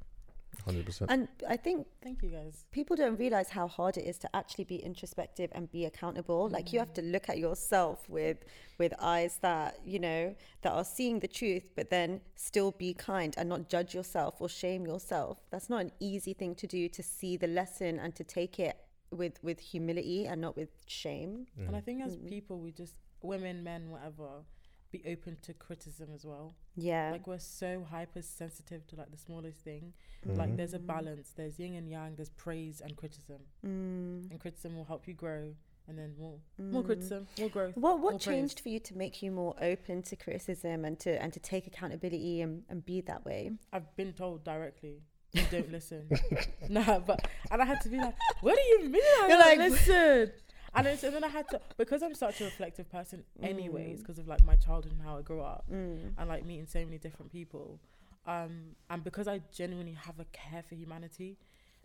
[0.60, 1.10] hundred percent.
[1.10, 2.64] And I think Thank you guys.
[2.70, 6.72] people don't realize how hard it is to actually be introspective and be accountable like
[6.72, 6.94] you have Mm.
[6.94, 8.39] to look at yourself with
[8.78, 13.35] with eyes that you know that are seeing the truth but then still be kind
[13.39, 17.02] and not judge yourself or shame yourself that's not an easy thing to do to
[17.02, 18.76] see the lesson and to take it
[19.10, 22.28] with with humility and not with shame And I think as Mm.
[22.28, 24.44] people, we just women, men, whatever,
[24.90, 26.55] be open to criticism as well.
[26.76, 29.92] Yeah Like we're so hypersensitive to like the smallest thing.
[30.26, 30.36] Mhm.
[30.38, 31.32] Like there's a balance.
[31.36, 32.14] There's yin and yang.
[32.16, 33.40] There's praise and criticism.
[33.64, 35.55] mm, and criticism will help you grow
[35.86, 36.86] and then more more Mm.
[36.86, 37.76] criticism, more growth.
[37.76, 38.62] What what changed praise.
[38.62, 42.40] for you to make you more open to criticism and to and to take accountability
[42.40, 43.52] and, and be that way?
[43.72, 45.02] I've been told directly.
[45.34, 46.09] You don't listen.
[46.70, 49.02] nah, but and I had to be like, what do you mean?
[49.02, 50.32] I You're don't like- listen.
[50.76, 54.02] And, it's, and then I had to because I'm such a reflective person, anyways, Mm.
[54.02, 56.14] because of like my childhood and how I grew up, Mm.
[56.18, 57.80] and like meeting so many different people,
[58.26, 61.38] um, and because I genuinely have a care for humanity,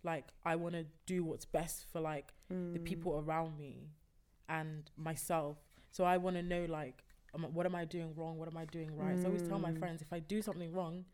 [0.04, 2.74] like I want to do what's best for like Mm.
[2.74, 3.90] the people around me
[4.48, 5.58] and myself.
[5.92, 7.04] So I want to know like,
[7.54, 8.38] what am I doing wrong?
[8.38, 9.18] What am I doing right?
[9.20, 9.80] So I always tell my Mm.
[9.80, 11.06] friends if I do something wrong,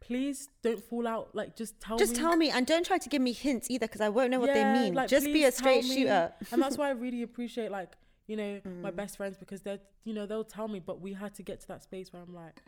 [0.00, 1.34] please don't fall out.
[1.34, 2.18] Like just tell Just me.
[2.18, 4.48] tell me and don't try to give me hints either because I won't know what
[4.54, 4.94] Yeah, they mean.
[4.94, 6.32] like, Just be a straight shooter.
[6.52, 7.92] and that's why I really appreciate like
[8.26, 8.96] you know my Mm.
[8.96, 11.68] best friends because they're you know they'll tell me, but we had to get to
[11.68, 12.62] that space where I'm like,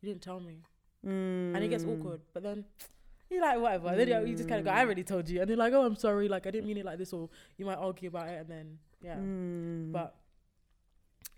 [0.00, 0.62] you didn't tell me,
[1.04, 1.98] and it gets Mm.
[1.98, 2.20] awkward.
[2.32, 2.64] But then.
[3.32, 3.94] You're like whatever.
[3.94, 4.72] Then you- you just kind of go.
[4.72, 6.26] I already told you, and they're like, "Oh, I'm sorry.
[6.28, 7.28] Like I didn't mean it like this," or
[7.58, 9.14] you might argue about it, and then yeah.
[9.14, 9.92] Mm.
[9.92, 10.16] But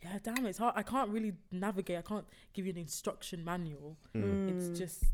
[0.03, 0.75] yeah, damn, it's hard.
[0.77, 1.99] I can't really navigate.
[1.99, 3.97] I can't give you an instruction manual.
[4.15, 4.49] Mm.
[4.57, 4.77] It's Mm.
[4.79, 5.05] just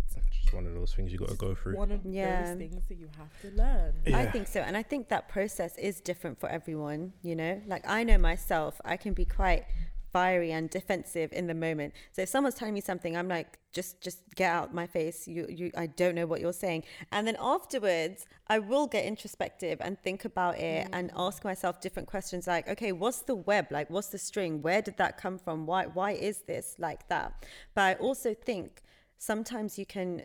[0.41, 1.77] Just one of those things you got to go through.
[1.77, 2.47] one of Yeah.
[2.55, 3.93] those things that you have to learn.
[4.15, 4.61] I think so.
[4.61, 7.61] And I think that process is different for everyone, you know?
[7.67, 9.67] Like I know myself, I can be quite
[10.13, 11.95] fiery and defensive in the moment.
[12.13, 15.29] So if someone's telling me something, I'm like, just just get out my face.
[15.29, 16.85] You you I don't know what you're saying.
[17.13, 20.91] And then afterwards, I will get introspective and think about it mm.
[20.93, 23.67] and ask myself different questions like, okay, what's the web?
[23.71, 24.63] Like what's the string?
[24.63, 25.67] Where did that come from?
[25.67, 27.45] Why why is this like that?
[27.75, 28.83] But I also think
[29.19, 30.25] sometimes you can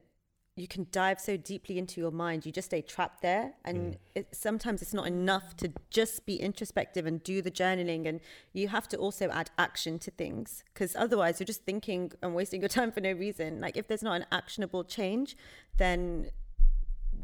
[0.55, 4.27] you can dive so deeply into your mind you just stay trapped there and it,
[4.31, 8.19] sometimes it's not enough to just be introspective and do the journaling and
[8.53, 12.61] you have to also add action to things because otherwise you're just thinking and wasting
[12.61, 15.35] your time for no reason like if there's not an actionable change
[15.77, 16.29] then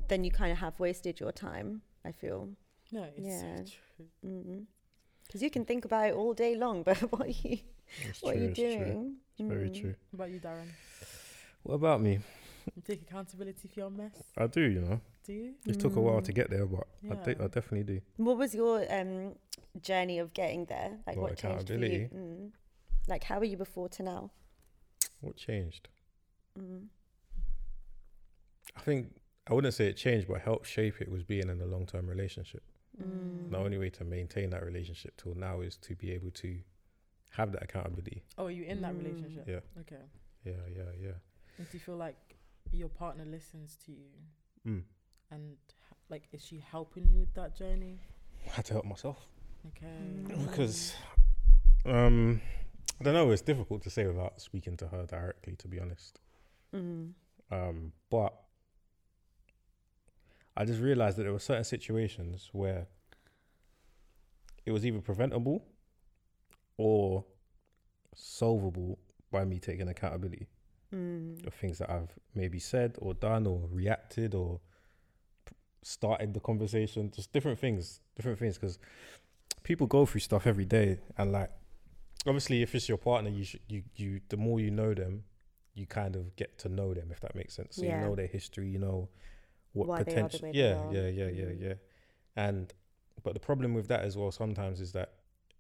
[0.07, 2.49] then you kind of have wasted your time i feel
[2.91, 3.57] No, it's Yeah.
[3.57, 3.63] so
[4.23, 4.65] true.
[5.27, 7.59] because you can think about it all day long but what are you
[8.09, 8.75] It's what true, are you it's true.
[8.75, 9.81] doing It's very Mm.
[9.81, 9.95] true.
[10.11, 10.69] What about you, Darren?
[11.63, 12.19] What about me?
[12.75, 14.21] You take accountability for your mess.
[14.37, 15.01] I do, you know.
[15.25, 15.53] Do you?
[15.65, 17.23] It took a while to get there, but I, Yeah.
[17.23, 18.01] think I definitely do.
[18.17, 19.35] What was your um,
[19.81, 20.97] journey of getting there?
[21.07, 21.79] Like, What, what, changed for you?
[21.79, 22.09] accountability?
[22.15, 22.51] Mm.
[23.07, 24.31] Like, how were you before to now?
[25.21, 25.89] What changed?
[26.57, 26.87] Mm.
[28.75, 29.07] I think
[29.47, 32.07] I wouldn't say it changed, but helped shape it was being in a long term
[32.07, 32.63] relationship.
[33.01, 33.51] Mm.
[33.51, 36.59] The only way to maintain that relationship till now is to be able to
[37.31, 38.23] have that accountability.
[38.37, 39.03] Oh, are you in that Mm.
[39.03, 39.47] relationship?
[39.47, 39.59] Yeah.
[39.81, 40.01] Okay.
[40.45, 41.11] Yeah, yeah, yeah.
[41.57, 42.28] And do you feel like
[42.77, 44.09] your partner listens to you
[44.67, 44.83] Mm.
[45.31, 45.55] and
[46.09, 47.99] like is she helping you with that journey?
[48.47, 49.25] I had to help myself
[49.67, 49.87] Okay.
[49.87, 50.49] Mm.
[50.49, 50.93] because
[51.85, 52.41] um,
[52.99, 53.31] I don't know.
[53.31, 56.19] It's difficult to say without speaking to her directly, to be honest.
[56.75, 57.13] Mm.
[57.51, 58.33] Um, but
[60.57, 62.87] I just realized that there were certain situations where
[64.65, 65.65] it was either preventable
[66.77, 67.23] or
[68.15, 68.99] solvable
[69.31, 70.47] by me taking accountability
[70.93, 71.45] Mm.
[71.45, 74.59] of things that I've maybe said or done or reacted or
[75.83, 78.57] started the conversation, just different things, different things.
[78.57, 78.79] Because
[79.63, 81.51] people go through stuff every day, and like,
[82.25, 85.23] obviously, if it's your partner, you should you you the more you know them,
[85.75, 87.75] you kind of get to know them, if that makes sense.
[87.77, 87.95] So Yeah.
[88.01, 89.09] you know their history, you know
[89.73, 90.49] what Why they are the potential.
[90.53, 91.61] Yeah, yeah, yeah, yeah, Mm.
[91.61, 91.73] yeah.
[92.35, 92.73] And
[93.23, 95.13] but the problem with that as well sometimes is that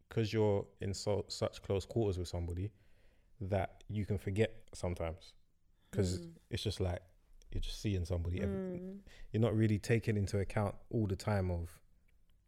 [0.07, 2.71] because you're in so such close quarters with somebody,
[3.41, 5.33] that you can forget sometimes
[5.89, 6.31] because Mm.
[6.49, 7.01] it's just like
[7.51, 8.39] you're just seeing somebody.
[8.39, 8.99] Mm.
[9.31, 11.79] You're not really taking into account all the time of.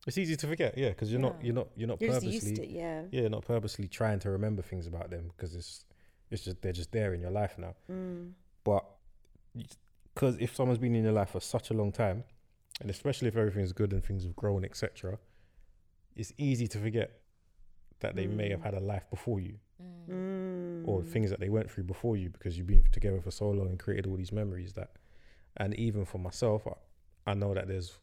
[0.07, 2.55] It's easy to forget, yeah, because you're not you're not you're not You're purposely used
[2.55, 3.03] to it, yeah.
[3.11, 5.85] yeah not purposely trying to remember things about them because it's
[6.29, 7.75] it's just they're just there in your life now.
[7.89, 8.33] Mm.
[8.63, 8.85] But
[10.13, 12.23] because if someone's been in your life for such a long time,
[12.79, 15.17] and especially if everything's good and things have grown, etc.,
[16.15, 17.21] it's easy to forget
[17.99, 18.63] that they may have Mm.
[18.65, 20.40] had a life before you Mm.
[20.83, 20.87] Mm.
[20.87, 23.67] or things that they went through before you because you've been together for so long
[23.67, 24.91] and created all these memories that
[25.57, 27.97] and even for myself I, I know that there's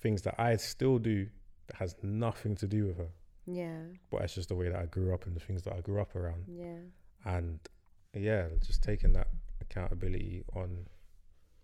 [0.00, 1.26] things that I still do
[1.66, 3.08] that has nothing to do with her
[3.46, 3.80] Yeah.
[4.10, 6.00] but it's just the way that I grew up and the things that I grew
[6.00, 6.78] up around Yeah.
[7.24, 7.58] and
[8.14, 9.28] yeah just taking that
[9.60, 10.86] accountability on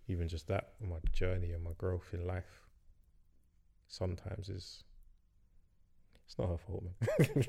[0.07, 2.67] even just that my journey and my growth in life
[3.87, 4.83] sometimes is
[6.27, 6.93] it's not her fault man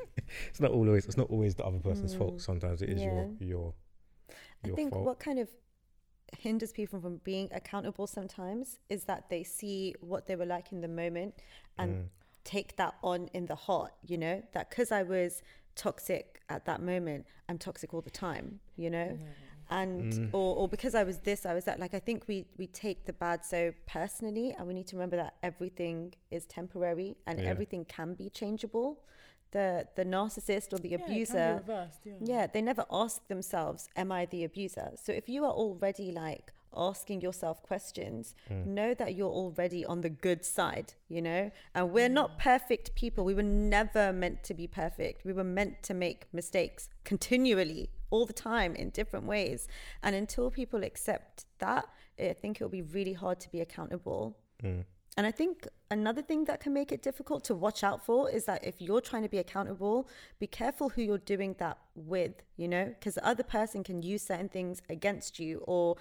[0.49, 2.41] it's not always it's not always the other person's fault Mm.
[2.41, 3.47] sometimes it is your Yeah.
[3.53, 3.75] your
[4.65, 5.49] I your think fault what kind of
[6.39, 10.81] hinders people from being accountable sometimes is that they see what they were like in
[10.81, 11.35] the moment
[11.79, 12.09] and Mm.
[12.45, 13.93] take that on in the heart.
[14.07, 15.43] you know, that because I was
[15.75, 19.19] toxic at that moment, I'm toxic all the time, you know.
[19.71, 20.29] And Mm.
[20.33, 21.79] or, or because I was this, I was that.
[21.79, 25.17] Like I think we we take the bad so personally, and we need to remember
[25.17, 27.51] that everything is temporary and Yeah.
[27.51, 29.01] everything can be changeable.
[29.53, 32.13] The the narcissist or the Yeah, can be abuser, reversed, yeah.
[32.21, 36.53] yeah, they never ask themselves, "Am I the abuser?" So if you are already like
[36.77, 38.75] asking yourself questions, hmm.
[38.75, 41.51] know that you're already on the good side, you know.
[41.75, 43.25] And we're not perfect people.
[43.25, 45.25] We were never meant to be perfect.
[45.25, 49.69] We were meant to make mistakes continually, all the time, in different ways.
[50.03, 51.89] And until people accept that,
[52.19, 54.37] I think it'll be really hard to be accountable.
[54.61, 54.81] Hmm.
[55.19, 58.45] And I think another thing that can make it difficult to watch out for is
[58.45, 60.09] that if you're trying to be accountable,
[60.39, 64.23] be careful who you're doing that with, you know, because the other person can use
[64.23, 65.97] certain things against you or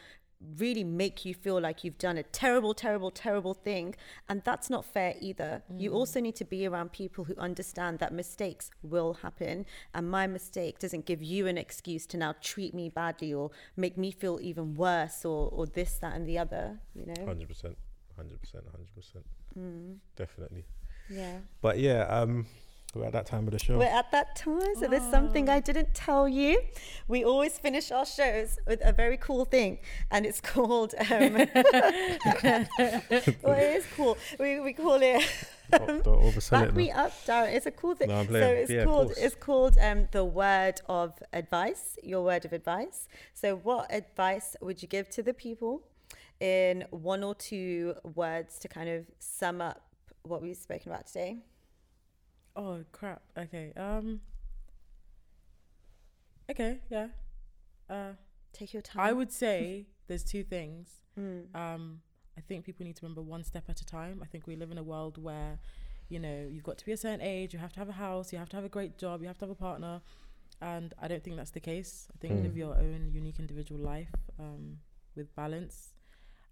[0.57, 3.95] really make you feel like you've done a terrible, terrible, terrible thing.
[4.29, 5.63] And that's not fair either.
[5.75, 9.65] You also need to be around people who understand that mistakes will happen.
[9.93, 13.97] And my mistake doesn't give you an excuse to now treat me badly or make
[13.97, 17.25] me feel even worse or, or this, that, and the other, you know?
[17.25, 17.77] Hundred percent,
[18.15, 19.25] hundred percent, hundred percent.
[19.57, 19.97] Mm.
[20.15, 20.65] Definitely.
[21.09, 21.37] Yeah.
[21.61, 22.45] But yeah, um,
[22.95, 23.77] we're at that time of the show.
[23.77, 26.61] We're at that time, so there's something I didn't tell you.
[27.07, 30.93] We always finish our shows with a very cool thing, and it's called.
[31.11, 31.33] Um,
[33.43, 34.17] well, it is cool.
[34.39, 35.23] We, we call it.
[35.69, 36.75] Don't, don't oversell Back it.
[36.75, 37.53] me up, Darren.
[37.53, 38.07] It's a cool thing.
[38.07, 41.97] No, I'm so it's Yeah, called it's called um, the word of advice.
[42.01, 43.09] Your word of advice.
[43.33, 45.81] So, what advice would you give to the people
[46.39, 49.81] in one or two words to kind of sum up
[50.23, 51.37] what we've spoken about today?
[52.57, 53.21] Oh crap.
[53.37, 53.71] Okay.
[53.77, 54.19] Um.
[56.49, 56.79] Okay.
[56.89, 57.07] Yeah.
[57.89, 58.13] Uh,
[58.53, 59.01] Take your time.
[59.01, 60.89] I would say there's two things.
[61.19, 61.53] Mm.
[61.55, 62.01] Um,
[62.37, 64.19] I think people need to remember one step at a time.
[64.23, 65.59] I think we live in a world where,
[66.09, 68.31] you know, you've got to be a certain age, you have to have a house,
[68.33, 70.01] you have to have a great job, you have to have a partner,
[70.61, 72.07] and I don't think that's the case.
[72.13, 72.43] I think Mm.
[72.43, 74.79] live your own unique individual life um,
[75.15, 75.93] with balance.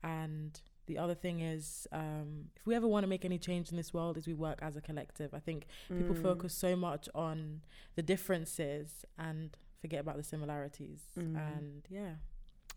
[0.03, 3.77] And the other thing is, um, if we ever want to make any change in
[3.77, 5.33] this world, is we work as a collective.
[5.33, 6.21] I think people Mm.
[6.21, 7.61] focus so much on
[7.95, 11.01] the differences and forget about the similarities.
[11.17, 11.35] Mm.
[11.37, 12.15] And yeah,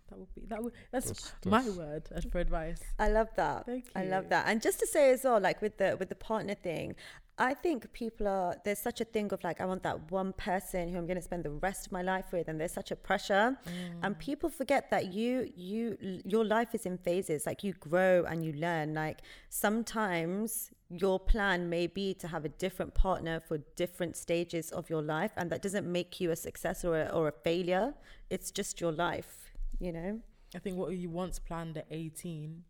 [0.09, 2.83] that would be that would that's, That's- my word for advice.
[2.99, 3.67] I love that.
[3.67, 3.93] Thank you.
[3.95, 4.47] I love that.
[4.49, 6.97] And just to say as well, like with the with the partner thing,
[7.41, 10.89] I think people are there's such a thing of like I want that one person
[10.89, 12.97] who I'm going to spend the rest of my life with, and there's such a
[12.97, 13.71] pressure, mm.
[14.03, 17.47] and people forget that you you your life is in phases.
[17.47, 18.95] Like you grow and you learn.
[18.95, 19.21] Like
[19.51, 25.03] sometimes your plan may be to have a different partner for different stages of your
[25.03, 27.95] life, and that doesn't make you a success or a, or a failure.
[28.31, 30.21] It's just your life, you know.
[30.57, 32.65] I think what you once planned at 18.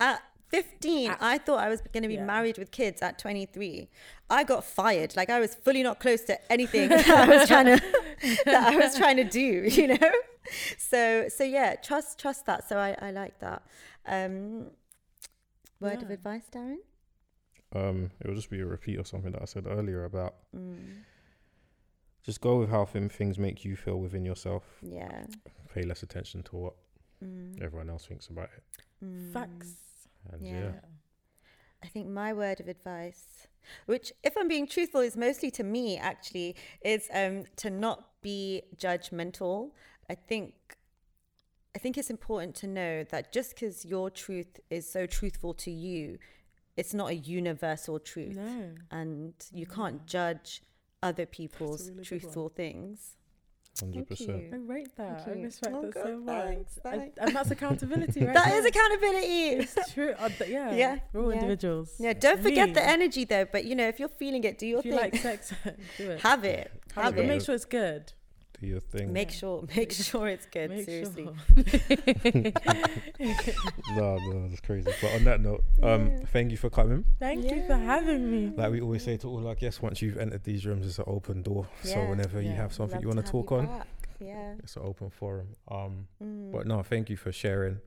[0.00, 2.24] At 15, At- I thought I was going to be Yeah.
[2.24, 3.88] married with kids at 23.
[4.30, 5.14] I got fired.
[5.16, 7.82] Like I was fully not close to anything that I was trying to
[8.46, 10.12] that I was trying to do, you know?
[10.78, 12.68] So so yeah, trust trust that.
[12.68, 13.62] So I I like that.
[14.06, 14.70] Um
[15.80, 16.78] word of advice, Darren?
[17.74, 21.02] Um, it will just be a repeat of something that I said earlier about Mm,
[22.22, 24.64] just go with how thim- things make you feel within yourself.
[24.82, 25.26] yeah.
[25.74, 26.74] Pay less attention to what
[27.22, 28.62] Mm, everyone else thinks about it.
[29.04, 29.32] mm.
[29.32, 29.74] Facts.
[30.32, 30.52] And Yeah.
[30.52, 30.80] yeah,
[31.82, 33.46] I think my word of advice,
[33.86, 38.62] which, if I'm being truthful, is mostly to me actually, is um, to not be
[38.76, 39.72] judgmental.
[40.10, 40.54] I think.
[41.76, 45.70] I think it's important to know that just because your truth is so truthful to
[45.70, 46.18] you,
[46.76, 48.74] it's not a universal truth, No.
[48.90, 50.62] and you can't judge
[51.02, 53.16] other people's really truthful things.
[53.80, 54.44] Hundred percent.
[54.52, 55.24] I rate that.
[55.28, 55.44] I you.
[55.44, 56.44] respect Oh, that so much.
[56.44, 57.18] thanks, And- thanks.
[57.20, 58.34] And that's accountability, right?
[58.34, 58.68] That is there.
[58.68, 59.48] accountability.
[59.78, 60.14] It's true.
[60.18, 60.74] Uh, th- yeah.
[60.74, 61.36] Yeah, We're all yeah.
[61.40, 61.92] individuals.
[61.98, 62.74] Yeah, don't forget Me.
[62.74, 63.44] the energy though.
[63.50, 65.00] But you know, if you're feeling it, do your If you thing.
[65.00, 65.52] like sex,
[65.98, 66.20] do it.
[66.20, 66.70] have it.
[66.94, 67.28] Have Have it, but it.
[67.28, 68.12] make sure it's good.
[68.60, 69.12] Do your thing.
[69.12, 70.70] Make sure, make sure it's good.
[70.70, 71.24] Make seriously.
[71.24, 71.54] sure.
[73.96, 74.90] no, no, that's crazy.
[75.00, 76.18] But on that note, um, Yeah.
[76.32, 77.04] thank you for coming.
[77.20, 78.52] Thank you for having me.
[78.56, 81.04] Like we always say to all our guests, once you've entered these rooms, it's an
[81.06, 81.66] open door.
[81.82, 82.10] So Yeah.
[82.10, 83.86] whenever you have something Love you want to talk on, back.
[84.20, 84.54] Yeah.
[84.58, 85.54] it's an open forum.
[85.68, 86.50] Um, Mm.
[86.52, 87.78] but no, thank you for sharing.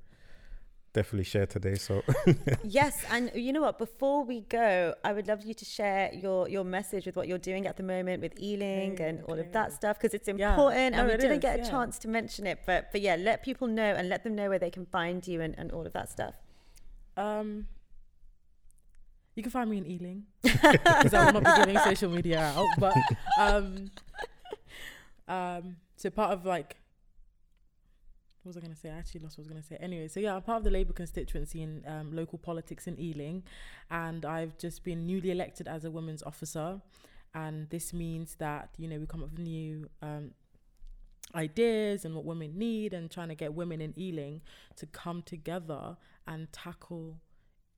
[0.93, 1.75] Definitely share today.
[1.75, 2.03] So
[2.63, 3.77] yes, and you know what?
[3.77, 7.37] Before we go, I would love you to share your your message with what you're
[7.37, 10.95] doing at the moment with Ealing Okay, and all of that stuff because it's important,
[10.95, 11.69] No, and we didn't is, get a yeah.
[11.69, 12.59] chance to mention it.
[12.65, 15.39] But but yeah, let people know and let them know where they can find you
[15.39, 16.35] and, and all of that stuff.
[17.15, 17.67] Um,
[19.35, 22.67] you can find me in Ealing because I will not be giving social media out.
[22.77, 22.95] But
[23.39, 23.91] um,
[25.27, 26.75] um, so part of like,
[28.43, 28.89] what was I gonna say?
[28.89, 29.77] I actually lost what I was gonna say.
[29.79, 33.43] Anyway, so yeah, I'm part of the Labour constituency in um, local politics in Ealing,
[33.89, 36.81] and I've just been newly elected as a women's officer,
[37.35, 40.31] and this means that you know we come up with new um,
[41.35, 44.41] ideas and what women need and trying to get women in Ealing
[44.75, 45.97] to come together
[46.27, 47.17] and tackle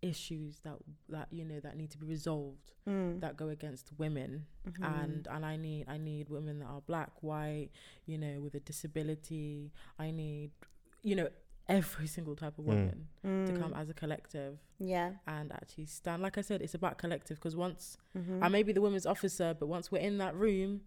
[0.04, 0.78] issues that
[1.10, 3.22] that you know that need to be resolved Mm.
[3.22, 4.84] that go against women Mm-hmm.
[4.84, 7.70] and and I need I need women that are black white
[8.06, 10.52] you know with a disability I need
[11.02, 11.30] you know
[11.70, 12.68] every single type of Mm.
[12.68, 13.08] woman
[13.48, 13.60] to Mm.
[13.62, 15.14] come as a collective Yeah.
[15.28, 18.44] and actually stand like I said it's about collective because once Mhm.
[18.44, 20.82] I may be the women's officer but once we're in that room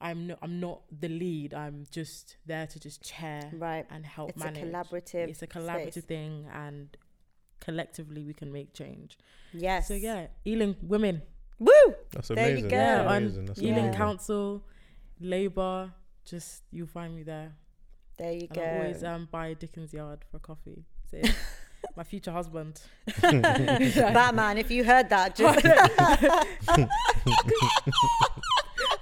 [0.00, 3.86] I'm not I'm not the lead I'm just there to just chair Right.
[3.90, 5.28] and help It's manage a collaborative.
[5.28, 6.04] it's a collaborative space.
[6.04, 6.96] thing and
[7.60, 9.16] collectively we can make change
[9.52, 9.88] Yes.
[9.88, 11.22] so yeah Ealing women
[11.58, 11.70] Woo!
[12.10, 12.68] That's There you amazing.
[12.68, 12.76] go.
[12.76, 13.44] Yeah, on amazing.
[13.46, 13.92] That's Ealing amazing.
[13.94, 14.64] Council,
[15.20, 15.92] Labour,
[16.24, 17.52] just you'll find me there.
[18.18, 20.84] There you And I always um by Dickens Yard for coffee.
[21.10, 21.18] So
[21.96, 22.80] my future husband.
[23.22, 25.64] Batman, if you heard that, just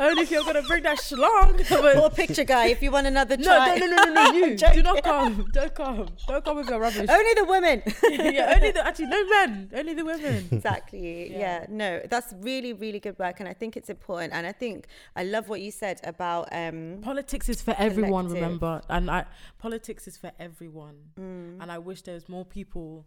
[0.03, 1.53] Only if you're gonna bring that schlong.
[1.83, 3.77] But or picture guy, if you want another no, try.
[3.79, 5.47] no, no, no, no, no, you do not come.
[5.53, 6.09] Don't come.
[6.29, 7.09] Don't come with your rubbish.
[7.09, 7.83] Only the women.
[8.39, 9.71] yeah, only the actually no men.
[9.75, 10.49] Only the women.
[10.53, 11.39] exactly yeah.
[11.39, 11.67] Yeah.
[11.69, 15.23] no that's really really good work and i think it's important and i think i
[15.25, 18.43] love what you said about um Politics is for everyone, Collective.
[18.43, 18.83] remember.
[18.89, 19.25] And I
[19.59, 20.97] politics is for everyone.
[21.19, 23.07] mm, and I wish there was more people,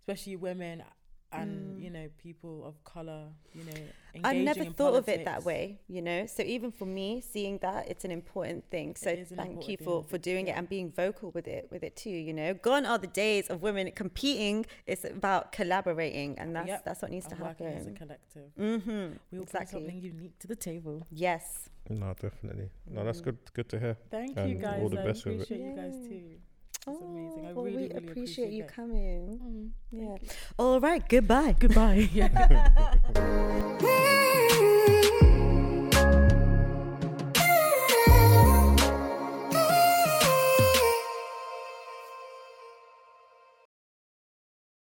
[0.00, 0.82] especially women
[1.40, 1.82] and Mm.
[1.84, 3.24] you know people of color,
[3.54, 3.72] you know.
[3.72, 7.20] i Engaging never in thought of it that way you know so even for me
[7.20, 10.88] seeing that it's an important thing so thank you for for doing it and being
[10.92, 14.64] vocal with it with it too you know gone are the days of women competing
[14.86, 16.84] it's about collaborating and that's Yep.
[16.86, 18.48] that's what needs to And working as a collective.
[18.56, 19.80] mm-hmm We all Exactly.
[19.82, 20.96] bring something unique to the table.
[21.10, 22.68] yes No, definitely.
[22.94, 23.24] No, that's Mm.
[23.26, 23.38] good.
[23.56, 23.94] Good to hear.
[24.16, 24.80] Thank And you guys.
[24.80, 25.42] all the I best with it.
[25.42, 26.26] appreciate you guys too.
[26.86, 27.46] Oh, amazing.
[27.46, 29.40] I oh, well, really, we really appreciate, appreciate you coming.
[29.42, 30.16] Mm, yeah.
[30.20, 30.28] You.
[30.58, 31.06] All right.
[31.08, 31.56] Goodbye.
[31.58, 32.08] Goodbye.
[32.14, 32.94] Yeah.